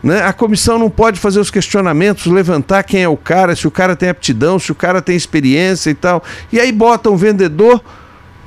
Né? 0.07 0.21
A 0.21 0.31
comissão 0.31 0.79
não 0.79 0.89
pode 0.89 1.19
fazer 1.19 1.37
os 1.37 1.51
questionamentos, 1.51 2.27
levantar 2.27 2.81
quem 2.83 3.03
é 3.03 3.09
o 3.09 3.17
cara, 3.17 3.53
se 3.57 3.67
o 3.67 3.71
cara 3.71 3.93
tem 3.93 4.07
aptidão, 4.07 4.57
se 4.57 4.71
o 4.71 4.75
cara 4.75 5.01
tem 5.01 5.17
experiência 5.17 5.89
e 5.89 5.93
tal. 5.93 6.23
E 6.49 6.61
aí 6.61 6.71
bota 6.71 7.09
um 7.09 7.17
vendedor 7.17 7.83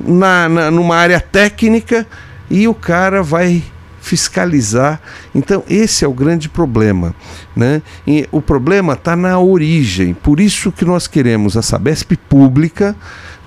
na, 0.01 0.49
na 0.49 0.71
numa 0.71 0.97
área 0.97 1.21
técnica 1.21 2.07
e 2.49 2.67
o 2.67 2.73
cara 2.73 3.23
vai 3.23 3.63
fiscalizar. 4.01 5.03
Então, 5.35 5.63
esse 5.69 6.03
é 6.03 6.09
o 6.09 6.15
grande 6.15 6.49
problema. 6.49 7.15
Né? 7.55 7.83
E 8.07 8.27
o 8.33 8.41
problema 8.41 8.95
está 8.95 9.15
na 9.15 9.39
origem. 9.39 10.15
Por 10.15 10.41
isso 10.41 10.73
que 10.73 10.87
nós 10.87 11.07
queremos 11.07 11.59
a 11.59 11.63
Sabesp 11.63 12.17
pública. 12.27 12.97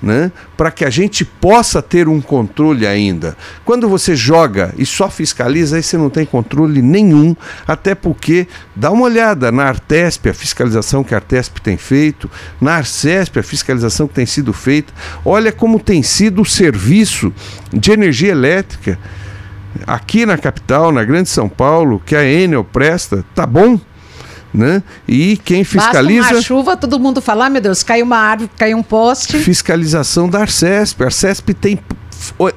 Né? 0.03 0.33
para 0.57 0.69
que 0.69 0.83
a 0.83 0.89
gente 0.89 1.23
possa 1.23 1.81
ter 1.81 2.09
um 2.09 2.19
controle 2.19 2.85
ainda. 2.85 3.37
Quando 3.63 3.87
você 3.87 4.17
joga 4.17 4.73
e 4.77 4.85
só 4.85 5.09
fiscaliza, 5.09 5.77
aí 5.77 5.83
você 5.83 5.97
não 5.97 6.09
tem 6.09 6.25
controle 6.25 6.81
nenhum, 6.81 7.33
até 7.65 7.95
porque 7.95 8.45
dá 8.75 8.91
uma 8.91 9.05
olhada 9.05 9.49
na 9.49 9.63
Artesp, 9.63 10.27
a 10.27 10.33
fiscalização 10.33 11.05
que 11.05 11.13
a 11.13 11.17
Artesp 11.19 11.57
tem 11.61 11.77
feito, 11.77 12.29
na 12.59 12.75
Arcesp, 12.75 13.39
a 13.39 13.43
fiscalização 13.43 14.05
que 14.05 14.13
tem 14.13 14.25
sido 14.25 14.51
feita, 14.51 14.93
olha 15.23 15.53
como 15.53 15.79
tem 15.79 16.03
sido 16.03 16.41
o 16.41 16.45
serviço 16.45 17.33
de 17.71 17.91
energia 17.91 18.31
elétrica 18.31 18.99
aqui 19.87 20.25
na 20.25 20.37
capital, 20.37 20.91
na 20.91 21.03
Grande 21.05 21.29
São 21.29 21.47
Paulo, 21.47 22.01
que 22.05 22.13
a 22.13 22.25
Enel 22.25 22.65
presta, 22.65 23.23
tá 23.33 23.45
bom? 23.45 23.79
Né? 24.53 24.83
E 25.07 25.37
quem 25.37 25.63
fiscaliza. 25.63 26.21
Basta 26.21 26.35
uma 26.35 26.41
chuva, 26.41 26.77
todo 26.77 26.99
mundo 26.99 27.21
fala, 27.21 27.47
ah, 27.47 27.49
meu 27.49 27.61
Deus, 27.61 27.81
caiu 27.81 28.05
uma 28.05 28.17
árvore, 28.17 28.51
caiu 28.55 28.77
um 28.77 28.83
poste. 28.83 29.39
Fiscalização 29.39 30.29
da 30.29 30.41
Arcesp. 30.41 31.01
A 31.01 31.05
Arcesp 31.05 31.53
tem 31.53 31.79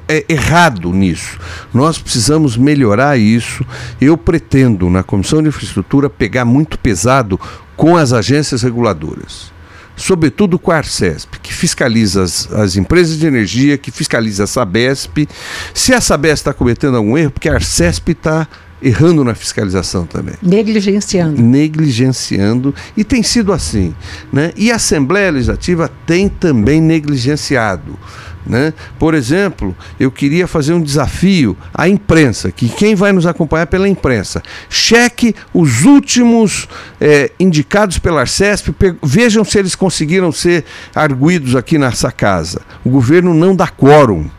é 0.09 0.25
errado 0.29 0.93
nisso. 0.93 1.39
Nós 1.73 1.99
precisamos 1.99 2.57
melhorar 2.57 3.19
isso. 3.19 3.65
Eu 4.01 4.17
pretendo, 4.17 4.89
na 4.91 5.03
Comissão 5.03 5.43
de 5.43 5.49
Infraestrutura, 5.49 6.09
pegar 6.09 6.45
muito 6.45 6.79
pesado 6.79 7.41
com 7.77 7.97
as 7.97 8.13
agências 8.13 8.63
reguladoras 8.63 9.57
sobretudo 9.97 10.59
com 10.59 10.71
a 10.71 10.77
Arcesp, 10.77 11.39
que 11.43 11.53
fiscaliza 11.53 12.23
as, 12.23 12.53
as, 12.53 12.77
empresas 12.77 13.19
de 13.19 13.27
energia, 13.27 13.79
que 13.79 13.91
fiscaliza 13.91 14.45
a 14.45 14.47
Sabesp. 14.47 15.27
Se 15.73 15.95
a 15.95 16.01
Sabesp 16.03 16.35
está 16.35 16.53
cometendo 16.53 16.99
algum 16.99 17.17
erro, 17.17 17.31
porque 17.31 17.49
a 17.49 17.55
Arcesp 17.55 18.11
está 18.11 18.47
errando 18.83 19.25
na 19.25 19.35
fiscalização 19.35 20.07
também. 20.07 20.35
Negligenciando. 20.43 21.41
Negligenciando. 21.41 22.75
E 22.97 23.05
tem 23.05 23.23
sido 23.23 23.53
assim. 23.53 23.95
Né? 24.33 24.53
E 24.57 24.71
a 24.71 24.77
Assembleia 24.77 25.31
Legislativa 25.31 25.91
tem 26.07 26.29
também 26.29 26.81
negligenciado. 26.81 27.99
Né? 28.47 28.73
Por 28.99 29.13
exemplo, 29.13 29.77
eu 29.99 30.11
queria 30.11 30.47
fazer 30.47 30.73
um 30.73 30.81
desafio 30.81 31.57
à 31.75 31.89
imprensa, 31.89 32.53
que 32.53 32.69
quem 32.69 32.95
vai 32.95 33.11
nos 33.13 33.27
acompanhar 33.27 33.67
pela 33.67 33.89
imprensa, 33.89 34.41
cheque 34.71 35.35
os 35.53 35.85
últimos 35.85 36.69
é, 37.01 37.33
indicados 37.41 37.99
pela 37.99 38.21
Arcesp, 38.21 38.69
vejam 39.03 39.45
se 39.45 39.59
eles 39.59 39.75
conseguiram 39.75 40.31
ser 40.31 40.65
arguídos 40.95 41.57
aqui 41.57 41.77
nessa 41.77 42.13
casa. 42.13 42.63
O 42.85 42.91
governo 42.91 43.35
não 43.35 43.55
dá 43.55 43.67
quórum. 43.67 44.31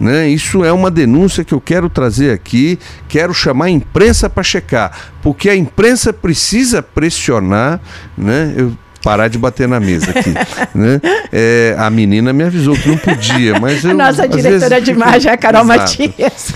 Né? 0.00 0.28
Isso 0.28 0.64
é 0.64 0.72
uma 0.72 0.90
denúncia 0.90 1.44
que 1.44 1.52
eu 1.52 1.60
quero 1.60 1.88
trazer 1.88 2.32
aqui, 2.32 2.78
quero 3.08 3.34
chamar 3.34 3.66
a 3.66 3.70
imprensa 3.70 4.30
para 4.30 4.42
checar, 4.42 4.92
porque 5.20 5.50
a 5.50 5.56
imprensa 5.56 6.12
precisa 6.12 6.80
pressionar, 6.82 7.80
né? 8.16 8.54
Eu 8.56 8.72
parar 9.02 9.28
de 9.28 9.38
bater 9.38 9.68
na 9.68 9.80
mesa 9.80 10.10
aqui. 10.10 10.30
né? 10.74 11.00
É, 11.32 11.74
a 11.78 11.90
menina 11.90 12.32
me 12.32 12.44
avisou 12.44 12.74
que 12.74 12.88
não 12.88 12.98
podia, 12.98 13.58
mas 13.58 13.84
eu, 13.84 13.92
A 13.92 13.94
nossa 13.94 14.28
diretora 14.28 14.80
de 14.80 14.90
imagem 14.90 15.30
é 15.30 15.34
a 15.34 15.36
Carol 15.36 15.62
Exato. 15.64 15.80
Matias. 15.80 16.54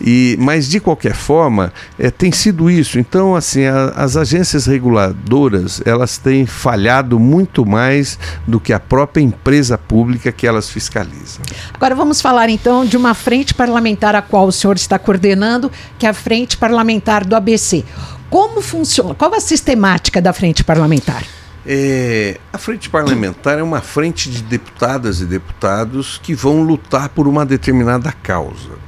E, 0.00 0.36
mas, 0.38 0.68
de 0.68 0.80
qualquer 0.80 1.14
forma, 1.14 1.72
é, 1.98 2.10
tem 2.10 2.30
sido 2.30 2.70
isso. 2.70 2.98
Então, 2.98 3.34
assim, 3.34 3.64
a, 3.64 3.86
as 3.96 4.16
agências 4.16 4.66
reguladoras, 4.66 5.80
elas 5.84 6.18
têm 6.18 6.44
falhado 6.44 7.18
muito 7.18 7.64
mais 7.64 8.18
do 8.46 8.60
que 8.60 8.72
a 8.72 8.80
própria 8.80 9.22
empresa 9.22 9.78
pública 9.78 10.30
que 10.30 10.46
elas 10.46 10.68
fiscalizam. 10.68 11.42
Agora, 11.72 11.94
vamos 11.94 12.20
falar, 12.20 12.50
então, 12.50 12.84
de 12.84 12.96
uma 12.96 13.14
frente 13.14 13.54
parlamentar 13.54 14.14
a 14.14 14.20
qual 14.20 14.46
o 14.46 14.52
senhor 14.52 14.76
está 14.76 14.98
coordenando, 14.98 15.70
que 15.98 16.06
é 16.06 16.10
a 16.10 16.14
Frente 16.14 16.56
Parlamentar 16.56 17.24
do 17.24 17.34
ABC. 17.34 17.84
Como 18.28 18.60
funciona? 18.60 19.14
Qual 19.14 19.32
a 19.34 19.40
sistemática 19.40 20.20
da 20.20 20.32
Frente 20.32 20.64
Parlamentar? 20.64 21.22
É, 21.66 22.38
a 22.52 22.58
frente 22.58 22.90
parlamentar 22.90 23.58
é 23.58 23.62
uma 23.62 23.80
frente 23.80 24.30
de 24.30 24.42
deputadas 24.42 25.20
e 25.20 25.24
deputados 25.24 26.20
que 26.22 26.34
vão 26.34 26.62
lutar 26.62 27.08
por 27.08 27.26
uma 27.26 27.46
determinada 27.46 28.12
causa. 28.12 28.84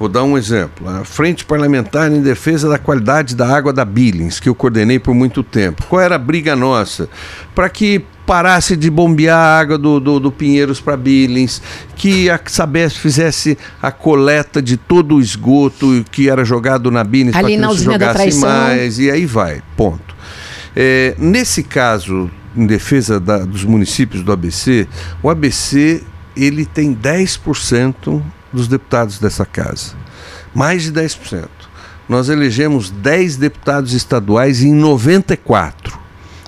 Vou 0.00 0.08
dar 0.08 0.24
um 0.24 0.38
exemplo. 0.38 0.88
A 0.88 1.04
Frente 1.04 1.44
Parlamentar 1.44 2.10
em 2.10 2.22
Defesa 2.22 2.70
da 2.70 2.78
Qualidade 2.78 3.36
da 3.36 3.46
Água 3.54 3.70
da 3.70 3.84
Billings, 3.84 4.40
que 4.40 4.48
eu 4.48 4.54
coordenei 4.54 4.98
por 4.98 5.14
muito 5.14 5.42
tempo. 5.42 5.84
Qual 5.90 6.00
era 6.00 6.14
a 6.14 6.18
briga 6.18 6.56
nossa? 6.56 7.06
Para 7.54 7.68
que 7.68 8.02
parasse 8.24 8.76
de 8.76 8.88
bombear 8.88 9.36
a 9.36 9.58
água 9.58 9.76
do, 9.76 10.00
do, 10.00 10.18
do 10.18 10.32
Pinheiros 10.32 10.80
para 10.80 10.96
Billings, 10.96 11.60
que 11.96 12.30
a 12.30 12.40
Sabesp 12.46 12.98
fizesse 12.98 13.58
a 13.82 13.92
coleta 13.92 14.62
de 14.62 14.78
todo 14.78 15.16
o 15.16 15.20
esgoto 15.20 16.02
que 16.10 16.30
era 16.30 16.46
jogado 16.46 16.90
na 16.90 17.04
Billings 17.04 17.32
para 17.32 17.46
que 17.46 17.58
não 17.58 17.74
se 17.74 17.84
jogasse 17.84 18.40
mais, 18.40 18.98
e 18.98 19.10
aí 19.10 19.26
vai, 19.26 19.60
ponto. 19.76 20.09
É, 20.74 21.14
nesse 21.18 21.62
caso, 21.62 22.30
em 22.56 22.66
defesa 22.66 23.18
da, 23.18 23.38
dos 23.38 23.64
municípios 23.64 24.22
do 24.22 24.32
ABC, 24.32 24.86
o 25.22 25.30
ABC 25.30 26.02
ele 26.36 26.64
tem 26.64 26.94
10% 26.94 28.22
dos 28.52 28.68
deputados 28.68 29.18
dessa 29.18 29.44
casa. 29.44 29.94
Mais 30.54 30.82
de 30.82 30.92
10%. 30.92 31.48
Nós 32.08 32.28
elegemos 32.28 32.90
10 32.90 33.36
deputados 33.36 33.92
estaduais 33.92 34.62
em 34.62 34.74
94. 34.74 35.98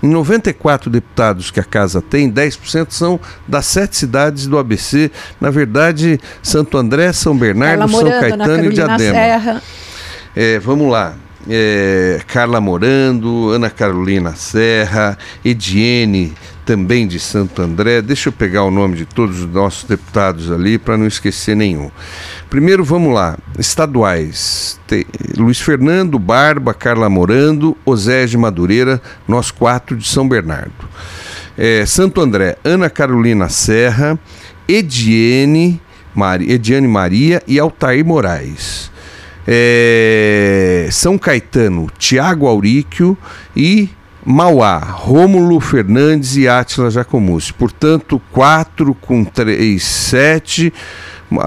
Em 0.03 0.09
94 0.09 0.91
deputados 0.91 1.53
que 1.53 1.61
a 1.61 1.65
casa 1.65 2.03
tem, 2.03 2.31
10% 2.31 2.89
são 2.91 3.21
das 3.47 3.67
sete 3.67 3.97
cidades 3.97 4.49
do 4.49 4.59
ABC. 4.59 5.13
Na 5.41 5.51
verdade, 5.51 6.19
Santo 6.43 6.77
André, 6.77 7.13
São 7.13 7.37
Bernardo, 7.37 7.89
São 7.89 8.11
Caetano 8.11 8.65
e 8.65 8.71
Diadema. 8.71 9.63
É, 10.35 10.59
vamos 10.59 10.91
lá 10.91 11.15
é, 11.49 12.21
Carla 12.27 12.61
Morando, 12.61 13.51
Ana 13.51 13.71
Carolina 13.71 14.35
Serra, 14.35 15.19
Ediene, 15.45 16.33
também 16.65 17.07
de 17.07 17.19
Santo 17.19 17.61
André. 17.63 18.01
Deixa 18.01 18.29
eu 18.29 18.33
pegar 18.33 18.65
o 18.65 18.71
nome 18.71 18.97
de 18.97 19.05
todos 19.05 19.41
os 19.41 19.53
nossos 19.53 19.85
deputados 19.85 20.51
ali 20.51 20.79
para 20.79 20.97
não 20.97 21.07
esquecer 21.07 21.57
nenhum. 21.57 21.91
Primeiro, 22.49 22.85
vamos 22.85 23.13
lá. 23.13 23.37
Estaduais. 23.59 24.79
Tem 24.87 25.05
Luiz 25.37 25.61
Fernando, 25.61 26.19
Barba, 26.19 26.73
Carla 26.73 27.09
Morando, 27.09 27.77
Osé 27.85 28.27
de 28.27 28.37
Madureira, 28.37 29.01
nós 29.27 29.51
quatro 29.51 29.97
de 29.97 30.07
São 30.07 30.29
Bernardo. 30.29 30.73
É, 31.57 31.85
Santo 31.85 32.21
André, 32.21 32.57
Ana 32.65 32.89
Carolina 32.89 33.49
Serra, 33.49 34.19
Ediene, 34.69 35.81
Ediane 36.47 36.89
Maria 36.89 37.43
e 37.47 37.59
Altair 37.59 38.05
Moraes 38.05 38.92
é, 39.47 40.89
São 40.91 41.19
Caetano, 41.19 41.89
Tiago 41.99 42.47
Auríquio 42.47 43.17
e 43.57 43.89
Mauá, 44.25 44.79
Rômulo 44.79 45.59
Fernandes 45.59 46.37
e 46.37 46.47
Átila 46.47 46.91
Jacomussi. 46.91 47.53
Portanto, 47.53 48.21
4 48.31 48.95
com 48.95 49.25
3, 49.25 49.83
7, 49.83 50.73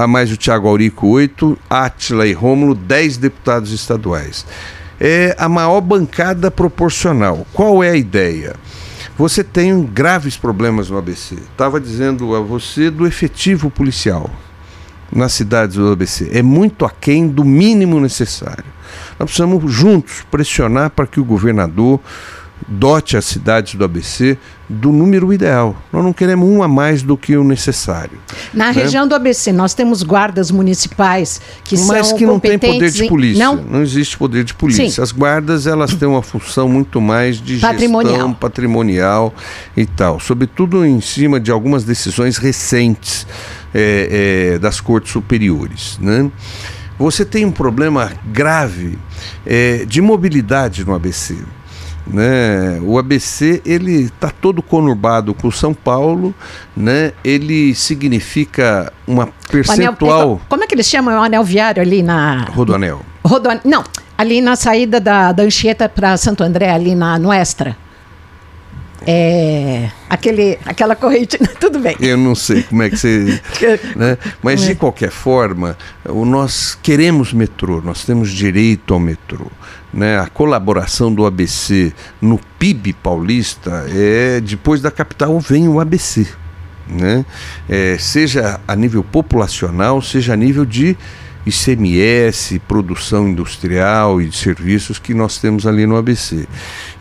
mais 0.09 0.31
o 0.31 0.37
Tiago 0.37 0.67
Aurico, 0.67 1.07
8, 1.07 1.57
Átila 1.69 2.27
e 2.27 2.33
Rômulo, 2.33 2.75
10 2.75 3.17
deputados 3.17 3.71
estaduais. 3.71 4.45
É 4.99 5.35
a 5.37 5.47
maior 5.47 5.81
bancada 5.81 6.51
proporcional. 6.51 7.45
Qual 7.53 7.83
é 7.83 7.91
a 7.91 7.95
ideia? 7.95 8.55
Você 9.17 9.43
tem 9.43 9.83
graves 9.83 10.35
problemas 10.35 10.89
no 10.89 10.97
ABC. 10.97 11.35
Estava 11.35 11.79
dizendo 11.79 12.35
a 12.35 12.41
você 12.41 12.89
do 12.89 13.07
efetivo 13.07 13.69
policial 13.69 14.29
nas 15.15 15.33
cidades 15.33 15.77
do 15.77 15.91
ABC. 15.91 16.29
É 16.31 16.41
muito 16.41 16.85
aquém 16.85 17.27
do 17.27 17.43
mínimo 17.43 17.99
necessário. 17.99 18.65
Nós 19.17 19.29
precisamos 19.29 19.71
juntos 19.71 20.25
pressionar 20.29 20.89
para 20.89 21.07
que 21.07 21.19
o 21.19 21.23
governador 21.23 21.99
dote 22.67 23.15
as 23.15 23.25
cidades 23.25 23.75
do 23.75 23.83
ABC 23.83 24.37
do 24.67 24.91
número 24.91 25.31
ideal. 25.31 25.75
Nós 25.93 26.03
não 26.03 26.11
queremos 26.11 26.47
um 26.47 26.63
a 26.63 26.67
mais 26.67 27.03
do 27.03 27.15
que 27.15 27.37
o 27.37 27.43
necessário. 27.43 28.17
Na 28.53 28.67
né? 28.67 28.71
região 28.71 29.07
do 29.07 29.13
ABC, 29.13 29.51
nós 29.51 29.75
temos 29.75 30.01
guardas 30.01 30.49
municipais 30.49 31.39
que 31.63 31.77
Mas 31.77 32.07
são 32.07 32.17
que 32.17 32.25
não 32.25 32.39
tem 32.39 32.57
poder 32.57 32.89
de 32.89 33.07
polícia. 33.07 33.45
Não, 33.45 33.55
não 33.57 33.81
existe 33.81 34.17
poder 34.17 34.43
de 34.43 34.55
polícia. 34.55 34.89
Sim. 34.89 35.01
As 35.01 35.11
guardas 35.11 35.67
elas 35.67 35.93
têm 35.93 36.07
uma 36.07 36.23
função 36.23 36.67
muito 36.67 36.99
mais 36.99 37.39
de 37.39 37.59
patrimonial. 37.59 38.13
gestão 38.13 38.33
patrimonial 38.33 39.33
e 39.77 39.85
tal. 39.85 40.19
Sobretudo 40.19 40.83
em 40.83 40.99
cima 40.99 41.39
de 41.39 41.51
algumas 41.51 41.83
decisões 41.83 42.37
recentes 42.37 43.27
é, 43.75 44.53
é, 44.53 44.59
das 44.59 44.79
cortes 44.79 45.11
superiores. 45.11 45.99
Né? 46.01 46.31
Você 46.97 47.25
tem 47.25 47.43
um 47.43 47.51
problema 47.51 48.09
grave 48.25 48.97
é, 49.45 49.83
de 49.85 50.01
mobilidade 50.01 50.85
no 50.85 50.95
ABC. 50.95 51.35
Né? 52.07 52.79
O 52.83 52.97
ABC 52.97 53.61
ele 53.65 54.03
está 54.03 54.29
todo 54.29 54.61
conurbado 54.61 55.33
com 55.33 55.51
São 55.51 55.73
Paulo, 55.73 56.33
né? 56.77 57.13
Ele 57.23 57.73
significa 57.73 58.93
uma 59.07 59.27
percentual. 59.49 60.21
Anel, 60.21 60.41
como 60.47 60.63
é 60.63 60.67
que 60.67 60.75
eles 60.75 60.87
chamam 60.87 61.19
o 61.19 61.23
anel 61.23 61.43
viário 61.43 61.81
ali 61.81 62.03
na 62.03 62.43
Rodoanel? 62.43 63.01
Rodoanel. 63.25 63.63
Não, 63.65 63.83
ali 64.15 64.39
na 64.39 64.55
saída 64.55 64.99
da, 64.99 65.31
da 65.31 65.41
Anchieta 65.41 65.89
para 65.89 66.15
Santo 66.15 66.43
André 66.43 66.69
ali 66.69 66.93
na 66.93 67.17
no 67.17 67.33
Extra. 67.33 67.75
É, 69.05 69.89
aquele, 70.09 70.57
aquela 70.65 70.95
corrente, 70.95 71.37
tudo 71.59 71.79
bem. 71.79 71.95
Eu 71.99 72.17
não 72.17 72.35
sei 72.35 72.63
como 72.63 72.83
é 72.83 72.89
que 72.89 72.97
você. 72.97 73.41
né? 73.95 74.17
Mas 74.41 74.61
de 74.61 74.75
qualquer 74.75 75.11
forma, 75.11 75.77
nós 76.07 76.77
queremos 76.81 77.33
metrô, 77.33 77.81
nós 77.81 78.03
temos 78.03 78.31
direito 78.31 78.93
ao 78.93 78.99
metrô. 78.99 79.47
Né? 79.93 80.19
A 80.19 80.27
colaboração 80.27 81.13
do 81.13 81.25
ABC 81.25 81.93
no 82.21 82.39
PIB 82.59 82.93
paulista 82.93 83.85
é 83.89 84.41
depois 84.41 84.81
da 84.81 84.91
capital 84.91 85.39
vem 85.39 85.67
o 85.67 85.79
ABC. 85.79 86.27
Né? 86.87 87.25
É, 87.67 87.97
seja 87.97 88.59
a 88.67 88.75
nível 88.75 89.03
populacional, 89.03 90.01
seja 90.01 90.33
a 90.33 90.35
nível 90.35 90.65
de 90.65 90.97
ICMS, 91.45 92.59
produção 92.67 93.29
industrial 93.29 94.21
e 94.21 94.27
de 94.27 94.35
serviços 94.35 94.97
que 94.97 95.13
nós 95.13 95.37
temos 95.37 95.67
ali 95.67 95.85
no 95.85 95.95
ABC. 95.95 96.47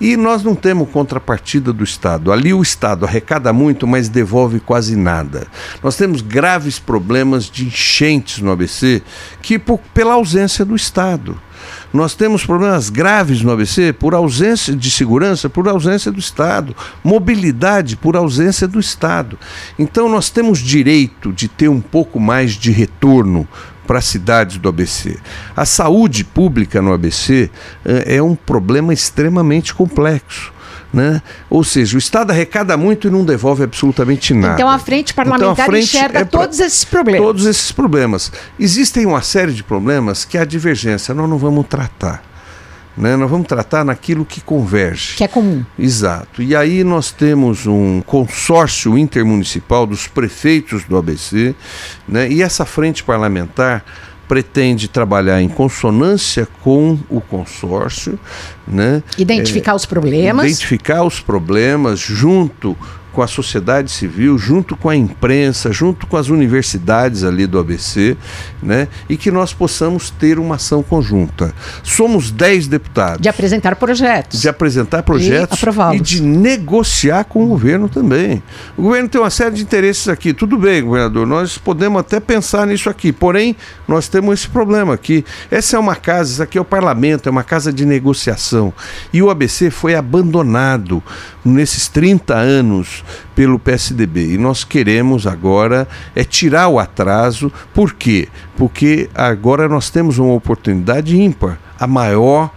E 0.00 0.16
nós 0.16 0.42
não 0.42 0.54
temos 0.54 0.88
contrapartida 0.90 1.72
do 1.72 1.82
Estado. 1.82 2.30
Ali 2.30 2.52
o 2.52 2.62
Estado 2.62 3.06
arrecada 3.06 3.52
muito, 3.52 3.86
mas 3.86 4.08
devolve 4.08 4.60
quase 4.60 4.96
nada. 4.96 5.46
Nós 5.82 5.96
temos 5.96 6.20
graves 6.20 6.78
problemas 6.78 7.50
de 7.50 7.66
enchentes 7.66 8.40
no 8.40 8.50
ABC 8.50 9.02
que 9.40 9.58
por, 9.58 9.78
pela 9.92 10.14
ausência 10.14 10.64
do 10.64 10.76
Estado. 10.76 11.40
Nós 11.92 12.14
temos 12.14 12.44
problemas 12.44 12.90
graves 12.90 13.40
no 13.42 13.52
ABC 13.52 13.92
por 13.92 14.14
ausência 14.14 14.74
de 14.74 14.90
segurança, 14.90 15.48
por 15.48 15.68
ausência 15.68 16.10
do 16.10 16.18
Estado, 16.18 16.74
mobilidade 17.02 17.96
por 17.96 18.16
ausência 18.16 18.66
do 18.66 18.80
Estado. 18.80 19.38
Então 19.78 20.08
nós 20.08 20.28
temos 20.28 20.58
direito 20.58 21.32
de 21.32 21.48
ter 21.48 21.68
um 21.68 21.80
pouco 21.80 22.18
mais 22.18 22.52
de 22.52 22.70
retorno 22.70 23.48
para 23.86 23.98
as 23.98 24.04
cidades 24.04 24.58
do 24.58 24.68
ABC. 24.68 25.16
A 25.56 25.64
saúde 25.64 26.24
pública 26.24 26.80
no 26.80 26.92
ABC 26.92 27.50
é 27.84 28.22
um 28.22 28.34
problema 28.34 28.92
extremamente 28.92 29.74
complexo. 29.74 30.52
Né? 30.92 31.20
Ou 31.50 31.64
seja, 31.64 31.96
o 31.96 31.98
Estado 31.98 32.30
arrecada 32.30 32.76
muito 32.76 33.08
e 33.08 33.10
não 33.10 33.24
devolve 33.24 33.64
absolutamente 33.64 34.32
nada. 34.32 34.54
Então 34.54 34.70
a 34.70 34.78
frente 34.78 35.12
parlamentar 35.12 35.52
então, 35.52 35.64
a 35.64 35.66
frente 35.66 35.96
enxerga 35.96 36.20
é 36.20 36.24
todos 36.24 36.60
esses 36.60 36.84
problemas. 36.84 37.26
Todos 37.26 37.46
esses 37.46 37.72
problemas. 37.72 38.32
Existem 38.60 39.04
uma 39.04 39.20
série 39.20 39.52
de 39.52 39.64
problemas 39.64 40.24
que 40.24 40.38
a 40.38 40.44
divergência 40.44 41.12
nós 41.12 41.28
não 41.28 41.36
vamos 41.36 41.66
tratar. 41.66 42.22
Né? 42.96 43.16
Nós 43.16 43.30
vamos 43.30 43.46
tratar 43.46 43.84
naquilo 43.84 44.24
que 44.24 44.40
converge. 44.40 45.16
Que 45.16 45.24
é 45.24 45.28
comum. 45.28 45.64
Exato. 45.78 46.42
E 46.42 46.54
aí 46.54 46.84
nós 46.84 47.10
temos 47.10 47.66
um 47.66 48.00
consórcio 48.00 48.96
intermunicipal 48.96 49.86
dos 49.86 50.06
prefeitos 50.06 50.84
do 50.84 50.96
ABC, 50.96 51.54
né? 52.06 52.28
e 52.30 52.42
essa 52.42 52.64
frente 52.64 53.02
parlamentar 53.02 53.84
pretende 54.28 54.88
trabalhar 54.88 55.40
em 55.42 55.48
consonância 55.48 56.48
com 56.62 56.98
o 57.10 57.20
consórcio, 57.20 58.18
né? 58.66 59.02
Identificar 59.18 59.72
é, 59.72 59.74
os 59.74 59.84
problemas. 59.84 60.46
Identificar 60.46 61.04
os 61.04 61.20
problemas 61.20 62.00
junto 62.00 62.76
com 63.14 63.22
a 63.22 63.26
sociedade 63.28 63.90
civil, 63.90 64.36
junto 64.36 64.76
com 64.76 64.88
a 64.88 64.96
imprensa, 64.96 65.72
junto 65.72 66.06
com 66.06 66.16
as 66.16 66.28
universidades 66.28 67.22
ali 67.22 67.46
do 67.46 67.58
ABC, 67.58 68.16
né? 68.60 68.88
E 69.08 69.16
que 69.16 69.30
nós 69.30 69.54
possamos 69.54 70.10
ter 70.10 70.38
uma 70.38 70.56
ação 70.56 70.82
conjunta. 70.82 71.54
Somos 71.82 72.32
10 72.32 72.66
deputados. 72.66 73.20
De 73.20 73.28
apresentar 73.28 73.76
projetos. 73.76 74.40
De 74.40 74.48
apresentar 74.48 75.04
projetos 75.04 75.58
e, 75.62 75.96
e 75.96 76.00
de 76.00 76.22
negociar 76.22 77.24
com 77.24 77.44
o 77.44 77.46
governo 77.46 77.88
também. 77.88 78.42
O 78.76 78.82
governo 78.82 79.08
tem 79.08 79.20
uma 79.20 79.30
série 79.30 79.54
de 79.54 79.62
interesses 79.62 80.08
aqui. 80.08 80.34
Tudo 80.34 80.58
bem, 80.58 80.82
governador, 80.82 81.24
nós 81.26 81.56
podemos 81.56 82.00
até 82.00 82.18
pensar 82.18 82.66
nisso 82.66 82.90
aqui. 82.90 83.12
Porém, 83.12 83.54
nós 83.86 84.08
temos 84.08 84.40
esse 84.40 84.48
problema 84.48 84.94
aqui. 84.94 85.24
Essa 85.50 85.76
é 85.76 85.78
uma 85.78 85.94
casa, 85.94 86.32
isso 86.32 86.42
aqui 86.42 86.58
é 86.58 86.60
o 86.60 86.64
parlamento, 86.64 87.28
é 87.28 87.30
uma 87.30 87.44
casa 87.44 87.72
de 87.72 87.86
negociação. 87.86 88.72
E 89.12 89.22
o 89.22 89.30
ABC 89.30 89.70
foi 89.70 89.94
abandonado 89.94 91.00
nesses 91.44 91.86
30 91.86 92.34
anos 92.34 93.03
pelo 93.34 93.58
PSDB. 93.58 94.34
E 94.34 94.38
nós 94.38 94.64
queremos 94.64 95.26
agora 95.26 95.86
é 96.14 96.24
tirar 96.24 96.68
o 96.68 96.78
atraso. 96.78 97.52
Por 97.72 97.94
quê? 97.94 98.28
Porque 98.56 99.08
agora 99.14 99.68
nós 99.68 99.90
temos 99.90 100.18
uma 100.18 100.34
oportunidade 100.34 101.20
ímpar, 101.20 101.58
a 101.78 101.86
maior 101.86 102.50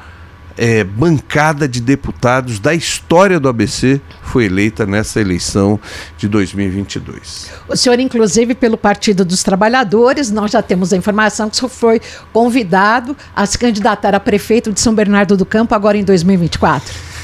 é, 0.57 0.83
bancada 0.83 1.67
de 1.67 1.79
deputados 1.79 2.59
da 2.59 2.73
história 2.73 3.39
do 3.39 3.47
ABC 3.47 4.01
foi 4.23 4.45
eleita 4.45 4.85
nessa 4.85 5.21
eleição 5.21 5.79
de 6.17 6.27
2022. 6.27 7.51
O 7.67 7.75
senhor, 7.75 7.99
inclusive, 7.99 8.55
pelo 8.55 8.77
Partido 8.77 9.23
dos 9.23 9.43
Trabalhadores, 9.43 10.31
nós 10.31 10.51
já 10.51 10.61
temos 10.61 10.91
a 10.91 10.97
informação 10.97 11.49
que 11.49 11.55
o 11.55 11.59
senhor 11.59 11.69
foi 11.69 12.01
convidado 12.33 13.15
a 13.35 13.45
se 13.45 13.57
candidatar 13.57 14.15
a 14.15 14.19
prefeito 14.19 14.73
de 14.73 14.81
São 14.81 14.93
Bernardo 14.93 15.37
do 15.37 15.45
Campo 15.45 15.75
agora 15.75 15.97
em 15.97 16.03
2024. 16.03 17.16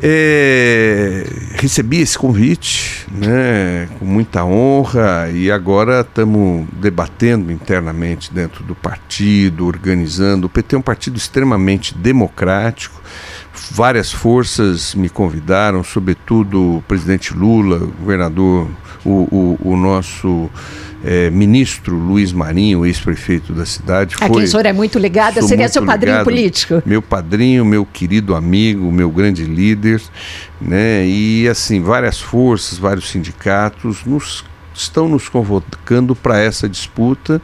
É, 0.00 1.26
recebi 1.54 2.00
esse 2.00 2.16
convite 2.16 3.04
né, 3.10 3.88
com 3.98 4.04
muita 4.04 4.44
honra 4.44 5.28
e 5.32 5.50
agora 5.50 6.02
estamos 6.02 6.68
debatendo 6.72 7.50
internamente 7.50 8.32
dentro 8.32 8.62
do 8.62 8.76
partido, 8.76 9.66
organizando. 9.66 10.46
O 10.46 10.50
PT 10.50 10.76
é 10.76 10.78
um 10.78 10.82
partido 10.82 11.16
extremamente 11.16 11.94
democrático. 11.94 13.02
Várias 13.72 14.12
forças 14.12 14.94
me 14.94 15.08
convidaram, 15.08 15.82
sobretudo 15.82 16.76
o 16.76 16.82
presidente 16.82 17.34
Lula, 17.34 17.78
o 17.78 17.88
governador, 17.88 18.68
o, 19.04 19.10
o, 19.10 19.72
o 19.72 19.76
nosso 19.76 20.48
é, 21.04 21.30
ministro 21.30 21.96
Luiz 21.96 22.32
Marinho, 22.32 22.84
ex-prefeito 22.84 23.52
da 23.52 23.64
cidade. 23.64 24.16
A 24.20 24.28
quem 24.28 24.42
o 24.42 24.48
senhor 24.48 24.66
é 24.66 24.72
muito 24.72 24.98
ligado, 24.98 25.42
seria 25.42 25.68
seu 25.68 25.84
padrinho 25.84 26.14
ligado, 26.14 26.24
político. 26.24 26.82
Meu 26.84 27.02
padrinho, 27.02 27.64
meu 27.64 27.84
querido 27.84 28.34
amigo, 28.34 28.90
meu 28.90 29.10
grande 29.10 29.44
líder, 29.44 30.00
né? 30.60 31.06
E 31.06 31.48
assim, 31.48 31.80
várias 31.80 32.20
forças, 32.20 32.78
vários 32.78 33.08
sindicatos 33.10 34.04
nos 34.04 34.44
estão 34.78 35.08
nos 35.08 35.28
convocando 35.28 36.14
para 36.14 36.38
essa 36.38 36.68
disputa 36.68 37.42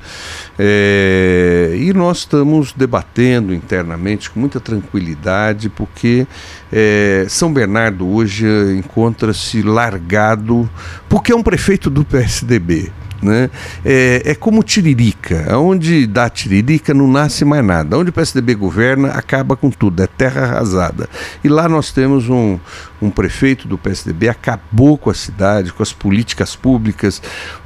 é, 0.59 1.75
e 1.77 1.93
nós 1.93 2.19
estamos 2.19 2.73
debatendo 2.73 3.53
internamente 3.53 4.31
com 4.31 4.39
muita 4.39 4.61
tranquilidade, 4.61 5.69
porque 5.69 6.27
é, 6.73 7.27
São 7.29 7.53
Bernardo 7.53 8.07
hoje 8.07 8.47
encontra-se 8.79 9.63
largado, 9.63 10.71
porque 11.09 11.33
é 11.33 11.37
um 11.37 11.43
prefeito 11.43 11.91
do 11.91 12.05
PSDB. 12.05 12.93
Né? 13.25 13.49
É, 13.83 14.23
é 14.27 14.35
como 14.35 14.63
Tiririca, 14.63 15.57
onde 15.57 16.07
dá 16.07 16.29
Tiririca 16.29 16.93
não 16.93 17.11
nasce 17.11 17.43
mais 17.43 17.65
nada. 17.65 17.97
Onde 17.97 18.11
o 18.11 18.13
PSDB 18.13 18.55
governa, 18.55 19.09
acaba 19.09 19.57
com 19.57 19.71
tudo, 19.71 20.03
é 20.03 20.07
terra 20.07 20.43
arrasada. 20.43 21.09
E 21.43 21.49
lá 21.49 21.67
nós 21.67 21.91
temos 21.91 22.29
um, 22.29 22.59
um 23.01 23.09
prefeito 23.09 23.67
do 23.67 23.79
PSDB, 23.79 24.29
acabou 24.29 24.99
com 24.99 25.09
a 25.09 25.15
cidade, 25.15 25.73
com 25.73 25.83
as 25.83 25.91
políticas 25.91 26.55
públicas. 26.55 27.23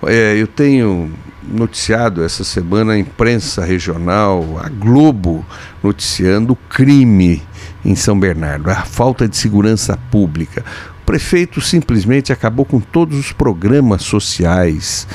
É, 0.07 0.37
eu 0.37 0.47
tenho 0.47 1.11
noticiado 1.43 2.23
essa 2.23 2.45
semana 2.45 2.93
a 2.93 2.99
imprensa 2.99 3.65
regional, 3.65 4.61
a 4.63 4.69
Globo, 4.69 5.45
noticiando 5.83 6.53
o 6.53 6.57
crime 6.57 7.43
em 7.85 7.97
São 7.97 8.19
Bernardo, 8.19 8.71
a 8.71 8.83
falta 8.83 9.27
de 9.27 9.37
segurança 9.37 9.99
pública. 10.11 10.65
O 11.03 11.05
prefeito 11.07 11.61
simplesmente 11.61 12.33
acabou 12.33 12.67
com 12.67 12.81
todos 12.81 13.19
os 13.19 13.33
programas 13.33 14.03
sociais 14.03 15.09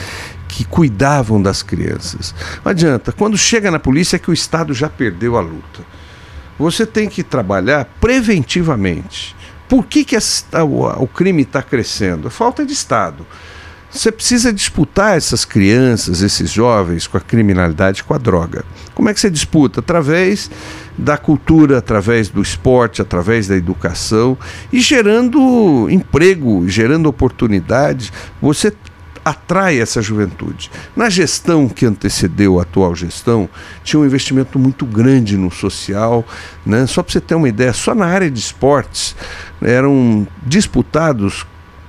que 0.53 0.63
cuidavam 0.63 1.41
das 1.41 1.63
crianças. 1.63 2.35
Não 2.63 2.69
adianta, 2.69 3.11
quando 3.11 3.35
chega 3.35 3.71
na 3.71 3.79
polícia 3.79 4.17
é 4.17 4.19
que 4.19 4.29
o 4.29 4.33
Estado 4.33 4.71
já 4.71 4.87
perdeu 4.87 5.35
a 5.35 5.41
luta. 5.41 5.81
Você 6.59 6.85
tem 6.85 7.09
que 7.09 7.23
trabalhar 7.23 7.85
preventivamente. 7.99 9.35
Por 9.67 9.87
que, 9.87 10.05
que 10.05 10.15
essa, 10.15 10.63
o, 10.63 10.85
o 11.03 11.07
crime 11.07 11.41
está 11.41 11.63
crescendo? 11.63 12.29
Falta 12.29 12.63
de 12.63 12.71
Estado. 12.71 13.25
Você 13.89 14.11
precisa 14.11 14.53
disputar 14.53 15.17
essas 15.17 15.45
crianças, 15.45 16.21
esses 16.21 16.51
jovens 16.51 17.07
com 17.07 17.17
a 17.17 17.21
criminalidade, 17.21 18.03
com 18.03 18.13
a 18.13 18.17
droga. 18.17 18.63
Como 18.93 19.09
é 19.09 19.13
que 19.13 19.19
você 19.19 19.29
disputa? 19.29 19.79
Através 19.79 20.49
da 20.95 21.17
cultura, 21.17 21.79
através 21.79 22.29
do 22.29 22.41
esporte, 22.41 23.01
através 23.01 23.47
da 23.47 23.55
educação 23.55 24.37
e 24.71 24.79
gerando 24.79 25.87
emprego, 25.89 26.67
gerando 26.67 27.07
oportunidade. 27.07 28.11
Você 28.41 28.73
atrai 29.23 29.79
essa 29.79 30.01
juventude. 30.01 30.69
Na 30.95 31.09
gestão 31.09 31.69
que 31.69 31.85
antecedeu 31.85 32.59
a 32.59 32.63
atual 32.63 32.95
gestão, 32.95 33.49
tinha 33.83 33.99
um 33.99 34.05
investimento 34.05 34.59
muito 34.59 34.85
grande 34.85 35.37
no 35.37 35.49
social. 35.51 36.25
Né? 36.65 36.85
Só 36.87 37.01
para 37.01 37.13
você 37.13 37.21
ter 37.21 37.35
uma 37.35 37.49
ideia, 37.49 37.73
só 37.73 37.95
na 37.95 38.05
área 38.05 38.29
de 38.29 38.39
esportes 38.39 39.15
eram 39.61 40.27
disputados 40.45 41.45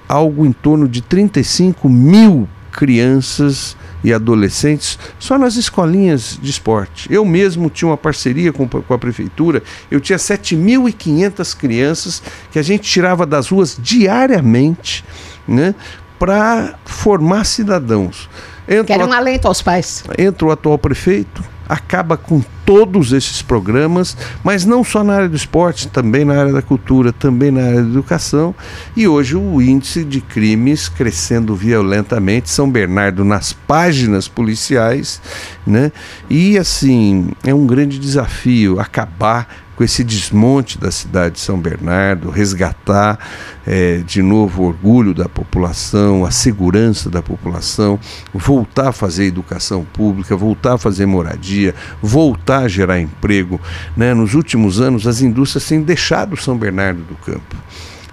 algo 0.08 0.46
em 0.46 0.52
torno 0.52 0.86
de 0.88 1.00
35 1.00 1.88
mil 1.88 2.48
crianças 2.70 3.76
e 4.02 4.12
adolescentes 4.12 4.98
só 5.18 5.38
nas 5.38 5.56
escolinhas 5.56 6.38
de 6.40 6.50
esporte. 6.50 7.10
Eu 7.10 7.24
mesmo 7.24 7.70
tinha 7.70 7.88
uma 7.88 7.96
parceria 7.96 8.52
com, 8.52 8.68
com 8.68 8.94
a 8.94 8.98
prefeitura, 8.98 9.62
eu 9.90 10.00
tinha 10.00 10.18
7.500 10.18 11.56
crianças 11.56 12.22
que 12.52 12.58
a 12.58 12.62
gente 12.62 12.82
tirava 12.82 13.24
das 13.24 13.48
ruas 13.48 13.78
diariamente 13.80 15.04
né, 15.46 15.74
para 16.18 16.74
formar 16.84 17.44
cidadãos. 17.44 18.28
Entra 18.68 18.96
Quero 18.96 19.06
um 19.06 19.12
alento 19.12 19.46
aos 19.46 19.60
pais. 19.60 20.04
Entra 20.16 20.46
o 20.46 20.50
atual 20.50 20.78
prefeito, 20.78 21.44
acaba 21.68 22.16
com 22.16 22.42
todos 22.64 23.12
esses 23.12 23.42
programas, 23.42 24.16
mas 24.42 24.64
não 24.64 24.82
só 24.82 25.04
na 25.04 25.14
área 25.14 25.28
do 25.28 25.36
esporte, 25.36 25.88
também 25.88 26.24
na 26.24 26.38
área 26.38 26.52
da 26.52 26.62
cultura, 26.62 27.12
também 27.12 27.50
na 27.50 27.62
área 27.62 27.82
da 27.82 27.88
educação. 27.88 28.54
E 28.96 29.06
hoje 29.06 29.36
o 29.36 29.60
índice 29.60 30.02
de 30.02 30.20
crimes 30.20 30.88
crescendo 30.88 31.54
violentamente, 31.54 32.48
São 32.48 32.70
Bernardo 32.70 33.22
nas 33.22 33.52
páginas 33.52 34.28
policiais, 34.28 35.20
né? 35.66 35.92
E 36.30 36.56
assim, 36.56 37.32
é 37.44 37.54
um 37.54 37.66
grande 37.66 37.98
desafio 37.98 38.80
acabar 38.80 39.63
com 39.76 39.84
esse 39.84 40.04
desmonte 40.04 40.78
da 40.78 40.90
cidade 40.90 41.34
de 41.34 41.40
São 41.40 41.58
Bernardo, 41.58 42.30
resgatar 42.30 43.18
é, 43.66 43.98
de 43.98 44.22
novo 44.22 44.62
o 44.62 44.66
orgulho 44.66 45.14
da 45.14 45.28
população, 45.28 46.24
a 46.24 46.30
segurança 46.30 47.10
da 47.10 47.22
população, 47.22 47.98
voltar 48.32 48.88
a 48.88 48.92
fazer 48.92 49.24
educação 49.24 49.84
pública, 49.84 50.36
voltar 50.36 50.74
a 50.74 50.78
fazer 50.78 51.06
moradia, 51.06 51.74
voltar 52.02 52.60
a 52.60 52.68
gerar 52.68 53.00
emprego. 53.00 53.60
Né? 53.96 54.14
Nos 54.14 54.34
últimos 54.34 54.80
anos, 54.80 55.06
as 55.06 55.20
indústrias 55.20 55.66
têm 55.66 55.82
deixado 55.82 56.36
São 56.36 56.56
Bernardo 56.56 57.02
do 57.02 57.14
campo 57.16 57.56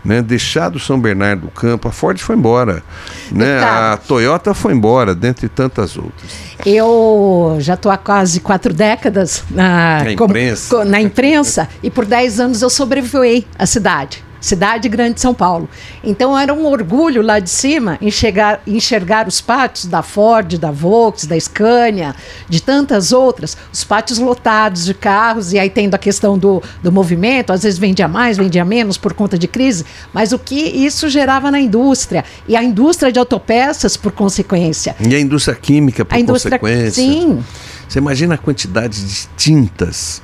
né, 0.03 0.21
deixado 0.21 0.79
São 0.79 0.99
Bernardo 0.99 1.41
do 1.41 1.49
Campo, 1.49 1.87
a 1.87 1.91
Ford 1.91 2.17
foi 2.19 2.35
embora, 2.35 2.83
né, 3.31 3.59
a 3.59 3.97
Toyota 3.97 4.53
foi 4.53 4.73
embora, 4.73 5.13
dentre 5.13 5.47
tantas 5.47 5.97
outras. 5.97 6.31
Eu 6.65 7.57
já 7.59 7.75
estou 7.75 7.91
há 7.91 7.97
quase 7.97 8.39
quatro 8.39 8.73
décadas 8.73 9.43
na, 9.49 10.03
na 10.03 10.11
imprensa, 10.11 10.69
como, 10.75 10.89
na 10.89 11.01
imprensa 11.01 11.69
e 11.81 11.89
por 11.89 12.05
dez 12.05 12.39
anos 12.39 12.61
eu 12.61 12.69
sobrevoei 12.69 13.45
a 13.57 13.65
cidade 13.65 14.23
cidade 14.41 14.89
grande 14.89 15.13
de 15.13 15.21
São 15.21 15.33
Paulo. 15.33 15.69
Então 16.03 16.37
era 16.37 16.53
um 16.53 16.65
orgulho 16.65 17.21
lá 17.21 17.39
de 17.39 17.49
cima 17.49 17.97
enxergar, 18.01 18.61
enxergar 18.65 19.27
os 19.27 19.39
pátios 19.39 19.85
da 19.85 20.01
Ford, 20.01 20.57
da 20.57 20.71
Volks, 20.71 21.25
da 21.27 21.39
Scania, 21.39 22.15
de 22.49 22.61
tantas 22.61 23.13
outras, 23.13 23.55
os 23.71 23.83
pátios 23.83 24.17
lotados 24.17 24.83
de 24.83 24.93
carros, 24.93 25.53
e 25.53 25.59
aí 25.59 25.69
tendo 25.69 25.93
a 25.93 25.97
questão 25.97 26.37
do, 26.37 26.61
do 26.81 26.91
movimento, 26.91 27.53
às 27.53 27.63
vezes 27.63 27.77
vendia 27.77 28.07
mais, 28.07 28.37
vendia 28.37 28.65
menos 28.65 28.97
por 28.97 29.13
conta 29.13 29.37
de 29.37 29.47
crise, 29.47 29.85
mas 30.11 30.33
o 30.33 30.39
que 30.39 30.55
isso 30.55 31.07
gerava 31.07 31.51
na 31.51 31.59
indústria, 31.59 32.25
e 32.47 32.55
a 32.55 32.63
indústria 32.63 33.11
de 33.11 33.19
autopeças 33.19 33.95
por 33.95 34.11
consequência. 34.11 34.95
E 34.99 35.13
a 35.13 35.19
indústria 35.19 35.55
química 35.55 36.03
por 36.03 36.15
a 36.15 36.19
indústria, 36.19 36.57
consequência. 36.57 37.03
Sim. 37.03 37.43
Você 37.87 37.99
imagina 37.99 38.35
a 38.35 38.37
quantidade 38.37 39.05
de 39.05 39.27
tintas 39.37 40.21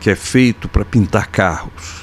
que 0.00 0.10
é 0.10 0.16
feito 0.16 0.68
para 0.68 0.84
pintar 0.84 1.28
carros 1.28 2.01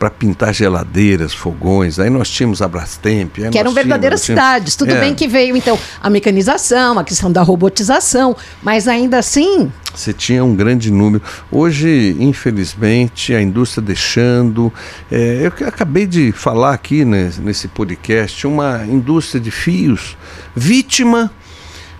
para 0.00 0.08
pintar 0.08 0.54
geladeiras, 0.54 1.34
fogões. 1.34 1.98
Aí 1.98 2.08
nós 2.08 2.30
tínhamos 2.30 2.62
a 2.62 2.66
Brastemp. 2.66 3.34
Que 3.52 3.58
eram 3.58 3.70
verdadeiras 3.74 4.22
tínhamos, 4.22 4.42
cidades. 4.42 4.74
Tudo 4.74 4.92
é. 4.92 4.98
bem 4.98 5.14
que 5.14 5.28
veio, 5.28 5.54
então, 5.54 5.78
a 6.00 6.08
mecanização, 6.08 6.98
a 6.98 7.04
questão 7.04 7.30
da 7.30 7.42
robotização, 7.42 8.34
mas 8.62 8.88
ainda 8.88 9.18
assim. 9.18 9.70
Você 9.94 10.14
tinha 10.14 10.42
um 10.42 10.56
grande 10.56 10.90
número. 10.90 11.22
Hoje, 11.52 12.16
infelizmente, 12.18 13.34
a 13.34 13.42
indústria 13.42 13.82
deixando. 13.82 14.72
É, 15.12 15.42
eu 15.42 15.68
acabei 15.68 16.06
de 16.06 16.32
falar 16.32 16.72
aqui 16.72 17.04
né, 17.04 17.30
nesse 17.40 17.68
podcast, 17.68 18.46
uma 18.46 18.82
indústria 18.86 19.38
de 19.38 19.50
fios 19.50 20.16
vítima 20.56 21.30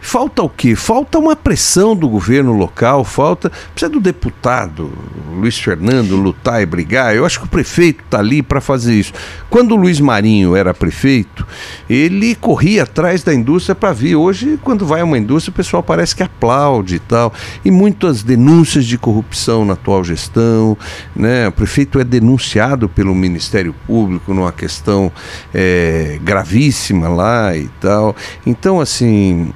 Falta 0.01 0.43
o 0.43 0.49
quê? 0.49 0.75
Falta 0.75 1.19
uma 1.19 1.37
pressão 1.37 1.95
do 1.95 2.09
governo 2.09 2.53
local, 2.53 3.05
falta. 3.05 3.51
Precisa 3.73 3.93
do 3.93 4.01
deputado 4.01 4.91
Luiz 5.31 5.59
Fernando 5.59 6.17
lutar 6.17 6.63
e 6.63 6.67
brigar. 6.67 7.15
Eu 7.15 7.27
acho 7.27 7.39
que 7.39 7.47
o 7.47 7.49
prefeito 7.49 8.03
está 8.05 8.19
ali 8.19 8.43
para 8.43 8.61
fazer 8.61 8.95
isso. 8.95 9.13
Quando 9.49 9.73
o 9.73 9.77
Luiz 9.77 10.01
Marinho 10.01 10.57
era 10.57 10.73
prefeito, 10.73 11.47
ele 11.89 12.35
corria 12.35 12.85
atrás 12.85 13.23
da 13.23 13.35
indústria 13.35 13.75
para 13.75 13.93
vir. 13.93 14.17
Hoje, 14.17 14.59
quando 14.63 14.87
vai 14.87 15.03
a 15.03 15.05
uma 15.05 15.19
indústria, 15.19 15.53
o 15.53 15.57
pessoal 15.57 15.83
parece 15.83 16.17
que 16.17 16.23
aplaude 16.23 16.97
e 16.97 16.99
tal. 16.99 17.33
E 17.65 17.71
muitas 17.71 18.23
denúncias 18.23 18.87
de 18.87 18.97
corrupção 18.97 19.65
na 19.65 19.75
atual 19.75 20.03
gestão. 20.03 20.77
Né? 21.15 21.47
O 21.49 21.53
prefeito 21.53 22.01
é 22.01 22.05
denunciado 22.05 22.89
pelo 22.89 23.15
Ministério 23.15 23.75
Público 23.87 24.33
numa 24.33 24.53
questão 24.53 25.13
é, 25.55 26.19
gravíssima 26.23 27.09
lá 27.09 27.57
e 27.57 27.69
tal. 27.81 28.17
Então, 28.47 28.81
assim 28.81 29.53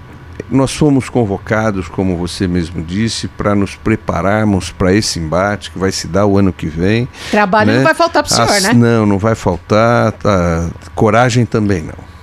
nós 0.50 0.74
fomos 0.74 1.08
convocados, 1.08 1.88
como 1.88 2.16
você 2.16 2.46
mesmo 2.46 2.82
disse, 2.82 3.28
para 3.28 3.54
nos 3.54 3.74
prepararmos 3.74 4.70
para 4.70 4.92
esse 4.92 5.18
embate 5.18 5.70
que 5.70 5.78
vai 5.78 5.90
se 5.90 6.06
dar 6.06 6.26
o 6.26 6.38
ano 6.38 6.52
que 6.52 6.66
vem. 6.66 7.08
Trabalho 7.30 7.72
né? 7.72 7.76
não 7.78 7.84
vai 7.84 7.94
faltar 7.94 8.22
para 8.22 8.32
o 8.32 8.34
senhor, 8.34 8.50
As, 8.50 8.62
né? 8.62 8.72
Não, 8.72 9.06
não 9.06 9.18
vai 9.18 9.34
faltar. 9.34 10.12
Tá, 10.12 10.68
coragem 10.94 11.44
também 11.46 11.82
não. 11.82 12.13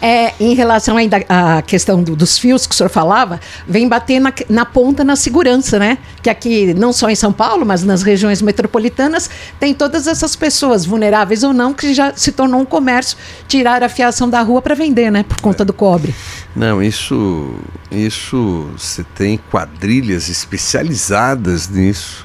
É, 0.00 0.32
em 0.38 0.54
relação 0.54 0.96
ainda 0.96 1.24
à 1.28 1.62
questão 1.62 2.02
do, 2.02 2.14
dos 2.16 2.38
fios 2.38 2.66
que 2.66 2.74
o 2.74 2.76
senhor 2.76 2.90
falava, 2.90 3.40
vem 3.66 3.88
bater 3.88 4.20
na, 4.20 4.32
na, 4.48 4.64
ponta 4.64 5.04
na 5.04 5.16
segurança, 5.16 5.78
né? 5.78 5.98
Que 6.22 6.30
aqui, 6.30 6.74
não 6.74 6.92
só 6.92 7.08
em 7.08 7.14
São 7.14 7.32
Paulo, 7.32 7.64
mas 7.64 7.82
nas 7.82 8.02
regiões 8.02 8.42
metropolitanas, 8.42 9.30
tem 9.58 9.74
todas 9.74 10.06
essas 10.06 10.36
pessoas, 10.36 10.84
vulneráveis 10.84 11.42
ou 11.42 11.52
não, 11.52 11.72
que 11.72 11.94
já 11.94 12.12
se 12.14 12.32
tornou 12.32 12.60
um 12.60 12.64
comércio, 12.64 13.16
tirar 13.48 13.82
a 13.82 13.88
fiação 13.88 14.28
da 14.28 14.40
rua 14.42 14.60
para 14.62 14.74
vender, 14.74 15.10
né? 15.10 15.22
Por 15.22 15.40
conta 15.40 15.64
do 15.64 15.72
cobre. 15.72 16.14
Não, 16.54 16.82
isso, 16.82 17.54
isso 17.90 18.68
você 18.76 19.04
tem 19.14 19.38
quadrilhas 19.50 20.28
especializadas 20.28 21.68
nisso. 21.68 22.23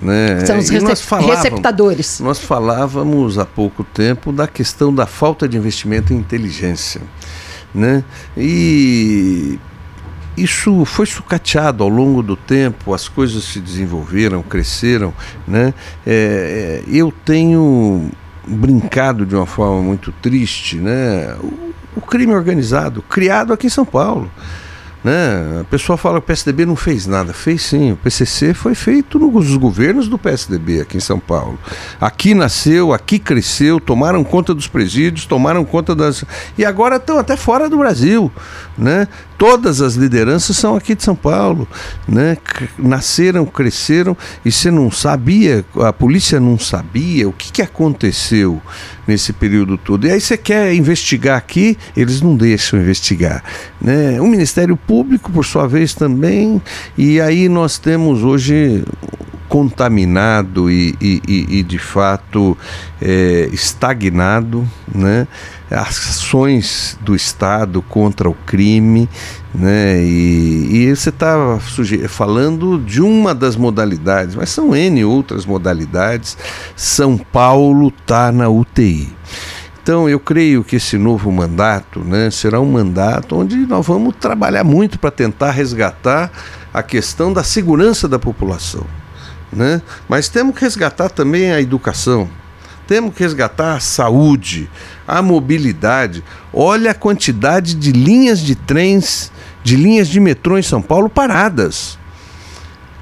Né? 0.00 0.44
São 0.46 0.58
os 0.58 0.68
recep 0.68 1.26
receptadores. 1.26 2.20
Nós 2.20 2.38
falávamos 2.38 3.38
há 3.38 3.44
pouco 3.44 3.84
tempo 3.84 4.32
da 4.32 4.46
questão 4.46 4.94
da 4.94 5.06
falta 5.06 5.48
de 5.48 5.56
investimento 5.56 6.12
em 6.12 6.16
inteligência. 6.16 7.02
Né? 7.74 8.02
E 8.36 9.58
isso 10.36 10.84
foi 10.84 11.06
sucateado 11.06 11.82
ao 11.84 11.88
longo 11.88 12.22
do 12.22 12.36
tempo, 12.36 12.94
as 12.94 13.08
coisas 13.08 13.44
se 13.44 13.60
desenvolveram, 13.60 14.42
cresceram. 14.42 15.12
Né? 15.46 15.74
É, 16.06 16.82
é 16.86 16.90
eu 16.90 17.12
tenho 17.24 18.10
brincado 18.46 19.26
de 19.26 19.36
uma 19.36 19.46
forma 19.46 19.82
muito 19.82 20.12
triste 20.12 20.76
né? 20.76 21.34
o, 21.42 21.74
o 21.96 22.00
crime 22.00 22.32
organizado, 22.32 23.02
criado 23.02 23.52
aqui 23.52 23.66
em 23.66 23.70
São 23.70 23.84
Paulo. 23.84 24.30
Né? 25.02 25.60
A 25.60 25.64
pessoa 25.64 25.96
fala 25.96 26.20
que 26.20 26.24
o 26.24 26.26
PSDB 26.26 26.66
não 26.66 26.76
fez 26.76 27.06
nada. 27.06 27.32
Fez 27.32 27.62
sim. 27.62 27.92
O 27.92 27.96
PCC 27.96 28.52
foi 28.52 28.74
feito 28.74 29.18
nos 29.18 29.56
governos 29.56 30.08
do 30.08 30.18
PSDB 30.18 30.80
aqui 30.82 30.96
em 30.96 31.00
São 31.00 31.18
Paulo. 31.18 31.58
Aqui 32.00 32.34
nasceu, 32.34 32.92
aqui 32.92 33.18
cresceu, 33.18 33.80
tomaram 33.80 34.22
conta 34.22 34.52
dos 34.52 34.66
presídios, 34.66 35.24
tomaram 35.24 35.64
conta 35.64 35.94
das. 35.94 36.24
E 36.56 36.64
agora 36.64 36.96
estão 36.96 37.18
até 37.18 37.36
fora 37.36 37.68
do 37.68 37.78
Brasil. 37.78 38.30
Né? 38.76 39.08
Todas 39.40 39.80
as 39.80 39.94
lideranças 39.94 40.54
são 40.54 40.76
aqui 40.76 40.94
de 40.94 41.02
São 41.02 41.16
Paulo. 41.16 41.66
Né? 42.06 42.36
Nasceram, 42.78 43.46
cresceram 43.46 44.14
e 44.44 44.52
você 44.52 44.70
não 44.70 44.90
sabia, 44.90 45.64
a 45.76 45.94
polícia 45.94 46.38
não 46.38 46.58
sabia 46.58 47.26
o 47.26 47.32
que, 47.32 47.50
que 47.50 47.62
aconteceu 47.62 48.60
nesse 49.08 49.32
período 49.32 49.78
todo. 49.78 50.06
E 50.06 50.10
aí 50.10 50.20
você 50.20 50.36
quer 50.36 50.74
investigar 50.74 51.38
aqui, 51.38 51.78
eles 51.96 52.20
não 52.20 52.36
deixam 52.36 52.78
investigar. 52.78 53.42
Né? 53.80 54.20
O 54.20 54.26
Ministério 54.26 54.76
Público, 54.76 55.32
por 55.32 55.46
sua 55.46 55.66
vez, 55.66 55.94
também. 55.94 56.60
E 56.98 57.18
aí 57.18 57.48
nós 57.48 57.78
temos 57.78 58.22
hoje 58.22 58.84
contaminado 59.48 60.70
e, 60.70 60.94
e, 61.00 61.20
e, 61.26 61.62
de 61.64 61.78
fato 61.78 62.56
é, 63.02 63.48
estagnado, 63.52 64.68
né? 64.94 65.26
Ações 65.70 66.98
do 67.00 67.14
Estado 67.14 67.80
contra 67.80 68.28
o 68.28 68.34
crime, 68.34 69.08
né? 69.54 70.02
E, 70.02 70.88
e 70.88 70.96
você 70.96 71.10
está 71.10 71.58
falando 72.08 72.78
de 72.78 73.00
uma 73.00 73.34
das 73.34 73.56
modalidades, 73.56 74.34
mas 74.34 74.50
são 74.50 74.74
N 74.74 75.04
outras 75.04 75.46
modalidades. 75.46 76.36
São 76.74 77.16
Paulo 77.16 77.88
está 77.88 78.32
na 78.32 78.48
UTI. 78.48 79.12
Então, 79.82 80.08
eu 80.08 80.20
creio 80.20 80.62
que 80.62 80.76
esse 80.76 80.98
novo 80.98 81.32
mandato 81.32 82.00
né, 82.00 82.30
será 82.30 82.60
um 82.60 82.70
mandato 82.70 83.36
onde 83.36 83.56
nós 83.56 83.86
vamos 83.86 84.14
trabalhar 84.20 84.62
muito 84.62 84.98
para 84.98 85.10
tentar 85.10 85.52
resgatar 85.52 86.30
a 86.72 86.82
questão 86.82 87.32
da 87.32 87.42
segurança 87.42 88.06
da 88.06 88.18
população. 88.18 88.86
Né? 89.52 89.80
Mas 90.08 90.28
temos 90.28 90.54
que 90.54 90.60
resgatar 90.60 91.08
também 91.08 91.50
a 91.50 91.60
educação, 91.60 92.28
temos 92.86 93.14
que 93.14 93.22
resgatar 93.22 93.74
a 93.74 93.80
saúde, 93.80 94.70
a 95.10 95.22
mobilidade. 95.22 96.22
Olha 96.52 96.92
a 96.92 96.94
quantidade 96.94 97.74
de 97.74 97.92
linhas 97.92 98.40
de 98.40 98.54
trens, 98.54 99.32
de 99.62 99.76
linhas 99.76 100.08
de 100.08 100.20
metrô 100.20 100.56
em 100.56 100.62
São 100.62 100.80
Paulo 100.80 101.08
paradas. 101.08 101.98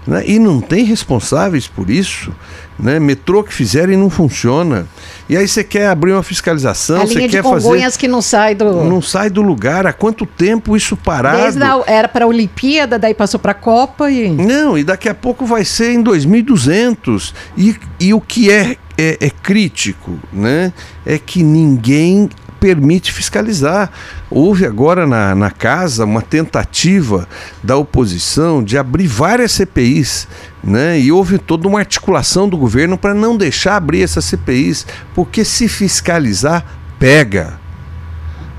Né? 0.06 0.24
E 0.26 0.38
não 0.38 0.60
tem 0.60 0.84
responsáveis 0.84 1.66
por 1.66 1.90
isso. 1.90 2.32
Né? 2.78 2.98
Metrô 2.98 3.44
que 3.44 3.52
fizerem 3.52 3.96
não 3.96 4.08
funciona. 4.08 4.86
E 5.28 5.36
aí 5.36 5.46
você 5.46 5.62
quer 5.62 5.88
abrir 5.88 6.12
uma 6.12 6.22
fiscalização, 6.22 7.06
você 7.06 7.28
quer 7.28 7.42
fazer 7.42 7.98
que 7.98 8.08
não 8.08 8.22
sai 8.22 8.54
do 8.54 8.84
não 8.84 9.02
sai 9.02 9.28
do 9.28 9.42
lugar. 9.42 9.86
Há 9.86 9.92
quanto 9.92 10.24
tempo 10.24 10.76
isso 10.76 10.96
parado? 10.96 11.42
Desde 11.42 11.62
a, 11.62 11.82
era 11.86 12.08
para 12.08 12.24
a 12.24 12.28
Olimpíada, 12.28 12.98
daí 12.98 13.12
passou 13.12 13.38
para 13.38 13.52
a 13.52 13.54
Copa 13.54 14.10
e 14.10 14.28
não. 14.30 14.78
E 14.78 14.84
daqui 14.84 15.08
a 15.08 15.14
pouco 15.14 15.44
vai 15.44 15.64
ser 15.64 15.92
em 15.92 16.02
2200. 16.02 17.34
E, 17.56 17.76
e 18.00 18.14
o 18.14 18.20
que 18.20 18.50
é, 18.50 18.76
é, 18.96 19.18
é 19.20 19.30
crítico, 19.30 20.18
né? 20.32 20.72
É 21.04 21.18
que 21.18 21.42
ninguém 21.42 22.30
permite 22.58 23.12
fiscalizar. 23.12 23.90
Houve 24.30 24.66
agora 24.66 25.06
na, 25.06 25.34
na 25.34 25.50
casa 25.50 26.04
uma 26.04 26.22
tentativa 26.22 27.28
da 27.62 27.76
oposição 27.76 28.62
de 28.62 28.76
abrir 28.76 29.06
várias 29.06 29.52
CPIs, 29.52 30.28
né? 30.62 30.98
E 30.98 31.10
houve 31.10 31.38
toda 31.38 31.68
uma 31.68 31.78
articulação 31.78 32.48
do 32.48 32.56
governo 32.56 32.98
para 32.98 33.14
não 33.14 33.36
deixar 33.36 33.76
abrir 33.76 34.02
essas 34.02 34.24
CPIs, 34.24 34.86
porque 35.14 35.44
se 35.44 35.68
fiscalizar, 35.68 36.64
pega. 36.98 37.58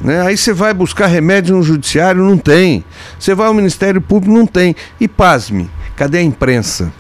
Né? 0.02 0.22
Aí 0.22 0.38
você 0.38 0.54
vai 0.54 0.74
buscar 0.74 1.08
remédio 1.08 1.56
no 1.56 1.64
judiciário, 1.64 2.24
não 2.24 2.38
tem. 2.38 2.84
Você 3.20 3.36
vai 3.36 3.47
ao 3.47 3.54
Ministério 3.54 4.02
Público, 4.02 4.34
não 4.34 4.45
tem. 4.45 4.76
E 5.00 5.08
pasme, 5.08 5.70
cadê 5.95 6.20
a 6.20 6.24
imprensa? 6.24 6.91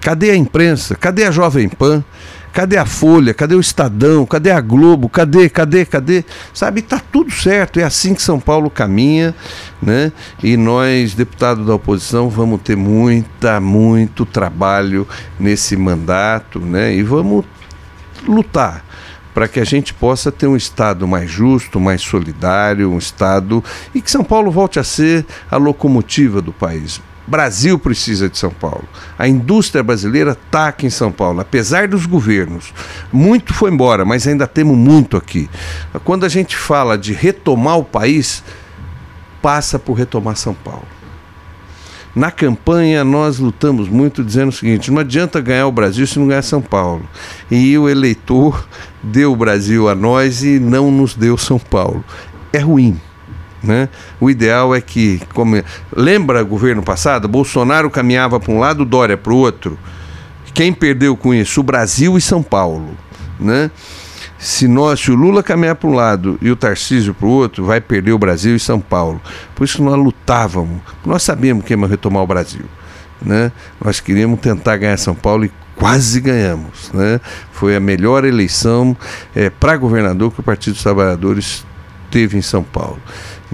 Cadê 0.00 0.30
a 0.30 0.36
imprensa? 0.36 0.94
Cadê 0.94 1.24
a 1.24 1.30
Jovem 1.30 1.66
Pan? 1.66 2.04
Cadê 2.54 2.76
a 2.76 2.86
Folha? 2.86 3.34
Cadê 3.34 3.56
o 3.56 3.60
Estadão? 3.60 4.24
Cadê 4.24 4.52
a 4.52 4.60
Globo? 4.60 5.08
Cadê, 5.08 5.48
cadê, 5.48 5.84
cadê? 5.84 6.24
Sabe, 6.54 6.82
tá 6.82 7.00
tudo 7.00 7.32
certo. 7.32 7.80
É 7.80 7.82
assim 7.82 8.14
que 8.14 8.22
São 8.22 8.38
Paulo 8.38 8.70
caminha, 8.70 9.34
né? 9.82 10.12
E 10.40 10.56
nós, 10.56 11.14
deputados 11.14 11.66
da 11.66 11.74
oposição, 11.74 12.30
vamos 12.30 12.62
ter 12.62 12.76
muita, 12.76 13.60
muito 13.60 14.24
trabalho 14.24 15.04
nesse 15.36 15.76
mandato, 15.76 16.60
né? 16.60 16.94
E 16.94 17.02
vamos 17.02 17.44
lutar 18.24 18.84
para 19.34 19.48
que 19.48 19.58
a 19.58 19.64
gente 19.64 19.92
possa 19.92 20.30
ter 20.30 20.46
um 20.46 20.56
Estado 20.56 21.08
mais 21.08 21.28
justo, 21.28 21.80
mais 21.80 22.02
solidário, 22.02 22.88
um 22.88 22.98
Estado 22.98 23.64
e 23.92 24.00
que 24.00 24.08
São 24.08 24.22
Paulo 24.22 24.52
volte 24.52 24.78
a 24.78 24.84
ser 24.84 25.26
a 25.50 25.56
locomotiva 25.56 26.40
do 26.40 26.52
país. 26.52 27.00
Brasil 27.26 27.78
precisa 27.78 28.28
de 28.28 28.38
São 28.38 28.50
Paulo. 28.50 28.86
A 29.18 29.26
indústria 29.26 29.82
brasileira 29.82 30.32
está 30.32 30.68
aqui 30.68 30.86
em 30.86 30.90
São 30.90 31.10
Paulo, 31.10 31.40
apesar 31.40 31.88
dos 31.88 32.06
governos. 32.06 32.72
Muito 33.12 33.54
foi 33.54 33.70
embora, 33.70 34.04
mas 34.04 34.26
ainda 34.26 34.46
temos 34.46 34.76
muito 34.76 35.16
aqui. 35.16 35.48
Quando 36.04 36.24
a 36.24 36.28
gente 36.28 36.56
fala 36.56 36.98
de 36.98 37.12
retomar 37.12 37.78
o 37.78 37.84
país, 37.84 38.44
passa 39.40 39.78
por 39.78 39.94
retomar 39.94 40.36
São 40.36 40.54
Paulo. 40.54 40.86
Na 42.14 42.30
campanha, 42.30 43.02
nós 43.02 43.38
lutamos 43.38 43.88
muito 43.88 44.22
dizendo 44.22 44.50
o 44.50 44.52
seguinte: 44.52 44.90
não 44.90 45.00
adianta 45.00 45.40
ganhar 45.40 45.66
o 45.66 45.72
Brasil 45.72 46.06
se 46.06 46.18
não 46.18 46.28
ganhar 46.28 46.42
São 46.42 46.62
Paulo. 46.62 47.02
E 47.50 47.76
o 47.76 47.88
eleitor 47.88 48.68
deu 49.02 49.32
o 49.32 49.36
Brasil 49.36 49.88
a 49.88 49.94
nós 49.96 50.44
e 50.44 50.60
não 50.60 50.92
nos 50.92 51.14
deu 51.14 51.36
São 51.36 51.58
Paulo. 51.58 52.04
É 52.52 52.58
ruim. 52.58 53.00
Né? 53.64 53.88
O 54.20 54.28
ideal 54.28 54.74
é 54.74 54.80
que, 54.80 55.20
como 55.32 55.62
lembra 55.96 56.42
o 56.42 56.46
governo 56.46 56.82
passado, 56.82 57.26
Bolsonaro 57.26 57.90
caminhava 57.90 58.38
para 58.38 58.52
um 58.52 58.58
lado, 58.58 58.84
Dória 58.84 59.16
para 59.16 59.32
o 59.32 59.36
outro. 59.36 59.78
Quem 60.52 60.72
perdeu 60.72 61.16
com 61.16 61.32
isso? 61.32 61.60
O 61.60 61.64
Brasil 61.64 62.16
e 62.16 62.20
São 62.20 62.42
Paulo, 62.42 62.90
né? 63.40 63.70
Se 64.38 64.68
nós, 64.68 65.00
se 65.00 65.10
o 65.10 65.14
Lula 65.14 65.42
caminhar 65.42 65.74
para 65.74 65.88
um 65.88 65.94
lado 65.94 66.38
e 66.42 66.50
o 66.50 66.56
Tarcísio 66.56 67.14
para 67.14 67.26
o 67.26 67.30
outro, 67.30 67.64
vai 67.64 67.80
perder 67.80 68.12
o 68.12 68.18
Brasil 68.18 68.54
e 68.54 68.60
São 68.60 68.78
Paulo. 68.78 69.20
Por 69.54 69.64
isso 69.64 69.78
que 69.78 69.82
nós 69.82 69.96
lutávamos. 69.96 70.82
Nós 71.04 71.22
sabíamos 71.22 71.64
que 71.64 71.74
ia 71.74 71.86
retomar 71.86 72.22
o 72.22 72.26
Brasil, 72.26 72.66
né? 73.22 73.50
Nós 73.82 74.00
queríamos 74.00 74.38
tentar 74.40 74.76
ganhar 74.76 74.98
São 74.98 75.14
Paulo 75.14 75.46
e 75.46 75.52
quase 75.74 76.20
ganhamos, 76.20 76.92
né? 76.92 77.20
Foi 77.52 77.74
a 77.74 77.80
melhor 77.80 78.24
eleição 78.24 78.96
é, 79.34 79.48
para 79.48 79.76
governador 79.76 80.30
que 80.30 80.40
o 80.40 80.42
Partido 80.42 80.74
dos 80.74 80.82
Trabalhadores 80.82 81.64
teve 82.10 82.36
em 82.38 82.42
São 82.42 82.62
Paulo. 82.62 83.00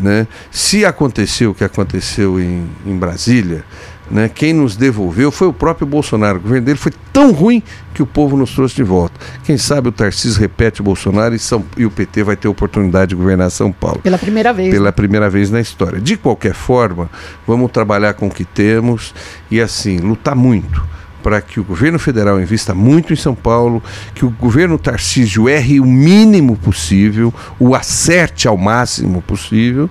Né? 0.01 0.27
Se 0.51 0.85
aconteceu 0.85 1.51
o 1.51 1.55
que 1.55 1.63
aconteceu 1.63 2.41
em, 2.41 2.67
em 2.87 2.97
Brasília, 2.97 3.65
né, 4.11 4.29
quem 4.29 4.53
nos 4.53 4.75
devolveu 4.77 5.31
foi 5.31 5.47
o 5.47 5.53
próprio 5.53 5.87
Bolsonaro. 5.87 6.39
O 6.39 6.41
governo 6.41 6.67
dele 6.67 6.79
foi 6.79 6.93
tão 7.13 7.33
ruim 7.33 7.63
que 7.95 8.03
o 8.03 8.07
povo 8.07 8.37
nos 8.37 8.53
trouxe 8.53 8.75
de 8.75 8.83
volta. 8.83 9.15
Quem 9.45 9.57
sabe 9.57 9.89
o 9.89 9.93
Tarcísio 9.93 10.41
repete 10.41 10.81
o 10.81 10.85
Bolsonaro 10.85 11.35
e, 11.35 11.39
São, 11.39 11.65
e 11.77 11.87
o 11.87 11.91
PT 11.91 12.25
vai 12.25 12.37
ter 12.37 12.49
oportunidade 12.49 13.11
de 13.11 13.15
governar 13.15 13.51
São 13.51 13.71
Paulo. 13.71 14.01
Pela 14.01 14.19
primeira 14.19 14.53
vez. 14.53 14.73
Pela 14.73 14.91
primeira 14.91 15.31
vez 15.31 15.51
na 15.51 15.61
história. 15.61 16.01
De 16.01 16.17
qualquer 16.17 16.55
forma, 16.55 17.09
vamos 17.47 17.71
trabalhar 17.71 18.15
com 18.15 18.27
o 18.27 18.31
que 18.31 18.45
temos 18.45 19.15
e 19.51 19.61
assim, 19.61 19.99
lutar 19.99 20.35
muito 20.35 20.83
para 21.23 21.41
que 21.41 21.61
o 21.61 21.65
governo 21.65 21.99
federal 21.99 22.41
invista 22.41 22.75
muito 22.75 23.13
em 23.13 23.17
São 23.17 23.35
Paulo, 23.35 23.83
que 24.15 24.25
o 24.25 24.31
governo 24.31 24.79
Tarcísio 24.79 25.49
erre 25.49 25.81
o 25.81 25.87
mínimo 25.87 26.57
possível, 26.57 27.33
o 27.59 27.75
acerte 27.75 28.49
ao 28.49 28.57
máximo 28.57 29.23
possível, 29.23 29.89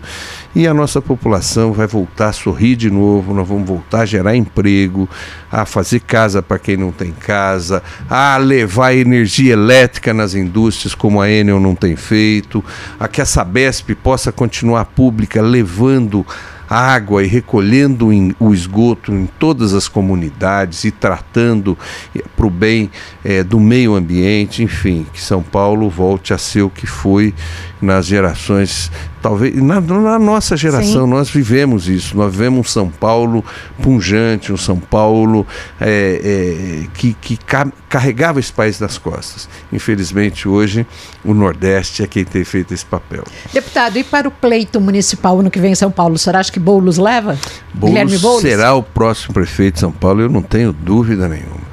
e 0.55 0.67
a 0.67 0.73
nossa 0.73 1.01
população 1.01 1.71
vai 1.71 1.88
voltar 1.88 2.30
a 2.30 2.34
sorrir 2.34 2.75
de 2.75 2.89
novo, 2.89 3.34
nós 3.34 3.47
vamos 3.47 3.67
voltar 3.67 4.01
a 4.01 4.05
gerar 4.05 4.36
emprego, 4.36 5.07
a 5.51 5.65
fazer 5.65 5.99
casa 6.01 6.41
para 6.41 6.59
quem 6.59 6.75
não 6.75 6.91
tem 6.91 7.11
casa, 7.11 7.84
a 8.09 8.38
levar 8.38 8.93
energia 8.93 9.53
elétrica 9.53 10.13
nas 10.13 10.34
indústrias 10.34 10.95
como 10.95 11.21
a 11.21 11.30
Enel 11.30 11.59
não 11.59 11.75
tem 11.75 11.95
feito, 11.95 12.63
a 12.99 13.07
que 13.07 13.21
a 13.21 13.25
Sabesp 13.25 13.93
possa 13.95 14.32
continuar 14.32 14.86
pública 14.86 15.41
levando 15.41 16.25
água 16.70 17.24
e 17.24 17.28
recolhendo 17.28 18.09
o 18.39 18.53
esgoto 18.53 19.11
em 19.11 19.26
todas 19.26 19.74
as 19.74 19.88
comunidades 19.88 20.84
e 20.84 20.91
tratando 20.91 21.78
eh, 22.15 22.24
para 22.38 22.45
o 22.45 22.49
bem 22.49 22.91
é, 23.24 23.43
do 23.43 23.59
meio 23.59 23.95
ambiente, 23.95 24.61
enfim, 24.61 25.05
que 25.11 25.20
São 25.20 25.41
Paulo 25.41 25.89
volte 25.89 26.34
a 26.34 26.38
ser 26.38 26.61
o 26.61 26.70
que 26.70 26.86
foi 26.86 27.34
nas 27.82 28.05
gerações, 28.05 28.91
talvez 29.21 29.55
na, 29.55 29.80
na 29.80 30.19
nossa 30.19 30.57
geração 30.57 31.05
Sim. 31.05 31.09
nós 31.09 31.30
vivemos 31.30 31.88
isso, 31.88 32.17
nós 32.17 32.32
vivemos 32.32 32.59
um 32.59 32.63
São 32.63 32.89
Paulo 32.89 33.43
punjante, 33.82 34.51
um 34.51 34.57
São 34.57 34.77
Paulo 34.77 35.47
é, 35.80 36.84
é, 36.84 36.88
que, 36.93 37.13
que 37.13 37.39
carregava 37.88 38.39
esse 38.39 38.51
país 38.51 38.80
nas 38.80 38.97
costas. 38.97 39.47
Infelizmente 39.71 40.47
hoje 40.47 40.86
o 41.23 41.34
Nordeste 41.34 42.03
é 42.03 42.07
quem 42.07 42.25
tem 42.25 42.43
feito 42.43 42.73
esse 42.73 42.86
papel. 42.86 43.23
Deputado, 43.53 43.97
e 43.97 44.03
para 44.03 44.27
o 44.27 44.32
pleito 44.32 44.82
municipal 44.82 45.39
ano 45.39 45.49
que 45.49 45.59
vem 45.59 45.71
em 45.71 45.75
São 45.75 45.91
Paulo, 45.91 46.17
será 46.17 46.43
que 46.43 46.59
Boulos 46.59 46.97
leva? 46.97 47.38
Boulos, 47.73 48.21
Boulos 48.21 48.41
será 48.41 48.73
o 48.73 48.84
próximo 48.84 49.34
prefeito 49.34 49.75
de 49.75 49.80
São 49.82 49.91
Paulo, 49.91 50.21
eu 50.21 50.30
não 50.30 50.41
tenho 50.41 50.73
dúvida 50.73 51.27
nenhuma 51.27 51.68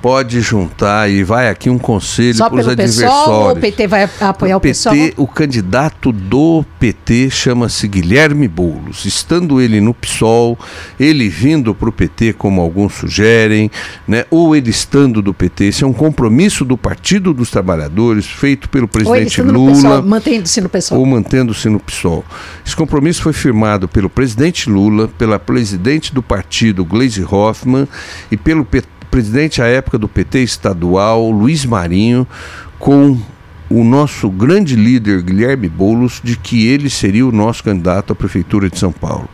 pode 0.00 0.40
juntar 0.40 1.10
e 1.10 1.22
vai 1.22 1.48
aqui 1.48 1.68
um 1.68 1.78
conselho 1.78 2.38
para 2.38 2.54
os 2.54 2.68
adversários. 2.68 3.28
Ou 3.28 3.52
o 3.52 3.56
PT 3.56 3.86
vai 3.86 4.08
apoiar 4.20 4.56
o, 4.56 4.58
o 4.58 4.60
PT, 4.60 5.14
O 5.16 5.26
candidato 5.26 6.12
do 6.12 6.64
PT 6.78 7.30
chama-se 7.30 7.86
Guilherme 7.86 8.48
Boulos. 8.48 9.04
Estando 9.04 9.60
ele 9.60 9.80
no 9.80 9.92
PSOL, 9.92 10.58
ele 10.98 11.28
vindo 11.28 11.74
para 11.74 11.88
o 11.88 11.92
PT, 11.92 12.32
como 12.34 12.60
alguns 12.60 12.94
sugerem, 12.94 13.70
né, 14.06 14.24
ou 14.30 14.56
ele 14.56 14.70
estando 14.70 15.20
do 15.20 15.34
PT, 15.34 15.64
esse 15.64 15.84
é 15.84 15.86
um 15.86 15.92
compromisso 15.92 16.64
do 16.64 16.76
Partido 16.76 17.34
dos 17.34 17.50
Trabalhadores 17.50 18.26
feito 18.26 18.68
pelo 18.68 18.88
presidente 18.88 19.42
Lula. 19.42 20.02
Mantendo-se 20.02 20.60
no 20.60 20.68
PSOL. 20.68 20.98
Ou 20.98 21.06
mantendo-se 21.06 21.68
no 21.68 21.78
PSOL. 21.78 22.24
Esse 22.64 22.74
compromisso 22.74 23.22
foi 23.22 23.32
firmado 23.32 23.88
pelo 23.88 24.08
presidente 24.08 24.68
Lula, 24.68 25.08
pela 25.08 25.38
presidente 25.38 26.14
do 26.14 26.22
partido, 26.22 26.84
Gleisi 26.84 27.22
Hoffmann, 27.22 27.86
e 28.30 28.36
pelo 28.36 28.64
PT 28.64 28.99
presidente 29.10 29.60
à 29.60 29.66
época 29.66 29.98
do 29.98 30.08
PT 30.08 30.42
estadual, 30.42 31.30
Luiz 31.30 31.64
Marinho, 31.64 32.26
com 32.78 33.18
o 33.70 33.84
nosso 33.84 34.28
grande 34.28 34.74
líder 34.74 35.22
Guilherme 35.22 35.68
Boulos 35.68 36.20
de 36.22 36.36
que 36.36 36.66
ele 36.66 36.90
seria 36.90 37.26
o 37.26 37.30
nosso 37.30 37.62
candidato 37.62 38.12
à 38.12 38.16
prefeitura 38.16 38.68
de 38.68 38.78
São 38.78 38.90
Paulo. 38.90 39.28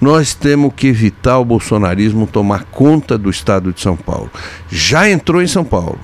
Nós 0.00 0.34
temos 0.34 0.72
que 0.74 0.86
evitar 0.86 1.38
o 1.38 1.44
bolsonarismo 1.44 2.26
tomar 2.26 2.64
conta 2.64 3.18
do 3.18 3.28
estado 3.28 3.72
de 3.72 3.80
São 3.82 3.96
Paulo. 3.96 4.30
Já 4.70 5.10
entrou 5.10 5.42
em 5.42 5.46
São 5.46 5.62
Paulo, 5.62 5.98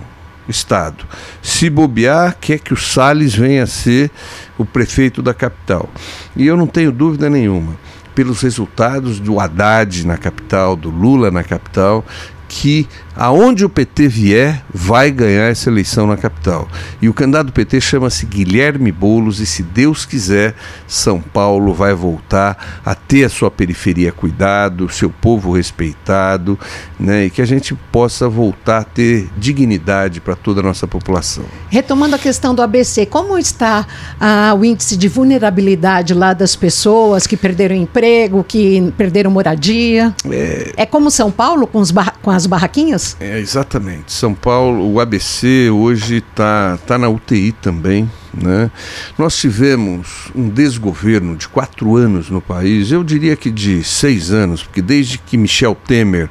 estado. 0.47 1.07
Se 1.41 1.71
bobear, 1.71 2.37
quer 2.39 2.59
que 2.59 2.75
o 2.75 2.77
Salles 2.77 3.35
venha 3.35 3.63
a 3.63 3.67
ser 3.67 4.11
o 4.59 4.67
prefeito 4.67 5.23
da 5.23 5.33
capital. 5.33 5.89
E 6.37 6.47
eu 6.47 6.59
não 6.59 6.67
tenho 6.67 6.93
dúvida 6.93 7.31
nenhuma 7.31 7.75
pelos 8.15 8.43
resultados 8.43 9.21
do 9.21 9.39
Haddad 9.39 10.05
na 10.05 10.19
capital, 10.19 10.75
do 10.75 10.91
Lula 10.91 11.31
na 11.31 11.45
capital, 11.45 12.05
que 12.49 12.89
aonde 13.19 13.65
o 13.65 13.69
PT 13.69 14.07
vier, 14.07 14.65
vai 14.73 15.11
ganhar 15.11 15.51
essa 15.51 15.69
eleição 15.69 16.07
na 16.07 16.17
capital. 16.17 16.69
E 17.03 17.09
o 17.09 17.15
candidato 17.15 17.49
do 17.49 17.53
PT 17.53 17.81
chama-se 17.81 18.25
Guilherme 18.25 18.93
Boulos, 18.93 19.41
e 19.41 19.47
se 19.47 19.61
Deus 19.63 20.07
quiser, 20.07 20.55
São 20.87 21.21
Paulo 21.21 21.75
vai 21.75 21.93
voltar 21.93 22.81
a 22.87 22.95
ter 22.95 23.25
a 23.25 23.29
sua 23.29 23.51
periferia 23.51 24.13
cuidado, 24.13 24.89
seu 24.89 25.11
povo 25.11 25.53
respeitado, 25.53 26.57
né? 26.99 27.25
e 27.25 27.31
que 27.31 27.43
a 27.43 27.45
gente 27.45 27.75
possa 27.91 28.29
voltar 28.29 28.79
a 28.79 28.85
ter 28.85 29.29
dignidade 29.37 30.21
para 30.21 30.37
toda 30.37 30.61
a 30.61 30.63
nossa 30.63 30.87
população. 30.87 31.45
Retomando 31.69 32.15
a 32.15 32.19
questão 32.19 32.55
do 32.55 32.63
ABC, 32.63 33.05
como 33.05 33.37
está 33.37 33.85
ah, 34.21 34.55
o 34.57 34.65
índice 34.65 34.97
de 34.97 35.09
vulnerabilidade 35.09 36.15
lá 36.15 36.33
das 36.33 36.55
pessoas 36.55 37.27
que 37.27 37.37
perderam 37.37 37.75
emprego, 37.75 38.45
que 38.45 38.93
perderam 38.97 39.31
moradia? 39.31 40.15
É, 40.31 40.73
é 40.77 40.87
como 40.87 41.11
São 41.11 41.33
Paulo, 41.33 41.67
com, 41.67 41.83
com 42.23 42.31
as 42.31 42.47
barraquinhas? 42.47 43.08
É, 43.21 43.39
exatamente. 43.39 44.13
São 44.13 44.35
Paulo, 44.35 44.91
o 44.93 45.01
ABC 45.01 45.71
hoje 45.71 46.17
está 46.17 46.79
tá 46.87 46.99
na 46.99 47.09
UTI 47.09 47.53
também. 47.53 48.11
Né? 48.33 48.71
Nós 49.17 49.37
tivemos 49.37 50.31
um 50.35 50.49
desgoverno 50.49 51.37
de 51.37 51.49
quatro 51.49 51.97
anos 51.97 52.31
no 52.31 52.41
país, 52.41 52.93
eu 52.93 53.03
diria 53.03 53.35
que 53.37 53.51
de 53.51 53.83
seis 53.83 54.31
anos, 54.31 54.63
porque 54.63 54.83
desde 54.83 55.19
que 55.19 55.37
Michel 55.37 55.75
Temer 55.75 56.29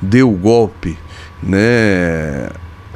deu 0.00 0.30
o 0.30 0.36
golpe, 0.36 0.98
né, 1.42 2.50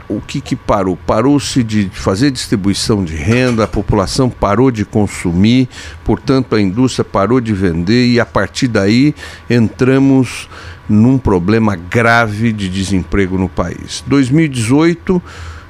o 0.09 0.21
que, 0.21 0.41
que 0.41 0.55
parou? 0.55 0.97
Parou-se 0.97 1.63
de 1.63 1.91
fazer 1.93 2.31
distribuição 2.31 3.05
de 3.05 3.17
renda, 3.17 3.65
a 3.65 3.69
população 3.69 4.29
parou 4.29 4.71
de 4.71 4.85
consumir, 4.85 5.69
portanto 6.05 6.55
a 6.55 6.61
indústria 6.61 7.05
parou 7.05 7.41
de 7.41 7.53
vender 7.53 8.09
e 8.09 8.21
a 8.21 8.27
partir 8.27 8.69
daí 8.69 9.15
entramos 9.49 10.49
num 10.89 11.19
problema 11.19 11.77
grave 11.77 12.53
de 12.53 12.69
desemprego 12.69 13.39
no 13.39 13.49
país. 13.49 14.05
2018 14.07 15.23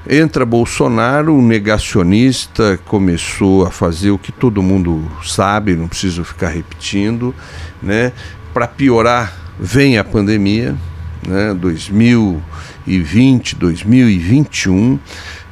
entra 0.08 0.44
Bolsonaro, 0.44 1.34
um 1.34 1.46
negacionista, 1.46 2.78
começou 2.84 3.66
a 3.66 3.70
fazer 3.70 4.10
o 4.10 4.18
que 4.18 4.30
todo 4.30 4.62
mundo 4.62 5.10
sabe, 5.24 5.74
não 5.74 5.88
preciso 5.88 6.22
ficar 6.24 6.48
repetindo, 6.48 7.34
né? 7.82 8.12
Para 8.52 8.68
piorar, 8.68 9.34
vem 9.58 9.98
a 9.98 10.04
pandemia, 10.04 10.76
né? 11.26 11.54
2020, 11.54 13.56
2021, 13.56 14.98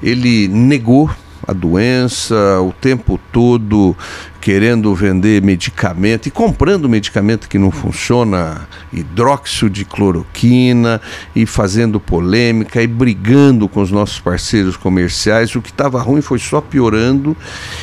ele 0.03 0.49
negou 0.49 1.11
a 1.47 1.53
doença, 1.53 2.61
o 2.61 2.73
tempo 2.73 3.19
todo 3.33 3.97
querendo 4.41 4.93
vender 4.93 5.41
medicamento 5.41 6.27
e 6.27 6.31
comprando 6.31 6.89
medicamento 6.89 7.49
que 7.49 7.59
não 7.59 7.71
funciona, 7.71 8.69
hidróxido 8.93 9.71
de 9.71 9.85
cloroquina 9.85 11.01
e 11.35 11.47
fazendo 11.47 12.01
polêmica 12.01 12.83
e 12.83 12.87
brigando 12.87 13.69
com 13.69 13.81
os 13.81 13.93
nossos 13.93 14.19
parceiros 14.19 14.77
comerciais. 14.77 15.55
O 15.55 15.63
que 15.63 15.71
estava 15.71 16.01
ruim 16.01 16.21
foi 16.21 16.41
só 16.41 16.61
piorando 16.61 17.37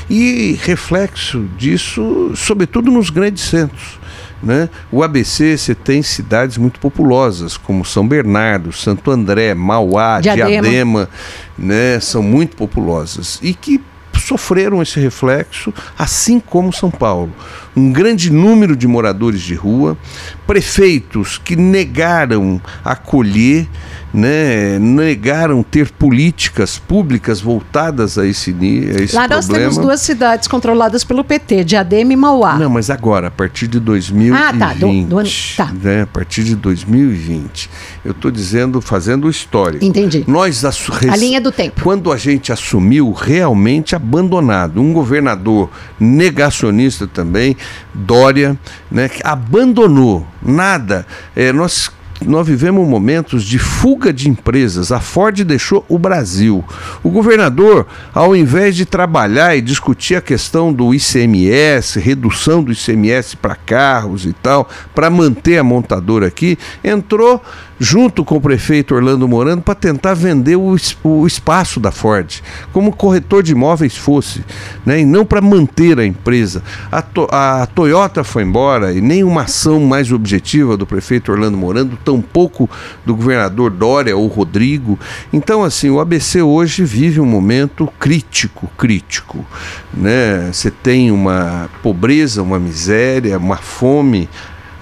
e 0.09 0.59
reflexo 0.61 1.47
disso, 1.57 2.33
sobretudo 2.35 2.91
nos 2.91 3.09
grandes 3.09 3.43
centros. 3.43 3.98
Né? 4.41 4.69
O 4.91 5.03
ABC 5.03 5.57
você 5.57 5.75
tem 5.75 6.01
cidades 6.01 6.57
muito 6.57 6.79
populosas, 6.79 7.57
como 7.57 7.83
São 7.83 8.07
Bernardo, 8.07 8.71
Santo 8.71 9.11
André, 9.11 9.53
Mauá, 9.53 10.21
Diadema, 10.21 10.49
Diadema 10.49 11.09
né? 11.57 11.99
são 11.99 12.23
muito 12.23 12.55
populosas 12.55 13.39
e 13.41 13.53
que 13.53 13.81
sofreram 14.17 14.81
esse 14.81 14.99
reflexo, 14.99 15.73
assim 15.97 16.39
como 16.39 16.71
São 16.71 16.91
Paulo. 16.91 17.33
Um 17.75 17.91
grande 17.91 18.31
número 18.31 18.75
de 18.75 18.87
moradores 18.87 19.41
de 19.41 19.55
rua, 19.55 19.97
prefeitos 20.45 21.37
que 21.37 21.55
negaram 21.55 22.61
acolher 22.83 23.67
né, 24.13 24.79
negaram 24.79 25.61
ter 25.61 25.91
políticas 25.91 26.79
públicas 26.79 27.39
voltadas 27.39 28.17
a 28.17 28.25
esse, 28.25 28.51
a 28.51 29.03
esse 29.03 29.15
Lá 29.15 29.27
nós 29.27 29.47
temos 29.47 29.77
duas 29.77 30.01
cidades 30.01 30.47
controladas 30.47 31.03
pelo 31.03 31.23
PT, 31.23 31.63
Diadema 31.63 32.13
e 32.13 32.15
Mauá. 32.15 32.57
Não, 32.57 32.69
mas 32.69 32.89
agora, 32.89 33.27
a 33.27 33.31
partir 33.31 33.67
de 33.67 33.79
2020, 33.79 34.41
ah, 34.41 34.57
tá, 34.57 34.73
do, 34.73 35.03
do 35.03 35.19
ano, 35.19 35.29
tá. 35.55 35.71
Né, 35.71 36.01
a 36.03 36.07
partir 36.07 36.43
de 36.43 36.55
2020, 36.55 37.69
eu 38.03 38.11
estou 38.11 38.31
dizendo, 38.31 38.81
fazendo 38.81 39.27
o 39.27 39.29
histórico. 39.29 39.85
Entendi. 39.85 40.23
Nós 40.27 40.65
a 40.65 41.15
linha 41.15 41.39
do 41.39 41.51
tempo. 41.51 41.81
Quando 41.83 42.11
a 42.11 42.17
gente 42.17 42.51
assumiu, 42.51 43.11
realmente 43.11 43.95
abandonado, 43.95 44.81
um 44.81 44.91
governador 44.91 45.69
negacionista 45.99 47.07
também, 47.07 47.55
Dória, 47.93 48.57
né, 48.91 49.09
que 49.09 49.21
abandonou 49.25 50.25
nada. 50.41 51.05
É, 51.35 51.51
nós 51.51 51.91
nós 52.25 52.45
vivemos 52.45 52.85
momentos 52.87 53.43
de 53.43 53.57
fuga 53.57 54.11
de 54.11 54.29
empresas. 54.29 54.91
A 54.91 54.99
Ford 54.99 55.41
deixou 55.43 55.85
o 55.87 55.97
Brasil. 55.97 56.63
O 57.01 57.09
governador, 57.09 57.87
ao 58.13 58.35
invés 58.35 58.75
de 58.75 58.85
trabalhar 58.85 59.55
e 59.55 59.61
discutir 59.61 60.15
a 60.15 60.21
questão 60.21 60.73
do 60.73 60.93
ICMS, 60.93 61.99
redução 61.99 62.61
do 62.61 62.73
ICMS 62.73 63.37
para 63.37 63.55
carros 63.55 64.25
e 64.25 64.33
tal, 64.33 64.69
para 64.93 65.09
manter 65.09 65.59
a 65.59 65.63
montadora 65.63 66.27
aqui, 66.27 66.57
entrou 66.83 67.41
junto 67.79 68.25
com 68.25 68.35
o 68.35 68.41
prefeito 68.41 68.93
Orlando 68.93 69.27
Morando 69.27 69.61
para 69.61 69.73
tentar 69.73 70.13
vender 70.13 70.57
o, 70.57 70.75
o, 71.03 71.25
espaço 71.25 71.79
da 71.79 71.91
Ford, 71.91 72.41
como 72.73 72.91
corretor 72.91 73.41
de 73.41 73.53
imóveis 73.53 73.95
fosse, 73.95 74.43
né? 74.85 74.99
e 74.99 75.05
não 75.05 75.25
para 75.25 75.39
manter 75.41 75.97
a 75.97 76.05
empresa. 76.05 76.61
A, 76.91 77.01
to, 77.01 77.27
a 77.31 77.65
Toyota 77.67 78.23
foi 78.23 78.43
embora 78.43 78.93
e 78.93 78.99
nenhuma 78.99 79.43
ação 79.43 79.79
mais 79.79 80.11
objetiva 80.11 80.75
do 80.75 80.85
prefeito 80.85 81.31
Orlando 81.31 81.57
Morando, 81.57 81.97
tampouco 82.03 82.69
do 83.05 83.15
governador 83.15 83.71
Dória 83.71 84.15
ou 84.17 84.27
Rodrigo. 84.27 84.99
Então, 85.31 85.63
assim, 85.63 85.89
o 85.89 85.99
ABC 85.99 86.41
hoje 86.41 86.83
vive 86.83 87.21
um 87.21 87.25
momento 87.25 87.87
crítico, 87.97 88.69
crítico. 88.77 89.45
Né? 89.93 90.49
Você 90.51 90.69
tem 90.69 91.11
uma 91.11 91.69
pobreza, 91.81 92.43
uma 92.43 92.59
miséria, 92.59 93.37
uma 93.37 93.57
fome. 93.57 94.29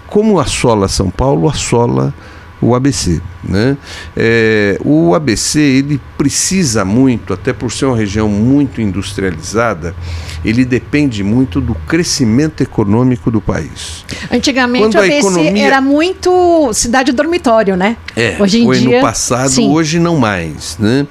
Como 0.08 0.40
assola 0.40 0.88
São 0.88 1.10
Paulo, 1.10 1.50
assola 1.50 2.14
o 2.62 2.76
ABC. 2.76 3.22
Né? 3.44 3.78
É, 4.16 4.78
o 4.84 5.14
ABC 5.16 5.60
ele 5.60 6.02
precisa 6.18 6.84
muito, 6.84 7.34
até 7.34 7.54
por 7.54 7.72
ser 7.72 7.86
uma 7.86 7.96
região 7.96 8.28
muito 8.28 8.82
industrializada, 8.82 9.96
ele 10.44 10.66
depende 10.66 11.24
muito 11.24 11.62
do 11.62 11.76
crescimento 11.88 12.62
econômico 12.62 13.32
do 13.32 13.40
país. 13.40 14.06
Antigamente 14.32 14.84
Quando 14.84 14.96
o 14.96 15.00
ABC 15.00 15.18
economia... 15.18 15.66
era 15.66 15.82
muito 15.82 16.72
cidade 16.74 17.12
dormitório, 17.12 17.76
né? 17.76 17.98
É, 18.16 18.36
hoje 18.40 18.62
em 18.62 18.66
foi 18.66 18.80
dia, 18.80 18.98
no 18.98 19.02
passado, 19.02 19.50
sim. 19.50 19.70
hoje 19.70 20.00
não 20.00 20.18
mais. 20.18 20.78
Né? 20.80 21.08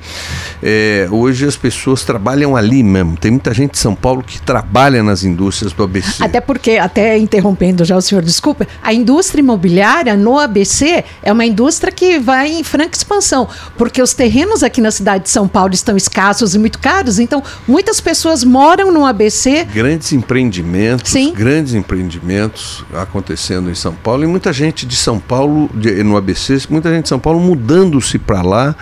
É, 0.62 1.09
hoje 1.11 1.47
as 1.47 1.57
pessoas 1.57 2.05
trabalham 2.05 2.57
ali 2.57 2.82
mesmo. 2.82 3.16
Tem 3.16 3.30
muita 3.30 3.55
gente 3.55 3.72
de 3.72 3.78
São 3.78 3.94
Paulo 3.94 4.22
que 4.22 4.40
trabalha 4.40 5.03
nas 5.03 5.24
indústrias 5.24 5.72
do 5.72 5.82
ABC. 5.82 6.22
Até 6.22 6.40
porque, 6.40 6.72
até 6.72 7.16
interrompendo 7.16 7.84
já 7.84 7.97
o 7.97 8.01
senhor, 8.01 8.22
desculpa, 8.22 8.66
a 8.82 8.92
indústria 8.92 9.40
imobiliária 9.40 10.16
no 10.16 10.38
ABC 10.38 11.05
é 11.22 11.32
uma 11.32 11.36
indústria 11.45 11.93
que 11.93 12.18
vai 12.18 12.49
em 12.49 12.62
franca 12.62 12.97
expansão, 12.97 13.49
porque 13.76 14.01
os 14.01 14.14
terrenos 14.14 14.62
aqui 14.62 14.80
na 14.80 14.91
cidade 14.91 15.24
de 15.24 15.30
São 15.30 15.49
Paulo 15.49 15.74
estão 15.74 15.97
escassos 15.97 16.55
e 16.55 16.59
muito 16.59 16.78
caros, 16.78 17.18
então 17.18 17.43
muitas 17.66 18.01
pessoas 18.01 18.45
moram 18.45 18.93
no 18.93 19.05
ABC. 19.05 19.64
Grandes 19.64 20.12
empreendimentos, 20.12 21.11
Sim. 21.11 21.32
grandes 21.34 21.74
empreendimentos 21.74 22.84
acontecendo 22.95 23.70
em 23.70 23.74
São 23.74 23.95
Paulo 23.95 24.24
e 24.24 24.26
muita 24.26 24.53
gente 24.53 24.87
de 24.87 24.97
São 24.97 25.18
Paulo, 25.18 25.68
de, 25.74 26.03
no 26.03 26.16
ABC, 26.16 26.59
muita 26.70 26.91
gente 26.91 27.05
de 27.05 27.09
São 27.09 27.18
Paulo 27.18 27.41
mudando-se 27.41 28.18
para 28.18 28.43
lá, 28.43 28.76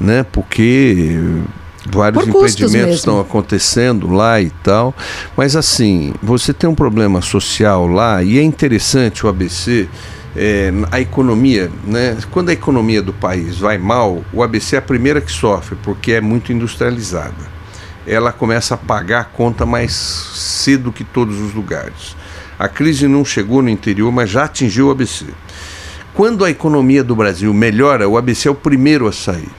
né? 0.00 0.24
Porque 0.24 1.18
vários 1.90 2.26
empreendimentos 2.26 2.96
estão 2.96 3.20
acontecendo 3.20 4.08
lá 4.08 4.40
e 4.40 4.50
tal. 4.62 4.94
Mas 5.36 5.56
assim, 5.56 6.12
você 6.22 6.52
tem 6.52 6.68
um 6.68 6.74
problema 6.74 7.20
social 7.20 7.86
lá 7.86 8.22
e 8.22 8.38
é 8.38 8.42
interessante 8.42 9.24
o 9.24 9.28
ABC 9.28 9.88
é, 10.40 10.70
a 10.92 11.00
economia, 11.00 11.68
né? 11.84 12.16
quando 12.30 12.50
a 12.50 12.52
economia 12.52 13.02
do 13.02 13.12
país 13.12 13.58
vai 13.58 13.76
mal, 13.76 14.22
o 14.32 14.40
ABC 14.40 14.76
é 14.76 14.78
a 14.78 14.82
primeira 14.82 15.20
que 15.20 15.32
sofre, 15.32 15.76
porque 15.82 16.12
é 16.12 16.20
muito 16.20 16.52
industrializada. 16.52 17.58
Ela 18.06 18.30
começa 18.30 18.74
a 18.74 18.78
pagar 18.78 19.20
a 19.22 19.24
conta 19.24 19.66
mais 19.66 19.92
cedo 19.92 20.92
que 20.92 21.02
todos 21.02 21.40
os 21.40 21.52
lugares. 21.52 22.16
A 22.56 22.68
crise 22.68 23.08
não 23.08 23.24
chegou 23.24 23.60
no 23.62 23.68
interior, 23.68 24.12
mas 24.12 24.30
já 24.30 24.44
atingiu 24.44 24.86
o 24.86 24.90
ABC. 24.92 25.26
Quando 26.14 26.44
a 26.44 26.50
economia 26.50 27.02
do 27.02 27.16
Brasil 27.16 27.52
melhora, 27.52 28.08
o 28.08 28.16
ABC 28.16 28.46
é 28.46 28.50
o 28.50 28.54
primeiro 28.54 29.08
a 29.08 29.12
sair 29.12 29.50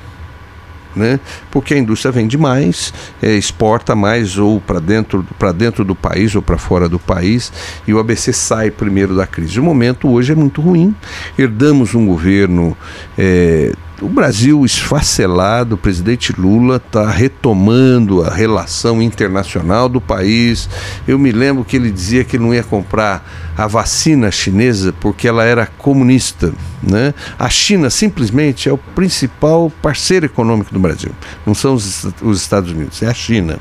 né? 0.99 1.19
porque 1.49 1.73
a 1.73 1.77
indústria 1.77 2.11
vende 2.11 2.37
mais, 2.37 2.93
é, 3.21 3.33
exporta 3.35 3.95
mais 3.95 4.37
ou 4.37 4.59
para 4.59 4.79
dentro, 4.79 5.25
dentro 5.55 5.83
do 5.83 5.95
país 5.95 6.35
ou 6.35 6.41
para 6.41 6.57
fora 6.57 6.87
do 6.87 6.99
país, 6.99 7.51
e 7.87 7.93
o 7.93 7.99
ABC 7.99 8.33
sai 8.33 8.69
primeiro 8.69 9.15
da 9.15 9.25
crise. 9.25 9.59
O 9.59 9.63
momento 9.63 10.09
hoje 10.09 10.33
é 10.33 10.35
muito 10.35 10.61
ruim. 10.61 10.93
Herdamos 11.37 11.95
um 11.95 12.05
governo 12.05 12.77
é, 13.17 13.73
o 14.01 14.07
Brasil 14.07 14.63
esfacelado, 14.65 15.75
o 15.75 15.77
presidente 15.77 16.33
Lula 16.39 16.77
está 16.77 17.09
retomando 17.09 18.23
a 18.23 18.29
relação 18.29 19.01
internacional 19.01 19.89
do 19.89 19.99
país. 19.99 20.69
Eu 21.07 21.19
me 21.19 21.31
lembro 21.31 21.65
que 21.65 21.75
ele 21.75 21.91
dizia 21.91 22.23
que 22.23 22.37
não 22.37 22.53
ia 22.53 22.63
comprar 22.63 23.25
a 23.57 23.67
vacina 23.67 24.31
chinesa 24.31 24.93
porque 25.01 25.27
ela 25.27 25.43
era 25.43 25.65
comunista. 25.65 26.53
Né? 26.81 27.13
A 27.37 27.49
China 27.49 27.89
simplesmente 27.89 28.69
é 28.69 28.71
o 28.71 28.77
principal 28.77 29.69
parceiro 29.81 30.25
econômico 30.25 30.73
do 30.73 30.79
Brasil. 30.79 31.11
Não 31.45 31.53
são 31.53 31.73
os, 31.73 32.05
os 32.21 32.41
Estados 32.41 32.71
Unidos, 32.71 33.03
é 33.03 33.07
a 33.07 33.13
China. 33.13 33.59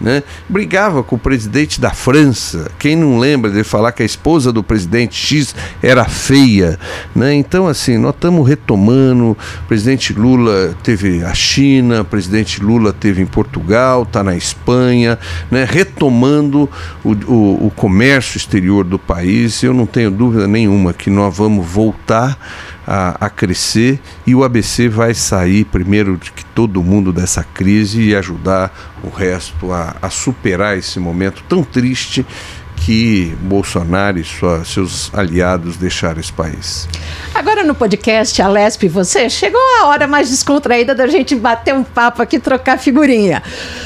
Né? 0.00 0.22
Brigava 0.48 1.02
com 1.02 1.16
o 1.16 1.18
presidente 1.18 1.80
da 1.80 1.90
França. 1.90 2.70
Quem 2.78 2.94
não 2.94 3.18
lembra 3.18 3.50
de 3.50 3.64
falar 3.64 3.90
que 3.90 4.04
a 4.04 4.06
esposa 4.06 4.52
do 4.52 4.62
presidente 4.62 5.16
X 5.16 5.52
era 5.82 6.04
feia? 6.04 6.78
Né? 7.12 7.34
Então, 7.34 7.66
assim, 7.66 7.98
nós 7.98 8.14
estamos 8.14 8.48
retomando. 8.48 9.30
O 9.30 9.66
presidente 9.80 10.12
Lula 10.12 10.76
teve 10.82 11.24
a 11.24 11.32
China, 11.32 12.02
o 12.02 12.04
presidente 12.04 12.62
Lula 12.62 12.92
teve 12.92 13.22
em 13.22 13.26
Portugal, 13.26 14.02
está 14.02 14.22
na 14.22 14.36
Espanha, 14.36 15.18
né? 15.50 15.66
retomando 15.66 16.68
o, 17.02 17.12
o, 17.12 17.66
o 17.68 17.72
comércio 17.74 18.36
exterior 18.36 18.84
do 18.84 18.98
país. 18.98 19.62
Eu 19.62 19.72
não 19.72 19.86
tenho 19.86 20.10
dúvida 20.10 20.46
nenhuma 20.46 20.92
que 20.92 21.08
nós 21.08 21.34
vamos 21.34 21.66
voltar 21.66 22.38
a, 22.86 23.24
a, 23.24 23.30
crescer 23.30 23.98
e 24.26 24.34
o 24.34 24.44
ABC 24.44 24.86
vai 24.86 25.14
sair 25.14 25.64
primeiro 25.64 26.18
de 26.18 26.30
que 26.30 26.44
todo 26.44 26.82
mundo 26.82 27.10
dessa 27.10 27.42
crise 27.42 28.02
e 28.02 28.14
ajudar 28.14 28.98
o 29.02 29.08
resto 29.08 29.72
a, 29.72 29.96
a 30.02 30.10
superar 30.10 30.76
esse 30.76 31.00
momento 31.00 31.42
tão 31.48 31.64
triste 31.64 32.26
que 32.80 33.36
Bolsonaro 33.42 34.18
e 34.18 34.24
sua, 34.24 34.64
seus 34.64 35.10
aliados 35.14 35.76
deixaram 35.76 36.18
esse 36.18 36.32
país. 36.32 36.88
Agora 37.34 37.62
no 37.62 37.74
podcast 37.74 38.40
Alesp 38.40 38.88
você 38.88 39.28
chegou 39.28 39.60
a 39.80 39.86
hora 39.86 40.06
mais 40.06 40.30
descontraída 40.30 40.94
da 40.94 41.06
gente 41.06 41.34
bater 41.34 41.74
um 41.74 41.84
papo 41.84 42.22
aqui, 42.22 42.38
trocar 42.38 42.78
figurinha. 42.78 43.42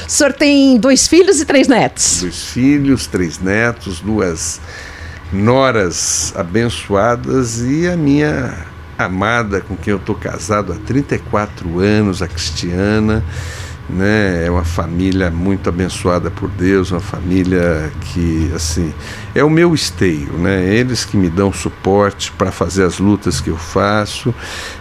O 0.07 0.09
senhor 0.09 0.33
tem 0.33 0.77
dois 0.77 1.07
filhos 1.07 1.39
e 1.39 1.45
três 1.45 1.67
netos. 1.67 2.21
Dois 2.21 2.45
filhos, 2.45 3.05
três 3.05 3.39
netos, 3.39 3.99
duas 3.99 4.61
noras 5.31 6.33
abençoadas 6.35 7.59
e 7.61 7.87
a 7.87 7.97
minha 7.97 8.65
amada 8.97 9.59
com 9.59 9.75
quem 9.75 9.91
eu 9.91 9.97
estou 9.97 10.15
casado 10.15 10.71
há 10.71 10.75
34 10.75 11.79
anos, 11.79 12.21
a 12.21 12.27
Cristiana 12.27 13.23
né? 13.89 14.45
É 14.45 14.51
uma 14.51 14.63
família 14.63 15.29
muito 15.29 15.69
abençoada 15.69 16.31
por 16.31 16.49
Deus, 16.49 16.91
uma 16.91 16.99
família 16.99 17.91
que, 18.01 18.51
assim, 18.55 18.93
é 19.33 19.43
o 19.43 19.49
meu 19.49 19.73
esteio, 19.73 20.33
né? 20.33 20.73
Eles 20.73 21.05
que 21.05 21.17
me 21.17 21.29
dão 21.29 21.51
suporte 21.53 22.31
para 22.31 22.51
fazer 22.51 22.83
as 22.83 22.99
lutas 22.99 23.39
que 23.39 23.49
eu 23.49 23.57
faço, 23.57 24.33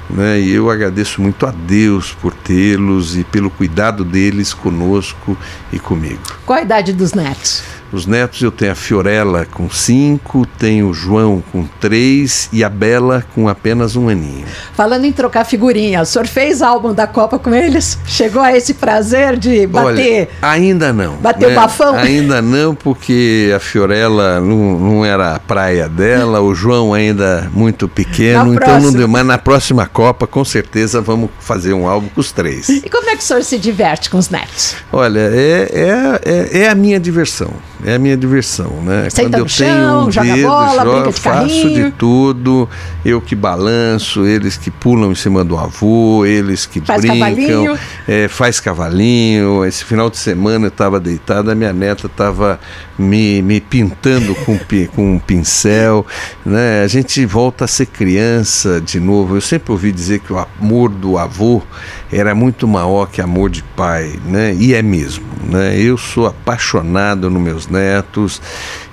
né? 0.09 0.41
E 0.41 0.53
eu 0.53 0.71
agradeço 0.71 1.21
muito 1.21 1.47
a 1.47 1.51
Deus 1.51 2.13
por 2.13 2.33
tê-los 2.33 3.17
e 3.17 3.25
pelo 3.25 3.51
cuidado 3.51 4.05
deles 4.05 4.55
conosco 4.55 5.37
e 5.73 5.79
comigo. 5.79 6.23
Qual 6.47 6.59
a 6.59 6.63
idade 6.63 6.93
dos 6.93 7.13
netos? 7.13 7.63
Os 7.93 8.07
netos 8.07 8.43
eu 8.43 8.51
tenho 8.51 8.73
a 8.73 8.75
Fiorella 8.75 9.47
com 9.47 9.71
cinco, 9.71 10.47
tenho 10.59 10.89
o 10.89 10.95
João 10.95 11.43
com 11.53 11.65
três 11.81 12.49
e 12.53 12.65
a 12.65 12.69
Bela 12.69 13.25
com 13.35 13.49
apenas 13.49 13.95
um 13.95 14.09
aninho. 14.09 14.47
Falando 14.75 15.05
em 15.05 15.13
trocar 15.13 15.45
figurinha, 15.45 16.03
o 16.03 16.07
senhor 16.07 16.27
fez 16.27 16.61
álbum 16.61 16.93
da 16.93 17.07
Copa 17.07 17.39
com 17.39 17.55
eles? 17.55 17.99
Chegou 18.07 18.43
a 18.43 18.57
esse 18.57 18.75
prazer 18.75 19.37
de 19.37 19.67
bater? 19.67 20.29
Olha, 20.29 20.29
ainda 20.43 20.93
não. 20.93 21.17
Bater 21.17 21.49
né? 21.49 21.53
o 21.53 21.55
bafão? 21.55 21.95
Ainda 21.95 22.43
não, 22.43 22.75
porque 22.75 23.53
a 23.55 23.61
Fiorella 23.61 24.41
não, 24.41 24.79
não 24.79 25.05
era 25.05 25.35
a 25.37 25.39
praia 25.39 25.89
dela, 25.89 26.41
o 26.41 26.55
João 26.55 26.93
ainda 26.93 27.49
muito 27.53 27.89
pequeno, 27.89 28.47
na 28.47 28.55
então 28.55 28.67
próxima. 28.67 28.91
não 28.91 28.93
deu. 28.93 29.09
Mas 29.09 29.27
na 29.27 29.39
próxima 29.39 29.87
Copa, 29.87 30.27
com 30.27 30.45
certeza, 30.45 31.01
vamos 31.01 31.31
fazer 31.39 31.73
um 31.73 31.87
álbum 31.87 32.09
com 32.09 32.21
os 32.21 32.33
três. 32.33 32.69
E 32.69 32.91
como 32.91 33.09
é 33.09 33.17
que 33.17 33.23
o 33.23 33.25
senhor 33.25 33.45
se 33.45 33.59
diverte 33.59 34.11
com 34.11 34.19
os 34.19 34.29
netos? 34.31 34.75
Olha, 34.93 35.21
é, 35.21 35.71
é, 35.73 36.21
é, 36.25 36.59
é 36.63 36.69
a 36.69 36.75
minha 36.75 36.99
diversão 36.99 37.53
é 37.85 37.97
a 37.97 37.99
minha 37.99 38.17
diversão, 38.17 38.83
né? 38.83 39.09
Senta 39.11 39.29
Quando 39.29 39.39
eu 39.41 39.49
chão, 39.49 39.67
tenho 39.67 40.09
um 40.09 40.11
joga 40.11 40.35
dedo, 40.35 40.49
bola, 40.49 40.85
jogo, 40.85 41.13
de 41.13 41.21
faço 41.21 41.39
carrinho. 41.39 41.85
de 41.85 41.91
tudo, 41.93 42.69
eu 43.05 43.21
que 43.21 43.35
balanço, 43.35 44.25
eles 44.25 44.57
que 44.57 44.71
pulam 44.71 45.13
em 45.13 45.15
cima 45.15 45.45
do 45.45 45.59
avô, 45.59 46.25
eles 46.25 46.65
que 46.65 46.81
faz 46.81 47.03
brincam, 47.03 47.19
cavalinho. 47.19 47.79
É, 48.09 48.27
faz 48.29 48.59
cavalinho. 48.59 49.65
Esse 49.67 49.85
final 49.85 50.09
de 50.09 50.17
semana 50.17 50.67
eu 50.67 50.69
estava 50.69 50.99
deitada, 50.99 51.53
a 51.53 51.55
minha 51.55 51.75
neta 51.75 52.07
estava 52.07 52.59
me, 52.99 53.43
me 53.43 53.61
pintando 53.61 54.35
com, 54.35 54.59
com 54.95 55.15
um 55.17 55.19
pincel, 55.19 56.07
né? 56.45 56.83
A 56.83 56.89
gente 56.89 57.25
volta 57.27 57.67
a 57.67 57.69
ser 57.69 57.87
criança 57.87 58.81
de 58.81 58.99
novo. 58.99 59.37
Eu 59.37 59.43
sempre 59.43 59.73
ouvi 59.73 59.93
dizer 59.93 60.21
que 60.21 60.33
o 60.33 60.39
amor 60.39 60.89
do 60.89 61.19
avô 61.19 61.63
era 62.11 62.35
muito 62.35 62.67
maior 62.69 63.07
que 63.07 63.21
amor 63.21 63.51
de 63.51 63.63
pai, 63.63 64.13
né? 64.25 64.55
E 64.55 64.73
é 64.73 64.83
mesmo, 64.83 65.25
né? 65.51 65.77
Eu 65.79 65.99
sou 65.99 66.27
apaixonado 66.27 67.29
nos 67.29 67.43
meus 67.43 67.64
netos 67.67 68.41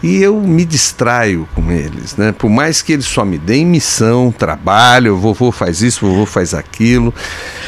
e 0.03 0.21
eu 0.21 0.39
me 0.39 0.65
distraio 0.65 1.47
com 1.53 1.71
eles, 1.71 2.15
né? 2.15 2.31
Por 2.31 2.49
mais 2.49 2.81
que 2.81 2.93
eles 2.93 3.05
só 3.05 3.23
me 3.23 3.37
deem 3.37 3.65
missão, 3.65 4.31
trabalho, 4.31 5.15
o 5.15 5.17
vovô 5.17 5.51
faz 5.51 5.81
isso, 5.81 6.05
vovô 6.07 6.25
faz 6.25 6.53
aquilo. 6.53 7.13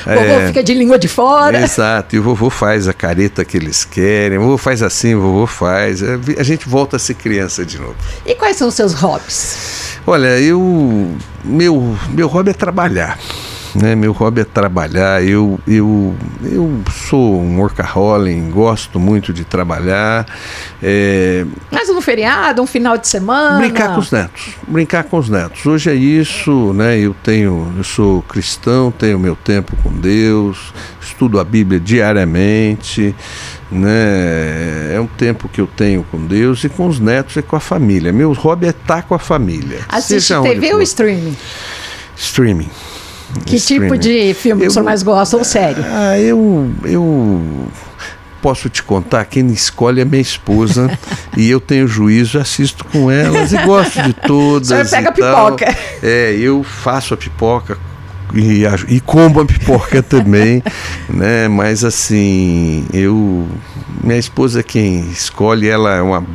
O 0.06 0.10
vovô 0.10 0.22
é, 0.22 0.48
fica 0.48 0.64
de 0.64 0.74
língua 0.74 0.98
de 0.98 1.08
fora. 1.08 1.62
Exato, 1.62 2.16
e 2.16 2.20
o 2.20 2.24
vovô 2.24 2.50
faz 2.50 2.88
a 2.88 2.94
careta 2.94 3.46
que 3.46 3.58
eles 3.58 3.86
querem, 3.86 4.38
o 4.38 4.42
vovô 4.42 4.58
faz 4.58 4.82
assim, 4.82 5.14
o 5.16 5.22
vovô 5.22 5.48
faz. 5.48 6.02
É, 6.02 6.18
a 6.40 6.44
gente 6.44 6.68
volta 6.68 6.96
a 6.96 7.00
ser 7.00 7.14
criança 7.16 7.66
de 7.66 7.78
novo. 7.78 7.96
E 8.26 8.34
quais 8.36 8.58
são 8.58 8.68
os 8.68 8.74
seus 8.74 8.94
hobbies? 8.94 9.98
Olha, 10.06 10.40
eu 10.40 11.16
meu 11.44 11.98
meu 12.10 12.28
hobby 12.28 12.52
é 12.52 12.54
trabalhar 12.54 13.18
né? 13.76 13.96
Meu 13.96 14.12
hobby 14.12 14.42
é 14.42 14.44
trabalhar. 14.44 15.24
Eu, 15.24 15.60
eu, 15.68 16.16
eu 16.44 16.82
sou 16.92 17.42
um 17.42 17.60
workaholic, 17.60 18.40
gosto 18.52 19.00
muito 19.00 19.34
de 19.34 19.44
trabalhar. 19.44 20.26
É... 20.82 21.46
Mas 21.72 21.90
um 21.90 22.02
feriado, 22.02 22.62
um 22.62 22.68
final 22.68 22.98
de 22.98 23.08
semana? 23.08 23.58
Brincar 23.58 23.94
com 23.94 24.00
os 24.00 24.12
netos. 24.12 24.50
Brincar 24.68 25.04
com 25.06 25.18
os 25.18 25.30
netos. 25.30 25.66
Hoje 25.66 25.90
é 25.90 25.96
isso, 25.96 26.74
né? 26.74 26.98
Eu 26.98 27.16
tenho, 27.24 27.74
eu 27.78 27.84
sou 27.84 28.22
cristão, 28.24 28.92
tenho 28.92 29.18
meu 29.20 29.36
tempo 29.36 29.76
com 29.82 29.92
Deus, 29.92 30.74
estudo 31.02 31.40
a 31.40 31.44
Bíblia 31.44 31.80
diariamente. 31.80 33.16
Né? 33.72 34.94
É 34.94 35.00
um 35.00 35.08
tempo 35.08 35.50
que 35.50 35.60
eu 35.60 35.66
tenho 35.66 36.04
com 36.12 36.24
Deus 36.28 36.64
e 36.64 36.70
com 36.70 36.88
os 36.88 37.00
netos 37.00 37.36
e 37.38 37.42
com 37.42 37.56
a 37.56 37.60
família. 37.60 38.14
Meu 38.14 38.32
hobby 38.34 38.68
é 38.68 38.70
estar 38.70 39.02
com 39.04 39.16
a 39.16 39.20
família. 39.20 39.80
Assiste 39.90 40.32
TV 40.42 40.76
ou 40.76 40.82
streaming? 40.82 41.36
Streaming. 42.16 42.70
Que 43.46 43.60
tipo 43.60 43.98
de 43.98 44.34
filme 44.34 44.64
eu, 44.64 44.68
o 44.70 44.72
senhor 44.72 44.86
mais 44.86 45.04
gosta 45.04 45.38
ou 45.38 45.44
série? 45.44 45.82
Ah, 45.86 46.20
eu, 46.20 46.72
eu 46.86 47.68
posso 48.42 48.70
te 48.70 48.84
contar, 48.84 49.26
quem 49.26 49.48
escolhe 49.48 50.02
é 50.02 50.06
minha 50.06 50.22
esposa 50.22 50.92
e 51.38 51.50
eu 51.50 51.60
tenho 51.60 51.88
juízo, 51.88 52.38
assisto 52.38 52.84
com 52.86 53.10
elas 53.10 53.54
e 53.54 53.58
gosto 53.60 54.02
de 54.02 54.14
todas. 54.14 54.70
O 54.72 54.86
senhor 54.86 54.90
pega 54.90 55.10
a 55.10 55.12
pipoca. 55.12 55.78
É, 56.02 56.34
eu 56.34 56.64
faço 56.64 57.14
a 57.14 57.18
pipoca 57.18 57.78
e, 58.34 58.64
e 58.88 59.00
como 59.00 59.40
a 59.40 59.46
pipoca 59.46 60.02
também, 60.04 60.64
né? 61.10 61.48
Mas 61.48 61.84
assim, 61.84 62.86
eu 62.94 63.48
minha 64.04 64.20
esposa 64.20 64.60
é 64.60 64.64
quem 64.64 65.02
escolhe, 65.12 65.68
ela 65.68 65.96
é 65.96 66.02
uma 66.02 66.26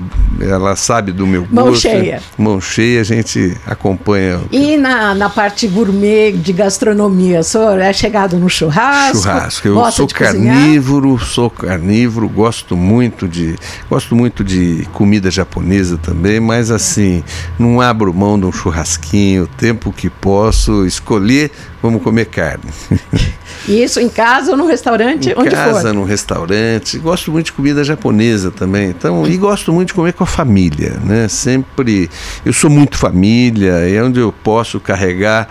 ela 0.40 0.76
sabe 0.76 1.12
do 1.12 1.26
meu 1.26 1.42
gosto. 1.42 1.54
Mão 1.54 1.74
cheia. 1.74 2.22
Mão 2.36 2.60
cheia, 2.60 3.00
a 3.00 3.04
gente 3.04 3.56
acompanha. 3.66 4.40
E 4.52 4.76
na, 4.76 5.14
na 5.14 5.28
parte 5.28 5.66
gourmet 5.66 6.32
de 6.32 6.52
gastronomia, 6.52 7.40
o 7.40 7.44
senhor 7.44 7.78
é 7.80 7.92
chegado 7.92 8.38
no 8.38 8.48
churrasco? 8.48 9.22
Churrasco. 9.22 9.68
Eu 9.68 9.90
sou 9.90 10.06
carnívoro, 10.06 11.10
cozinhar? 11.12 11.28
sou 11.28 11.50
carnívoro, 11.50 12.28
gosto 12.28 12.76
muito 12.76 13.26
de 13.26 13.56
gosto 13.90 14.14
muito 14.14 14.44
de 14.44 14.86
comida 14.92 15.30
japonesa 15.30 15.98
também, 15.98 16.40
mas 16.40 16.70
assim, 16.70 17.24
não 17.58 17.80
abro 17.80 18.12
mão 18.14 18.38
de 18.38 18.46
um 18.46 18.52
churrasquinho, 18.52 19.44
o 19.44 19.46
tempo 19.46 19.92
que 19.92 20.08
posso 20.08 20.86
escolher 20.86 21.50
vamos 21.88 22.02
comer 22.02 22.26
carne. 22.26 22.64
Isso 23.68 24.00
em 24.00 24.08
casa 24.08 24.52
ou 24.52 24.56
no 24.56 24.66
restaurante? 24.66 25.30
Em 25.30 25.34
onde 25.36 25.50
casa, 25.50 25.88
for? 25.88 25.94
no 25.94 26.04
restaurante. 26.04 26.98
Gosto 26.98 27.30
muito 27.30 27.46
de 27.46 27.52
comida 27.52 27.84
japonesa 27.84 28.50
também. 28.50 28.90
Então, 28.90 29.26
e 29.26 29.36
gosto 29.36 29.72
muito 29.72 29.88
de 29.88 29.94
comer 29.94 30.12
com 30.12 30.24
a 30.24 30.26
família, 30.26 30.98
né? 31.04 31.28
Sempre. 31.28 32.08
Eu 32.44 32.52
sou 32.52 32.70
muito 32.70 32.96
família, 32.96 33.72
é 33.72 34.02
onde 34.02 34.20
eu 34.20 34.32
posso 34.32 34.80
carregar 34.80 35.48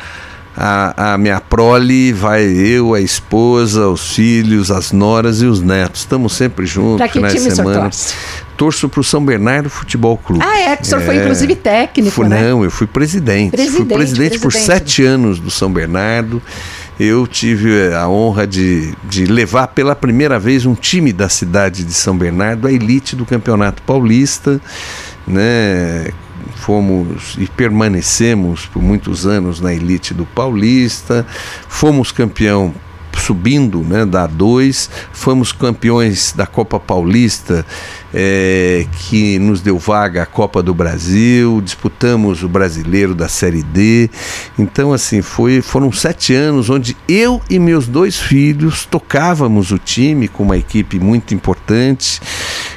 a, 0.58 1.14
a, 1.14 1.18
minha 1.20 1.40
prole 1.40 2.12
vai 2.12 2.44
eu, 2.44 2.96
a 2.96 3.00
esposa, 3.00 3.88
os 3.88 4.16
filhos, 4.16 4.72
as 4.72 4.92
noras 4.92 5.42
e 5.42 5.46
os 5.46 5.62
netos. 5.62 6.02
Estamos 6.02 6.34
sempre 6.34 6.66
juntos. 6.66 6.98
Para 6.98 7.08
que 7.08 7.20
time 7.20 7.52
semana. 7.52 7.92
Torço 8.58 8.90
para 8.90 9.00
o 9.00 9.04
São 9.04 9.24
Bernardo 9.24 9.70
Futebol 9.70 10.18
Clube. 10.18 10.44
Ah, 10.44 10.60
é, 10.60 10.76
que 10.76 10.84
o 10.84 10.86
senhor 10.86 11.02
é, 11.02 11.06
foi 11.06 11.18
inclusive 11.18 11.56
técnico, 11.56 12.12
fui, 12.12 12.28
né? 12.28 12.50
Não, 12.50 12.64
eu 12.64 12.72
fui 12.72 12.88
presidente. 12.88 13.52
presidente 13.52 13.78
fui 13.78 13.86
presidente, 13.86 14.30
presidente 14.30 14.42
por 14.42 14.52
sete 14.52 15.04
anos 15.04 15.40
do 15.40 15.52
São 15.52 15.72
Bernardo. 15.72 16.42
Eu 17.00 17.28
tive 17.28 17.94
a 17.94 18.10
honra 18.10 18.48
de, 18.48 18.96
de 19.04 19.26
levar 19.26 19.68
pela 19.68 19.96
primeira 19.96 20.40
vez 20.40 20.66
um 20.66 20.74
time 20.74 21.14
da 21.14 21.30
cidade 21.30 21.84
de 21.84 21.94
São 21.94 22.18
Bernardo 22.18 22.68
à 22.68 22.72
elite 22.72 23.16
do 23.16 23.24
Campeonato 23.24 23.84
Paulista, 23.84 24.60
né? 25.28 26.08
fomos 26.56 27.36
e 27.38 27.48
permanecemos 27.48 28.66
por 28.66 28.82
muitos 28.82 29.28
anos 29.28 29.62
na 29.62 29.74
elite 29.74 30.14
do 30.14 30.26
Paulista, 30.26 31.26
fomos 31.68 32.12
campeão 32.12 32.74
subindo 33.16 33.80
né, 33.80 34.06
da 34.06 34.28
A2, 34.28 34.90
fomos 35.12 35.52
campeões 35.52 36.34
da 36.34 36.46
Copa 36.46 36.80
Paulista, 36.80 37.66
é, 38.20 38.88
que 38.98 39.38
nos 39.38 39.62
deu 39.62 39.78
vaga 39.78 40.24
à 40.24 40.26
Copa 40.26 40.64
do 40.64 40.74
Brasil, 40.74 41.62
disputamos 41.64 42.42
o 42.42 42.50
brasileiro 42.50 43.14
da 43.14 43.28
Série 43.28 43.62
D. 43.62 44.10
Então, 44.58 44.92
assim, 44.92 45.22
foi, 45.22 45.62
foram 45.62 45.92
sete 45.92 46.34
anos 46.34 46.68
onde 46.68 46.98
eu 47.08 47.40
e 47.48 47.60
meus 47.60 47.88
dois 47.88 48.18
filhos 48.20 48.88
tocávamos 48.88 49.70
o 49.70 49.78
time 49.78 50.28
com 50.28 50.42
uma 50.42 50.58
equipe 50.58 51.00
muito 51.00 51.36
importante. 51.36 52.20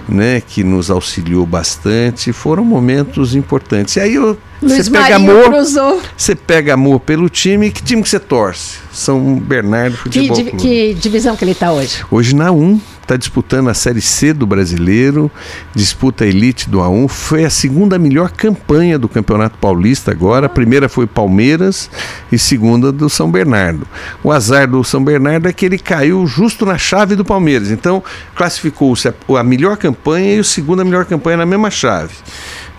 Né, 0.09 0.41
que 0.41 0.65
nos 0.65 0.91
auxiliou 0.91 1.47
bastante, 1.47 2.33
foram 2.33 2.65
momentos 2.65 3.37
importantes. 3.37 3.95
E 3.95 4.01
aí 4.01 4.15
eu 4.17 4.37
você 4.61 4.91
pega 4.91 5.17
amor, 5.17 5.45
cruzou. 5.45 6.03
Você 6.17 6.35
pega 6.35 6.75
amor 6.75 6.99
pelo 6.99 7.29
time. 7.29 7.71
Que 7.71 7.81
time 7.81 8.03
que 8.03 8.09
você 8.09 8.19
torce? 8.19 8.79
São 8.93 9.37
Bernardo 9.37 9.97
Futebol 9.97 10.37
que, 10.37 10.57
que 10.57 10.95
divisão 10.95 11.37
que 11.37 11.45
ele 11.45 11.53
está 11.53 11.71
hoje? 11.73 12.05
Hoje 12.11 12.35
na 12.35 12.51
1, 12.51 12.81
está 13.11 13.17
disputando 13.17 13.69
a 13.69 13.75
Série 13.75 14.01
C 14.01 14.33
do 14.33 14.47
Brasileiro, 14.47 15.29
disputa 15.75 16.23
a 16.23 16.27
Elite 16.29 16.71
do 16.71 16.79
A1. 16.79 17.09
Foi 17.09 17.45
a 17.45 17.51
segunda 17.51 17.99
melhor 17.99 18.31
campanha 18.31 18.97
do 19.01 19.09
Campeonato 19.09 19.59
Paulista 19.59 20.13
agora. 20.13 20.47
A 20.47 20.49
primeira 20.49 20.89
foi 20.89 21.09
Palmeiras 21.09 21.91
e 22.31 22.39
segunda 22.39 22.93
do 22.93 23.11
São 23.11 23.29
Bernardo. 23.29 23.85
O 24.23 24.31
azar 24.31 24.69
do 24.69 24.85
São 24.85 25.03
Bernardo 25.03 25.49
é 25.49 25.53
que 25.53 25.67
ele 25.67 25.79
caiu 25.79 26.25
justo 26.25 26.65
na 26.65 26.79
chave 26.79 27.17
do 27.17 27.25
Palmeiras. 27.25 27.73
Então, 27.73 28.01
classificou-se 28.37 29.09
a, 29.09 29.15
a 29.39 29.43
melhor 29.43 29.77
campanha 29.77 30.37
e 30.37 30.39
a 30.39 30.45
segunda 30.45 30.85
melhor 30.85 31.05
campanha 31.05 31.39
na 31.39 31.47
mesma 31.47 31.71
chave 31.71 32.15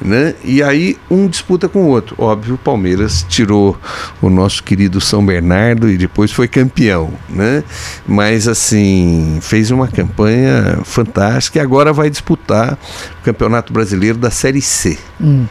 né? 0.03 0.35
E 0.43 0.61
aí 0.61 0.97
um 1.09 1.27
disputa 1.27 1.69
com 1.69 1.83
o 1.83 1.87
outro. 1.87 2.15
Óbvio, 2.17 2.55
o 2.55 2.57
Palmeiras 2.57 3.25
tirou 3.27 3.77
o 4.21 4.29
nosso 4.29 4.63
querido 4.63 4.99
São 4.99 5.25
Bernardo 5.25 5.89
e 5.89 5.97
depois 5.97 6.31
foi 6.31 6.47
campeão, 6.47 7.11
né? 7.29 7.63
Mas 8.07 8.47
assim, 8.47 9.39
fez 9.41 9.71
uma 9.71 9.87
campanha 9.87 10.79
fantástica 10.83 11.59
e 11.59 11.61
agora 11.61 11.93
vai 11.93 12.09
disputar 12.09 12.77
o 13.19 13.23
Campeonato 13.23 13.71
Brasileiro 13.71 14.17
da 14.17 14.31
Série 14.31 14.61
C. 14.61 14.97
Hum. 15.19 15.45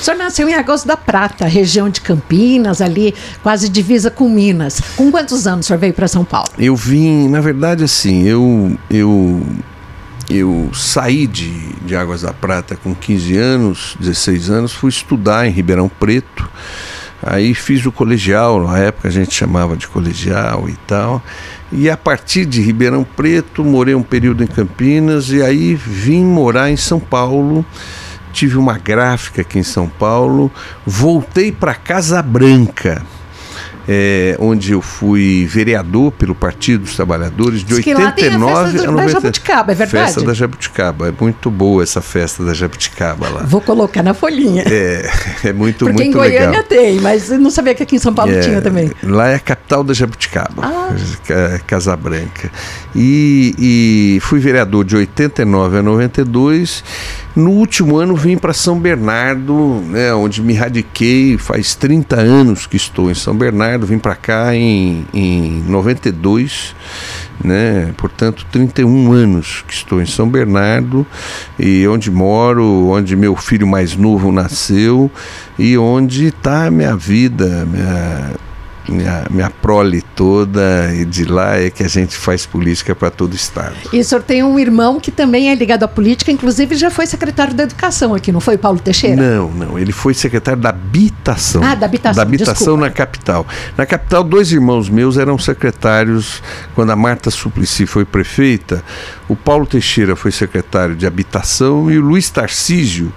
O 0.00 0.04
senhor 0.04 0.16
nasceu 0.16 0.48
em 0.48 0.54
Agosto 0.54 0.86
da 0.86 0.96
Prata, 0.96 1.46
região 1.46 1.88
de 1.88 2.00
Campinas, 2.00 2.80
ali 2.80 3.14
quase 3.42 3.68
divisa 3.68 4.10
com 4.10 4.28
Minas. 4.28 4.80
Com 4.96 5.10
quantos 5.10 5.46
anos 5.46 5.66
o 5.66 5.68
senhor 5.68 5.78
veio 5.78 5.92
para 5.92 6.08
São 6.08 6.24
Paulo? 6.24 6.48
Eu 6.58 6.74
vim, 6.74 7.28
na 7.28 7.40
verdade, 7.40 7.84
assim, 7.84 8.24
eu, 8.24 8.76
eu 8.90 9.42
eu 10.28 10.70
saí 10.72 11.26
de, 11.26 11.50
de 11.84 11.94
Águas 11.94 12.22
da 12.22 12.32
Prata 12.32 12.76
com 12.76 12.94
15 12.94 13.36
anos, 13.36 13.96
16 14.00 14.50
anos, 14.50 14.72
fui 14.72 14.90
estudar 14.90 15.46
em 15.46 15.50
Ribeirão 15.50 15.88
Preto. 15.88 16.48
Aí 17.22 17.54
fiz 17.54 17.84
o 17.86 17.92
colegial, 17.92 18.66
na 18.66 18.78
época 18.78 19.08
a 19.08 19.10
gente 19.10 19.34
chamava 19.34 19.76
de 19.76 19.88
colegial 19.88 20.68
e 20.68 20.76
tal. 20.86 21.22
E 21.72 21.88
a 21.88 21.96
partir 21.96 22.44
de 22.44 22.60
Ribeirão 22.60 23.04
Preto, 23.04 23.64
morei 23.64 23.94
um 23.94 24.02
período 24.02 24.44
em 24.44 24.46
Campinas 24.46 25.30
e 25.30 25.42
aí 25.42 25.74
vim 25.74 26.24
morar 26.24 26.70
em 26.70 26.76
São 26.76 27.00
Paulo. 27.00 27.64
Tive 28.32 28.58
uma 28.58 28.78
gráfica 28.78 29.40
aqui 29.40 29.58
em 29.58 29.62
São 29.62 29.88
Paulo, 29.88 30.52
voltei 30.84 31.50
para 31.50 31.74
Casa 31.74 32.20
Branca 32.22 33.02
é, 33.88 34.36
onde 34.38 34.72
eu 34.72 34.82
fui 34.82 35.46
vereador 35.46 36.10
pelo 36.12 36.34
Partido 36.34 36.82
dos 36.82 36.96
Trabalhadores 36.96 37.60
de 37.60 37.66
Diz 37.66 37.86
89 37.86 38.78
a 38.80 38.90
90. 38.90 38.96
Da 38.96 39.08
Jabuticaba, 39.08 39.72
é 39.72 39.74
verdade? 39.74 40.06
Festa 40.06 40.22
da 40.22 40.34
Jabuticaba, 40.34 41.08
é 41.08 41.12
muito 41.18 41.50
boa 41.50 41.82
essa 41.82 42.00
festa 42.00 42.44
da 42.44 42.52
Jabuticaba 42.52 43.28
lá. 43.28 43.42
Vou 43.42 43.60
colocar 43.60 44.02
na 44.02 44.14
folhinha. 44.14 44.64
É, 44.66 45.10
é 45.44 45.52
muito, 45.52 45.84
Porque 45.84 45.92
muito 45.92 46.08
em 46.08 46.12
Goiânia 46.12 46.48
legal. 46.48 46.64
tem, 46.64 47.00
mas 47.00 47.30
eu 47.30 47.38
não 47.38 47.50
sabia 47.50 47.74
que 47.74 47.82
aqui 47.82 47.96
em 47.96 48.00
São 48.00 48.12
Paulo 48.12 48.32
é, 48.32 48.40
tinha 48.40 48.60
também. 48.60 48.90
Lá 49.02 49.28
é 49.28 49.36
a 49.36 49.40
capital 49.40 49.84
da 49.84 49.94
Jabuticaba, 49.94 50.62
ah. 50.64 50.90
É 51.28 51.60
Casa 51.66 51.96
Branca. 51.96 52.50
E, 52.94 53.54
e 53.58 54.20
fui 54.20 54.40
vereador 54.40 54.84
de 54.84 54.96
89 54.96 55.78
a 55.78 55.82
92 55.82 56.82
no 57.36 57.50
último 57.50 57.98
ano 57.98 58.16
vim 58.16 58.38
para 58.38 58.54
São 58.54 58.80
Bernardo, 58.80 59.82
né, 59.88 60.14
onde 60.14 60.40
me 60.40 60.54
radiquei, 60.54 61.36
faz 61.36 61.74
30 61.74 62.16
anos 62.16 62.66
que 62.66 62.76
estou 62.76 63.10
em 63.10 63.14
São 63.14 63.36
Bernardo, 63.36 63.86
vim 63.86 63.98
para 63.98 64.16
cá 64.16 64.56
em, 64.56 65.06
em 65.12 65.62
92, 65.68 66.74
né, 67.44 67.92
portanto 67.98 68.46
31 68.50 69.12
anos 69.12 69.62
que 69.68 69.74
estou 69.74 70.00
em 70.00 70.06
São 70.06 70.26
Bernardo 70.26 71.06
e 71.58 71.86
onde 71.86 72.10
moro, 72.10 72.88
onde 72.88 73.14
meu 73.14 73.36
filho 73.36 73.66
mais 73.66 73.94
novo 73.94 74.32
nasceu 74.32 75.10
e 75.58 75.76
onde 75.76 76.28
está 76.28 76.68
a 76.68 76.70
minha 76.70 76.96
vida, 76.96 77.66
minha, 77.70 78.32
minha, 78.88 79.26
minha 79.30 79.50
prole 79.50 80.02
toda, 80.02 80.92
e 80.94 81.04
de 81.04 81.24
lá 81.24 81.56
é 81.56 81.70
que 81.70 81.82
a 81.82 81.88
gente 81.88 82.16
faz 82.16 82.46
política 82.46 82.94
para 82.94 83.10
todo 83.10 83.32
o 83.32 83.36
Estado. 83.36 83.74
E 83.92 84.00
o 84.00 84.04
senhor 84.04 84.22
tem 84.22 84.42
um 84.42 84.58
irmão 84.58 85.00
que 85.00 85.10
também 85.10 85.50
é 85.50 85.54
ligado 85.54 85.82
à 85.82 85.88
política, 85.88 86.30
inclusive 86.30 86.74
já 86.76 86.90
foi 86.90 87.06
secretário 87.06 87.54
da 87.54 87.64
Educação 87.64 88.14
aqui, 88.14 88.32
não 88.32 88.40
foi, 88.40 88.56
Paulo 88.56 88.78
Teixeira? 88.78 89.20
Não, 89.20 89.50
não, 89.50 89.78
ele 89.78 89.92
foi 89.92 90.14
secretário 90.14 90.60
da 90.60 90.70
Habitação. 90.70 91.62
Ah, 91.62 91.74
da 91.74 91.86
Habitação. 91.86 92.16
Da 92.16 92.22
Habitação 92.22 92.76
na 92.76 92.90
capital. 92.90 93.46
Na 93.76 93.86
capital, 93.86 94.22
dois 94.22 94.52
irmãos 94.52 94.88
meus 94.88 95.16
eram 95.16 95.38
secretários, 95.38 96.42
quando 96.74 96.90
a 96.90 96.96
Marta 96.96 97.30
Suplicy 97.30 97.86
foi 97.86 98.04
prefeita, 98.04 98.82
o 99.28 99.34
Paulo 99.34 99.66
Teixeira 99.66 100.14
foi 100.14 100.30
secretário 100.30 100.94
de 100.94 101.06
Habitação 101.06 101.90
e 101.90 101.98
o 101.98 102.02
Luiz 102.02 102.30
Tarcísio 102.30 103.12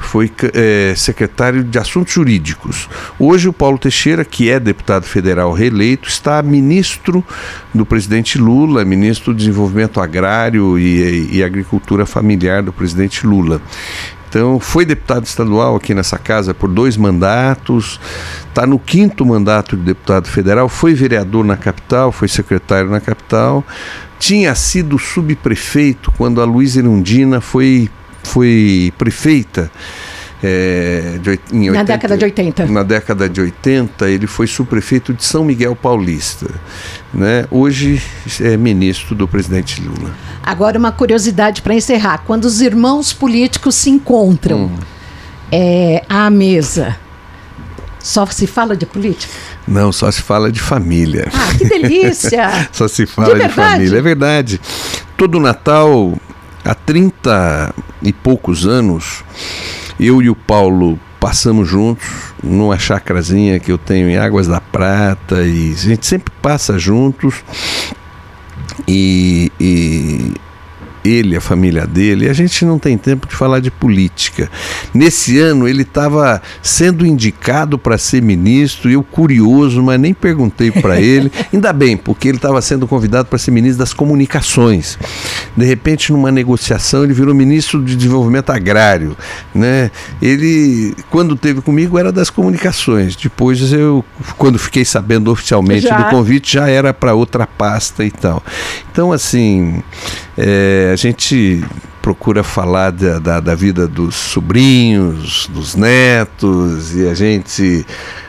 foi 0.00 0.30
é, 0.54 0.94
secretário 0.96 1.62
de 1.62 1.78
Assuntos 1.78 2.12
Jurídicos. 2.12 2.88
Hoje 3.18 3.48
o 3.48 3.52
Paulo 3.52 3.78
Teixeira, 3.78 4.24
que 4.24 4.50
é 4.50 4.58
deputado 4.58 5.04
federal 5.04 5.52
reeleito, 5.52 6.08
está 6.08 6.42
ministro 6.42 7.24
do 7.72 7.86
presidente 7.86 8.38
Lula, 8.38 8.84
ministro 8.84 9.32
do 9.32 9.36
Desenvolvimento 9.36 10.00
Agrário 10.00 10.78
e, 10.78 11.36
e 11.36 11.44
Agricultura 11.44 12.06
Familiar 12.06 12.62
do 12.62 12.72
presidente 12.72 13.26
Lula. 13.26 13.60
Então, 14.28 14.60
foi 14.60 14.84
deputado 14.84 15.24
estadual 15.24 15.74
aqui 15.74 15.92
nessa 15.92 16.16
casa 16.16 16.54
por 16.54 16.68
dois 16.68 16.96
mandatos, 16.96 18.00
está 18.48 18.64
no 18.64 18.78
quinto 18.78 19.26
mandato 19.26 19.76
de 19.76 19.82
deputado 19.82 20.28
federal, 20.28 20.68
foi 20.68 20.94
vereador 20.94 21.44
na 21.44 21.56
capital, 21.56 22.12
foi 22.12 22.28
secretário 22.28 22.88
na 22.88 23.00
capital, 23.00 23.64
tinha 24.20 24.54
sido 24.54 25.00
subprefeito 25.00 26.12
quando 26.12 26.40
a 26.40 26.44
Luísa 26.44 26.78
Erundina 26.78 27.40
foi 27.40 27.90
foi 28.22 28.92
prefeita. 28.96 29.70
É, 30.42 31.18
de, 31.22 31.38
em 31.52 31.68
80, 31.68 31.72
na 31.74 31.82
década 31.82 32.16
de 32.16 32.24
80. 32.24 32.66
Na 32.66 32.82
década 32.82 33.28
de 33.28 33.40
80, 33.42 34.08
ele 34.08 34.26
foi 34.26 34.46
subprefeito 34.46 35.12
de 35.12 35.22
São 35.22 35.44
Miguel 35.44 35.76
Paulista. 35.76 36.46
Né? 37.12 37.44
Hoje 37.50 38.02
é 38.40 38.56
ministro 38.56 39.14
do 39.14 39.28
presidente 39.28 39.82
Lula. 39.82 40.10
Agora, 40.42 40.78
uma 40.78 40.92
curiosidade 40.92 41.60
para 41.60 41.74
encerrar: 41.74 42.22
quando 42.26 42.46
os 42.46 42.62
irmãos 42.62 43.12
políticos 43.12 43.74
se 43.74 43.90
encontram 43.90 44.64
hum. 44.64 44.78
é, 45.52 46.02
à 46.08 46.30
mesa, 46.30 46.96
só 47.98 48.24
se 48.24 48.46
fala 48.46 48.74
de 48.74 48.86
política? 48.86 49.32
Não, 49.68 49.92
só 49.92 50.10
se 50.10 50.22
fala 50.22 50.50
de 50.50 50.60
família. 50.60 51.28
Ah, 51.34 51.54
que 51.56 51.64
delícia! 51.68 52.68
só 52.72 52.88
se 52.88 53.04
fala 53.04 53.38
de, 53.38 53.46
de 53.46 53.48
família, 53.50 53.98
é 53.98 54.02
verdade. 54.02 54.58
Todo 55.18 55.38
Natal 55.38 56.18
há 56.64 56.74
30 56.74 57.74
e 58.02 58.12
poucos 58.12 58.66
anos, 58.66 59.24
eu 59.98 60.22
e 60.22 60.30
o 60.30 60.36
Paulo 60.36 60.98
passamos 61.18 61.68
juntos 61.68 62.32
numa 62.42 62.78
chacrazinha 62.78 63.60
que 63.60 63.70
eu 63.70 63.76
tenho 63.76 64.08
em 64.08 64.16
Águas 64.16 64.46
da 64.46 64.60
Prata 64.60 65.42
e 65.42 65.72
a 65.72 65.76
gente 65.76 66.06
sempre 66.06 66.32
passa 66.40 66.78
juntos. 66.78 67.44
E, 68.88 69.52
e 69.60 70.32
ele, 71.04 71.36
a 71.36 71.40
família 71.40 71.86
dele, 71.86 72.28
a 72.28 72.32
gente 72.32 72.64
não 72.64 72.78
tem 72.78 72.96
tempo 72.96 73.26
de 73.26 73.34
falar 73.34 73.60
de 73.60 73.70
política. 73.70 74.50
Nesse 74.92 75.38
ano 75.38 75.66
ele 75.66 75.82
estava 75.82 76.40
sendo 76.62 77.06
indicado 77.06 77.78
para 77.78 77.96
ser 77.96 78.22
ministro, 78.22 78.90
eu 78.90 79.02
curioso, 79.02 79.82
mas 79.82 79.98
nem 79.98 80.12
perguntei 80.12 80.70
para 80.70 81.00
ele. 81.00 81.32
Ainda 81.52 81.72
bem, 81.72 81.96
porque 81.96 82.28
ele 82.28 82.36
estava 82.36 82.60
sendo 82.60 82.86
convidado 82.86 83.28
para 83.28 83.38
ser 83.38 83.50
ministro 83.50 83.78
das 83.78 83.92
comunicações. 83.92 84.98
De 85.56 85.64
repente, 85.64 86.12
numa 86.12 86.30
negociação, 86.30 87.04
ele 87.04 87.12
virou 87.12 87.34
ministro 87.34 87.82
de 87.82 87.96
desenvolvimento 87.96 88.50
agrário, 88.50 89.16
né? 89.54 89.90
Ele, 90.20 90.94
quando 91.10 91.36
teve 91.36 91.60
comigo, 91.60 91.98
era 91.98 92.12
das 92.12 92.30
comunicações. 92.30 93.16
Depois 93.16 93.72
eu, 93.72 94.04
quando 94.36 94.58
fiquei 94.58 94.84
sabendo 94.84 95.30
oficialmente 95.30 95.86
já. 95.86 95.96
do 95.96 96.10
convite, 96.10 96.54
já 96.54 96.68
era 96.68 96.92
para 96.92 97.14
outra 97.14 97.46
pasta 97.46 98.04
e 98.04 98.10
tal. 98.10 98.42
Então, 98.90 99.12
assim, 99.12 99.82
é, 100.36 100.89
a 100.90 100.96
gente 100.96 101.64
procura 102.02 102.42
falar 102.42 102.90
da, 102.90 103.18
da, 103.18 103.40
da, 103.40 103.54
vida 103.54 103.86
dos 103.86 104.14
sobrinhos, 104.14 105.48
dos 105.52 105.74
netos, 105.74 106.96
e 106.96 107.08
a 107.08 107.14
gente 107.14 107.84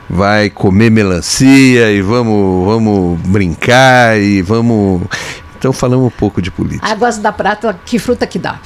vai 0.09 0.49
comer 0.49 0.89
melancia 0.89 1.91
e 1.91 2.01
vamos, 2.01 2.65
vamos 2.65 3.19
brincar 3.21 4.19
e 4.19 4.41
vamos 4.41 5.01
Então 5.61 5.71
falamos 5.71 6.07
um 6.07 6.09
pouco 6.09 6.41
de 6.41 6.49
política. 6.49 6.87
Águas 6.87 7.19
da 7.19 7.31
Prata, 7.31 7.79
que 7.85 7.99
fruta 7.99 8.25
que 8.25 8.39
dá? 8.39 8.59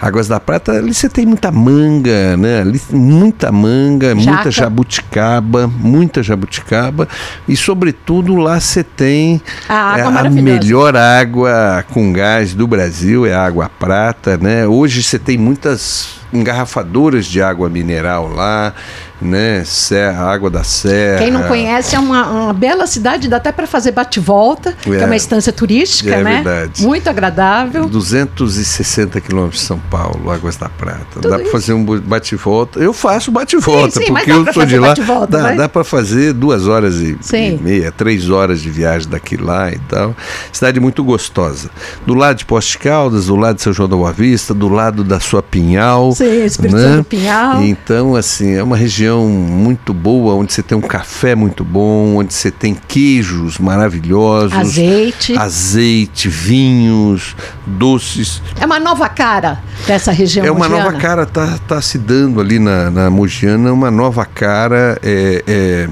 Águas 0.00 0.28
da 0.28 0.40
Prata, 0.40 0.72
ali 0.72 0.94
você 0.94 1.06
tem 1.06 1.26
muita 1.26 1.52
manga, 1.52 2.38
né? 2.38 2.62
Ali, 2.62 2.80
muita 2.90 3.52
manga, 3.52 4.16
Jaca. 4.16 4.32
muita 4.32 4.50
jabuticaba, 4.50 5.66
muita 5.66 6.22
jabuticaba 6.22 7.06
e 7.46 7.54
sobretudo 7.54 8.34
lá 8.36 8.58
você 8.58 8.82
tem 8.82 9.42
a, 9.68 9.98
é, 9.98 10.02
a 10.04 10.30
melhor 10.30 10.96
água 10.96 11.84
com 11.92 12.10
gás 12.10 12.54
do 12.54 12.66
Brasil, 12.66 13.26
é 13.26 13.34
a 13.34 13.44
água 13.44 13.68
prata, 13.68 14.38
né? 14.38 14.66
Hoje 14.66 15.02
você 15.02 15.18
tem 15.18 15.36
muitas 15.36 16.14
engarrafadoras 16.32 17.26
de 17.26 17.42
água 17.42 17.68
mineral 17.68 18.26
lá, 18.26 18.72
né? 19.22 19.62
Serra, 19.64 20.24
Água 20.24 20.50
da 20.50 20.64
Serra. 20.64 21.18
Quem 21.18 21.30
não 21.30 21.44
conhece 21.44 21.94
é 21.94 21.98
uma, 21.98 22.28
uma 22.28 22.52
bela 22.52 22.86
cidade, 22.86 23.28
dá 23.28 23.36
até 23.36 23.52
para 23.52 23.66
fazer 23.66 23.92
bate-volta, 23.92 24.70
é, 24.70 24.82
que 24.82 24.96
é 24.96 25.06
uma 25.06 25.16
estância 25.16 25.52
turística, 25.52 26.14
é 26.14 26.22
né? 26.22 26.42
Verdade. 26.42 26.82
Muito 26.82 27.08
agradável. 27.08 27.88
260 27.88 29.20
quilômetros 29.20 29.60
de 29.60 29.66
São 29.66 29.78
Paulo, 29.78 30.30
Águas 30.30 30.56
da 30.56 30.68
Prata. 30.68 31.06
Tudo 31.12 31.28
dá 31.28 31.38
para 31.38 31.50
fazer 31.50 31.72
um 31.72 31.84
bate-volta. 31.84 32.80
Eu 32.80 32.92
faço 32.92 33.30
bate-volta, 33.30 34.00
porque 34.00 34.30
eu 34.30 34.52
sou 34.52 34.66
de 34.66 34.78
lá. 34.78 34.94
Dá, 35.28 35.52
dá 35.52 35.68
para 35.68 35.84
fazer 35.84 36.32
duas 36.32 36.66
horas 36.66 36.96
e, 36.96 37.16
e, 37.34 37.58
meia, 37.62 37.92
três 37.92 38.28
horas 38.30 38.60
de 38.60 38.70
viagem 38.70 39.08
daqui 39.08 39.36
lá 39.36 39.70
e 39.70 39.78
tal. 39.88 40.14
Cidade 40.52 40.80
muito 40.80 41.04
gostosa. 41.04 41.70
Do 42.06 42.14
lado 42.14 42.38
de 42.38 42.44
Poste 42.44 42.78
Caldas, 42.78 43.26
do 43.26 43.36
lado 43.36 43.56
de 43.56 43.62
São 43.62 43.72
João 43.72 43.88
da 43.88 43.96
Boa 43.96 44.12
Vista, 44.12 44.52
do 44.52 44.68
lado 44.68 45.04
da 45.04 45.20
sua 45.20 45.42
Pinhal. 45.42 46.12
Sim, 46.12 46.44
Espírito 46.44 46.76
né? 46.76 46.82
Santo 46.82 47.06
Pinhal. 47.06 47.62
Então, 47.62 48.16
assim, 48.16 48.54
é 48.54 48.62
uma 48.62 48.76
região 48.76 49.11
região 49.12 49.28
muito 49.28 49.92
boa, 49.92 50.34
onde 50.34 50.52
você 50.52 50.62
tem 50.62 50.76
um 50.76 50.80
café 50.80 51.34
muito 51.34 51.62
bom, 51.62 52.16
onde 52.16 52.32
você 52.32 52.50
tem 52.50 52.74
queijos 52.74 53.58
maravilhosos, 53.58 54.56
azeite, 54.56 55.36
azeite, 55.36 56.28
vinhos, 56.28 57.36
doces. 57.66 58.42
É 58.58 58.64
uma 58.64 58.80
nova 58.80 59.08
cara 59.08 59.62
dessa 59.86 60.10
região. 60.10 60.46
É 60.46 60.50
uma 60.50 60.68
mogiana. 60.68 60.84
nova 60.84 60.98
cara, 60.98 61.26
tá, 61.26 61.58
tá 61.68 61.80
se 61.80 61.98
dando 61.98 62.40
ali 62.40 62.58
na, 62.58 62.90
na 62.90 63.10
Mogiana, 63.10 63.72
uma 63.72 63.90
nova 63.90 64.24
cara. 64.24 64.98
É, 65.02 65.44
é, 65.46 65.88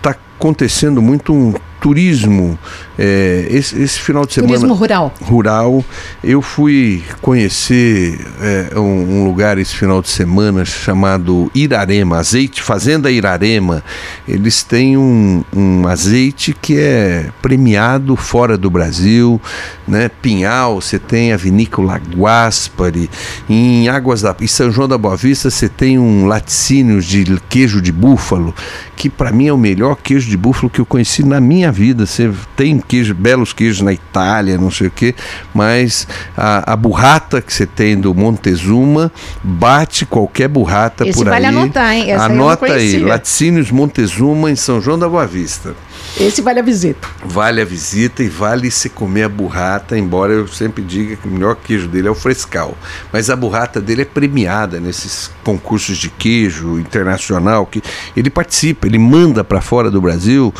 tá 0.00 0.14
acontecendo 0.38 1.02
muito 1.02 1.32
um 1.32 1.54
turismo 1.80 2.58
é, 2.98 3.46
esse, 3.50 3.80
esse, 3.80 3.98
final 3.98 4.24
de 4.24 4.34
semana. 4.34 4.52
Turismo 4.54 4.74
rural. 4.74 5.12
Rural. 5.22 5.84
Eu 6.22 6.40
fui 6.40 7.02
conhecer 7.20 8.20
é, 8.40 8.78
um, 8.78 8.80
um, 8.80 9.24
lugar 9.24 9.58
esse 9.58 9.74
final 9.74 10.00
de 10.00 10.08
semana 10.08 10.64
chamado 10.64 11.50
Irarema, 11.54 12.18
azeite 12.18 12.62
Fazenda 12.62 13.10
Irarema. 13.10 13.82
Eles 14.28 14.62
têm 14.62 14.96
um, 14.96 15.44
um 15.54 15.86
azeite 15.88 16.56
que 16.60 16.78
é 16.78 17.30
premiado 17.42 18.16
fora 18.16 18.56
do 18.56 18.70
Brasil, 18.70 19.40
né? 19.86 20.08
Pinhal, 20.22 20.80
você 20.80 20.98
tem 20.98 21.32
a 21.32 21.36
vinícola 21.36 22.00
Guaspari. 22.16 23.10
Em 23.48 23.88
Águas 23.88 24.22
da 24.22 24.34
em 24.40 24.46
São 24.46 24.70
João 24.70 24.88
da 24.88 24.98
Boa 24.98 25.16
Vista 25.16 25.50
você 25.50 25.68
tem 25.68 25.98
um 25.98 26.26
laticínio 26.26 27.00
de 27.00 27.24
queijo 27.48 27.80
de 27.80 27.92
búfalo, 27.92 28.54
que 28.96 29.08
para 29.08 29.32
mim 29.32 29.46
é 29.46 29.52
o 29.52 29.58
melhor 29.58 29.96
queijo 29.96 30.28
de 30.28 30.36
búfalo 30.36 30.70
que 30.70 30.80
eu 30.80 30.86
conheci 30.86 31.24
na 31.24 31.40
minha 31.40 31.72
vida. 31.72 32.06
Você 32.06 32.30
tem 32.56 32.83
queijo, 32.86 33.14
belos 33.14 33.52
queijos 33.52 33.80
na 33.80 33.92
Itália, 33.92 34.56
não 34.58 34.70
sei 34.70 34.88
o 34.88 34.90
quê, 34.90 35.14
mas 35.52 36.06
a, 36.36 36.72
a 36.72 36.76
burrata 36.76 37.40
que 37.40 37.52
você 37.52 37.66
tem 37.66 37.98
do 37.98 38.14
Montezuma 38.14 39.10
bate 39.42 40.06
qualquer 40.06 40.48
burrata 40.48 41.06
Esse 41.06 41.18
por 41.18 41.26
vale 41.28 41.46
aí. 41.46 41.54
anotar, 41.54 41.92
hein? 41.92 42.10
Essa 42.10 42.24
Anota 42.24 42.72
aí, 42.72 42.98
Laticínios 42.98 43.70
Montezuma 43.70 44.50
em 44.50 44.56
São 44.56 44.80
João 44.80 44.98
da 44.98 45.08
Boa 45.08 45.26
Vista. 45.26 45.74
Esse 46.18 46.40
vale 46.42 46.60
a 46.60 46.62
visita. 46.62 47.08
Vale 47.24 47.60
a 47.60 47.64
visita 47.64 48.22
e 48.22 48.28
vale 48.28 48.70
se 48.70 48.88
comer 48.88 49.24
a 49.24 49.28
burrata, 49.28 49.98
embora 49.98 50.32
eu 50.32 50.46
sempre 50.46 50.82
diga 50.82 51.16
que 51.16 51.26
o 51.26 51.30
melhor 51.30 51.56
queijo 51.56 51.88
dele 51.88 52.08
é 52.08 52.10
o 52.10 52.14
frescal. 52.14 52.76
Mas 53.12 53.30
a 53.30 53.36
burrata 53.36 53.80
dele 53.80 54.02
é 54.02 54.04
premiada 54.04 54.78
nesses 54.78 55.30
concursos 55.42 55.98
de 55.98 56.08
queijo 56.10 56.78
internacional 56.78 57.66
que 57.66 57.82
ele 58.16 58.30
participa, 58.30 58.86
ele 58.86 58.98
manda 58.98 59.42
para 59.42 59.60
fora 59.60 59.90
do 59.90 60.00
Brasil 60.00 60.54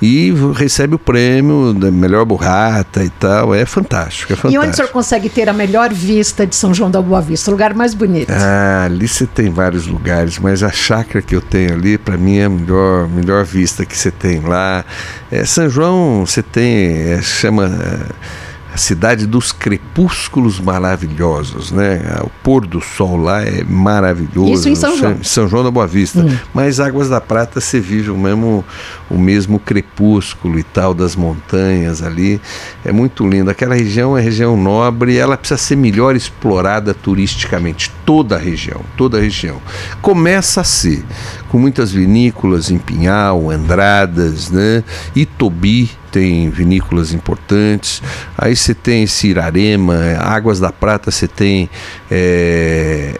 e 0.00 0.32
recebe 0.54 0.94
o 0.94 0.98
prêmio 0.98 1.74
da 1.74 1.90
melhor 1.90 2.24
burrata 2.24 3.02
e 3.02 3.10
tal. 3.10 3.54
É 3.54 3.64
fantástico, 3.64 4.32
é 4.32 4.36
fantástico. 4.36 4.52
E 4.52 4.58
onde 4.58 4.72
o 4.72 4.76
senhor 4.76 4.90
consegue 4.90 5.28
ter 5.28 5.48
a 5.48 5.52
melhor 5.52 5.92
vista 5.92 6.46
de 6.46 6.54
São 6.54 6.72
João 6.72 6.90
da 6.90 7.02
Boa 7.02 7.20
Vista? 7.20 7.50
O 7.50 7.52
lugar 7.52 7.74
mais 7.74 7.94
bonito? 7.94 8.30
Ah, 8.30 8.84
ali 8.84 9.08
você 9.08 9.26
tem 9.26 9.50
vários 9.50 9.86
lugares, 9.86 10.38
mas 10.38 10.62
a 10.62 10.70
chácara 10.70 11.22
que 11.22 11.34
eu 11.34 11.40
tenho 11.40 11.74
ali, 11.74 11.98
para 11.98 12.16
mim, 12.16 12.38
é 12.38 12.44
a 12.44 12.50
melhor, 12.50 13.08
melhor 13.08 13.44
vista 13.44 13.84
que 13.84 13.96
você 13.96 14.10
tem 14.10 14.40
lá. 14.40 14.84
É, 15.30 15.44
São 15.44 15.68
João, 15.68 16.24
você 16.26 16.42
tem, 16.42 17.12
é, 17.12 17.22
chama 17.22 17.66
é, 17.66 18.40
a 18.72 18.76
cidade 18.76 19.26
dos 19.26 19.50
crepúsculos 19.50 20.60
maravilhosos, 20.60 21.72
né? 21.72 22.00
O 22.22 22.30
pôr 22.42 22.64
do 22.66 22.80
sol 22.80 23.16
lá 23.16 23.42
é 23.42 23.64
maravilhoso. 23.64 24.52
Isso 24.52 24.68
em 24.68 24.76
São 24.76 24.96
João. 24.96 25.24
São 25.24 25.48
João 25.48 25.64
da 25.64 25.70
Boa 25.70 25.88
Vista. 25.88 26.20
Hum. 26.20 26.36
Mas 26.54 26.78
Águas 26.78 27.08
da 27.08 27.20
Prata 27.20 27.60
você 27.60 27.80
vive 27.80 28.10
o 28.10 28.16
mesmo, 28.16 28.64
o 29.10 29.18
mesmo 29.18 29.58
crepúsculo 29.58 30.58
e 30.58 30.62
tal 30.62 30.94
das 30.94 31.16
montanhas 31.16 32.00
ali. 32.00 32.40
É 32.84 32.92
muito 32.92 33.28
lindo. 33.28 33.50
Aquela 33.50 33.74
região 33.74 34.16
é 34.16 34.20
região 34.20 34.56
nobre, 34.56 35.16
ela 35.16 35.36
precisa 35.36 35.58
ser 35.58 35.76
melhor 35.76 36.14
explorada 36.14 36.94
turisticamente. 36.94 37.90
Toda 38.06 38.36
a 38.36 38.38
região, 38.38 38.82
toda 38.96 39.18
a 39.18 39.20
região. 39.20 39.60
Começa 40.00 40.60
a 40.60 40.64
ser, 40.64 41.04
com 41.50 41.58
muitas 41.58 41.90
vinícolas 41.90 42.70
em 42.70 42.78
Pinhal, 42.78 43.50
Andradas, 43.50 44.50
né? 44.50 44.84
Itobi, 45.16 45.90
tem 46.10 46.50
vinícolas 46.50 47.12
importantes. 47.12 48.02
Aí 48.36 48.54
você 48.54 48.74
tem 48.74 49.04
esse 49.04 49.28
Irarema, 49.28 49.96
Águas 50.18 50.60
da 50.60 50.72
Prata, 50.72 51.10
você 51.10 51.26
tem 51.26 51.70
é, 52.10 53.16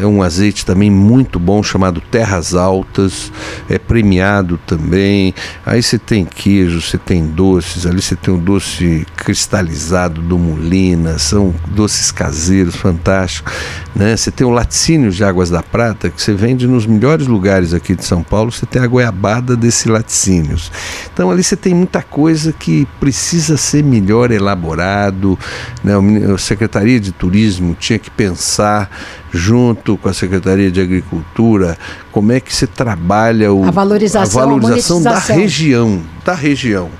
é, 0.00 0.06
um 0.06 0.22
azeite 0.22 0.64
também 0.64 0.90
muito 0.90 1.38
bom 1.38 1.62
chamado 1.62 2.00
Terras 2.00 2.54
Altas, 2.54 3.32
é 3.68 3.78
premiado 3.78 4.58
também. 4.66 5.34
Aí 5.64 5.82
você 5.82 5.98
tem 5.98 6.24
queijo, 6.24 6.80
você 6.80 6.98
tem 6.98 7.26
doces, 7.26 7.86
ali 7.86 8.00
você 8.00 8.16
tem 8.16 8.32
um 8.32 8.38
doce 8.38 9.06
cristalizado 9.16 10.20
do 10.22 10.38
Molina, 10.38 11.18
são 11.18 11.54
doces 11.68 12.10
caseiros 12.10 12.76
fantásticos. 12.76 13.52
Né? 13.94 14.16
Você 14.16 14.30
tem 14.30 14.46
o 14.46 14.50
laticínio 14.50 15.10
de 15.10 15.24
Águas 15.24 15.50
da 15.50 15.62
Prata, 15.62 16.10
que 16.10 16.20
você 16.20 16.34
vende 16.34 16.66
nos 16.66 16.86
melhores 16.86 17.26
lugares 17.26 17.45
aqui 17.48 17.94
de 17.94 18.04
São 18.04 18.22
Paulo, 18.22 18.50
você 18.50 18.66
tem 18.66 18.82
a 18.82 18.86
goiabada 18.86 19.56
desse 19.56 19.88
laticínios. 19.88 20.70
Então 21.12 21.30
ali 21.30 21.42
você 21.42 21.56
tem 21.56 21.74
muita 21.74 22.02
coisa 22.02 22.52
que 22.52 22.86
precisa 22.98 23.56
ser 23.56 23.82
melhor 23.82 24.30
elaborado. 24.30 25.38
Né? 25.82 25.92
A 26.34 26.38
Secretaria 26.38 27.00
de 27.00 27.12
Turismo 27.12 27.74
tinha 27.78 27.98
que 27.98 28.10
pensar 28.10 28.90
junto 29.30 29.96
com 29.96 30.08
a 30.08 30.14
Secretaria 30.14 30.70
de 30.70 30.80
Agricultura 30.80 31.76
como 32.10 32.32
é 32.32 32.40
que 32.40 32.54
se 32.54 32.66
trabalha 32.66 33.52
o, 33.52 33.64
a 33.64 33.70
valorização, 33.70 34.40
a 34.40 34.44
valorização 34.44 34.98
a 35.00 35.02
da 35.02 35.18
região, 35.18 36.02
da 36.24 36.34
região. 36.34 36.90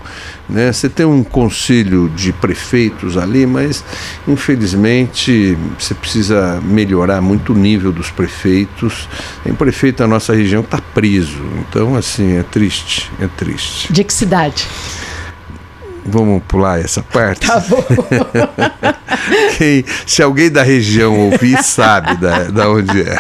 Né? 0.49 0.73
Você 0.73 0.89
tem 0.89 1.05
um 1.05 1.25
conselho 1.25 2.09
de 2.15 2.33
prefeitos 2.33 3.17
ali, 3.17 3.47
mas 3.47 3.85
infelizmente 4.27 5.57
você 5.79 5.95
precisa 5.95 6.61
melhorar 6.63 7.21
muito 7.21 7.53
o 7.53 7.57
nível 7.57 7.93
dos 7.93 8.11
prefeitos. 8.11 9.09
Tem 9.43 9.55
prefeito 9.55 9.99
da 9.99 10.07
nossa 10.07 10.35
região 10.35 10.63
que 10.63 10.69
está 10.69 10.81
preso, 10.95 11.43
então 11.61 11.97
assim 11.97 12.37
é 12.37 12.43
triste, 12.43 13.11
é 13.21 13.27
triste. 13.27 13.93
De 13.93 14.05
que 14.05 14.13
cidade? 14.13 14.67
Vamos 16.07 16.43
pular 16.47 16.81
essa 16.81 17.03
parte? 17.03 17.47
Tá 17.47 17.61
bom. 17.61 17.85
Quem, 19.57 19.85
se 20.07 20.23
alguém 20.23 20.51
da 20.51 20.63
região 20.63 21.19
ouvir, 21.19 21.63
sabe 21.63 22.17
da, 22.17 22.45
da 22.45 22.71
onde 22.71 23.03
é. 23.03 23.19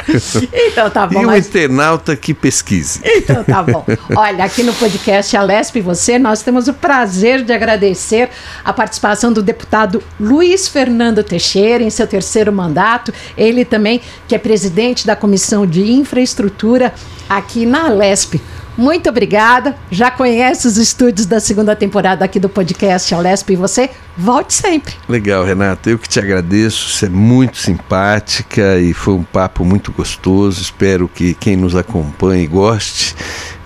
Então 0.52 0.90
tá 0.90 1.06
bom. 1.06 1.20
E 1.20 1.24
o 1.24 1.26
mas... 1.26 1.46
internauta 1.46 2.14
que 2.14 2.34
pesquise. 2.34 3.00
Então 3.04 3.42
tá 3.42 3.62
bom. 3.62 3.84
Olha, 4.14 4.44
aqui 4.44 4.62
no 4.62 4.72
podcast 4.74 5.36
Alesp 5.36 5.76
e 5.76 5.82
Você, 5.82 6.18
nós 6.18 6.42
temos 6.42 6.68
o 6.68 6.74
prazer 6.74 7.42
de 7.42 7.52
agradecer 7.52 8.28
a 8.64 8.72
participação 8.72 9.32
do 9.32 9.42
deputado 9.42 10.02
Luiz 10.18 10.68
Fernando 10.68 11.22
Teixeira 11.22 11.82
em 11.82 11.90
seu 11.90 12.06
terceiro 12.06 12.52
mandato. 12.52 13.12
Ele 13.36 13.64
também, 13.64 14.00
que 14.28 14.34
é 14.34 14.38
presidente 14.38 15.06
da 15.06 15.16
Comissão 15.16 15.66
de 15.66 15.90
Infraestrutura 15.92 16.92
aqui 17.28 17.66
na 17.66 17.86
Alesp. 17.86 18.40
Muito 18.76 19.08
obrigada. 19.08 19.74
Já 19.90 20.10
conhece 20.10 20.66
os 20.66 20.76
estúdios 20.76 21.26
da 21.26 21.40
segunda 21.40 21.74
temporada 21.74 22.24
aqui 22.24 22.38
do 22.38 22.48
podcast 22.48 23.14
Alesp 23.14 23.50
e 23.50 23.56
você 23.56 23.90
volte 24.16 24.52
sempre. 24.52 24.94
Legal, 25.08 25.44
Renata. 25.44 25.88
Eu 25.88 25.98
que 25.98 26.08
te 26.08 26.18
agradeço. 26.18 26.90
Você 26.90 27.06
é 27.06 27.08
muito 27.08 27.56
simpática 27.56 28.78
e 28.78 28.92
foi 28.92 29.14
um 29.14 29.22
papo 29.22 29.64
muito 29.64 29.90
gostoso. 29.92 30.60
Espero 30.60 31.08
que 31.08 31.32
quem 31.34 31.56
nos 31.56 31.74
acompanhe 31.74 32.46
goste, 32.46 33.16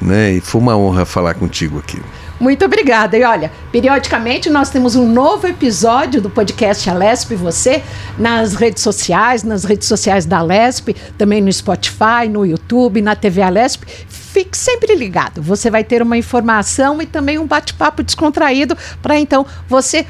né? 0.01 0.33
E 0.33 0.41
foi 0.41 0.61
uma 0.61 0.77
honra 0.77 1.05
falar 1.05 1.35
contigo 1.35 1.79
aqui. 1.79 2.01
Muito 2.39 2.65
obrigada. 2.65 3.19
E 3.19 3.23
olha, 3.23 3.53
periodicamente 3.71 4.49
nós 4.49 4.71
temos 4.71 4.97
um 4.97 5.07
novo 5.07 5.47
episódio 5.47 6.23
do 6.23 6.31
podcast 6.31 6.89
Alesp 6.89 7.35
Você 7.35 7.83
nas 8.17 8.55
redes 8.55 8.83
sociais, 8.83 9.43
nas 9.43 9.65
redes 9.65 9.87
sociais 9.87 10.25
da 10.25 10.39
Alesp, 10.39 10.97
também 11.19 11.43
no 11.43 11.53
Spotify, 11.53 12.29
no 12.31 12.47
YouTube, 12.47 13.03
na 13.03 13.15
TV 13.15 13.43
Alesp 13.43 13.85
fique 14.31 14.57
sempre 14.57 14.95
ligado. 14.95 15.43
Você 15.43 15.71
vai 15.71 15.85
ter 15.85 16.03
uma 16.03 16.17
informação 16.17 17.03
e 17.03 17.07
também 17.07 17.39
um 17.39 17.47
bate-papo 17.47 18.03
descontraído 18.03 18.77
para 19.03 19.19
então 19.19 19.45
você 19.69 20.07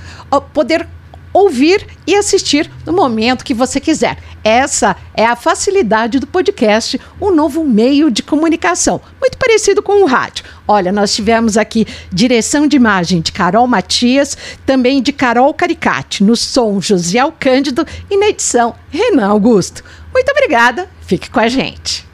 poder 0.52 0.86
ouvir 1.32 1.86
e 2.06 2.16
assistir 2.16 2.68
no 2.84 2.92
momento 2.92 3.44
que 3.44 3.54
você 3.54 3.78
quiser. 3.78 4.18
Essa 4.42 4.96
é 5.14 5.24
a 5.24 5.36
facilidade 5.36 6.18
do 6.18 6.26
podcast, 6.26 7.00
um 7.20 7.32
novo 7.32 7.62
meio 7.62 8.10
de 8.10 8.22
comunicação, 8.22 9.00
muito 9.20 9.38
parecido 9.38 9.80
com 9.80 10.02
o 10.02 10.06
rádio. 10.06 10.44
Olha, 10.66 10.90
nós 10.90 11.14
tivemos 11.14 11.56
aqui 11.56 11.86
direção 12.12 12.66
de 12.66 12.76
imagem 12.76 13.20
de 13.20 13.30
Carol 13.30 13.66
Matias, 13.66 14.36
também 14.66 15.00
de 15.00 15.12
Carol 15.12 15.54
Caricati, 15.54 16.24
no 16.24 16.34
som 16.34 16.80
José 16.80 17.20
Cândido 17.38 17.86
e 18.10 18.16
na 18.16 18.28
edição 18.28 18.74
Renan 18.90 19.28
Augusto. 19.28 19.84
Muito 20.12 20.30
obrigada, 20.30 20.88
fique 21.06 21.30
com 21.30 21.38
a 21.38 21.48
gente. 21.48 22.08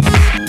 Peace. 0.00 0.41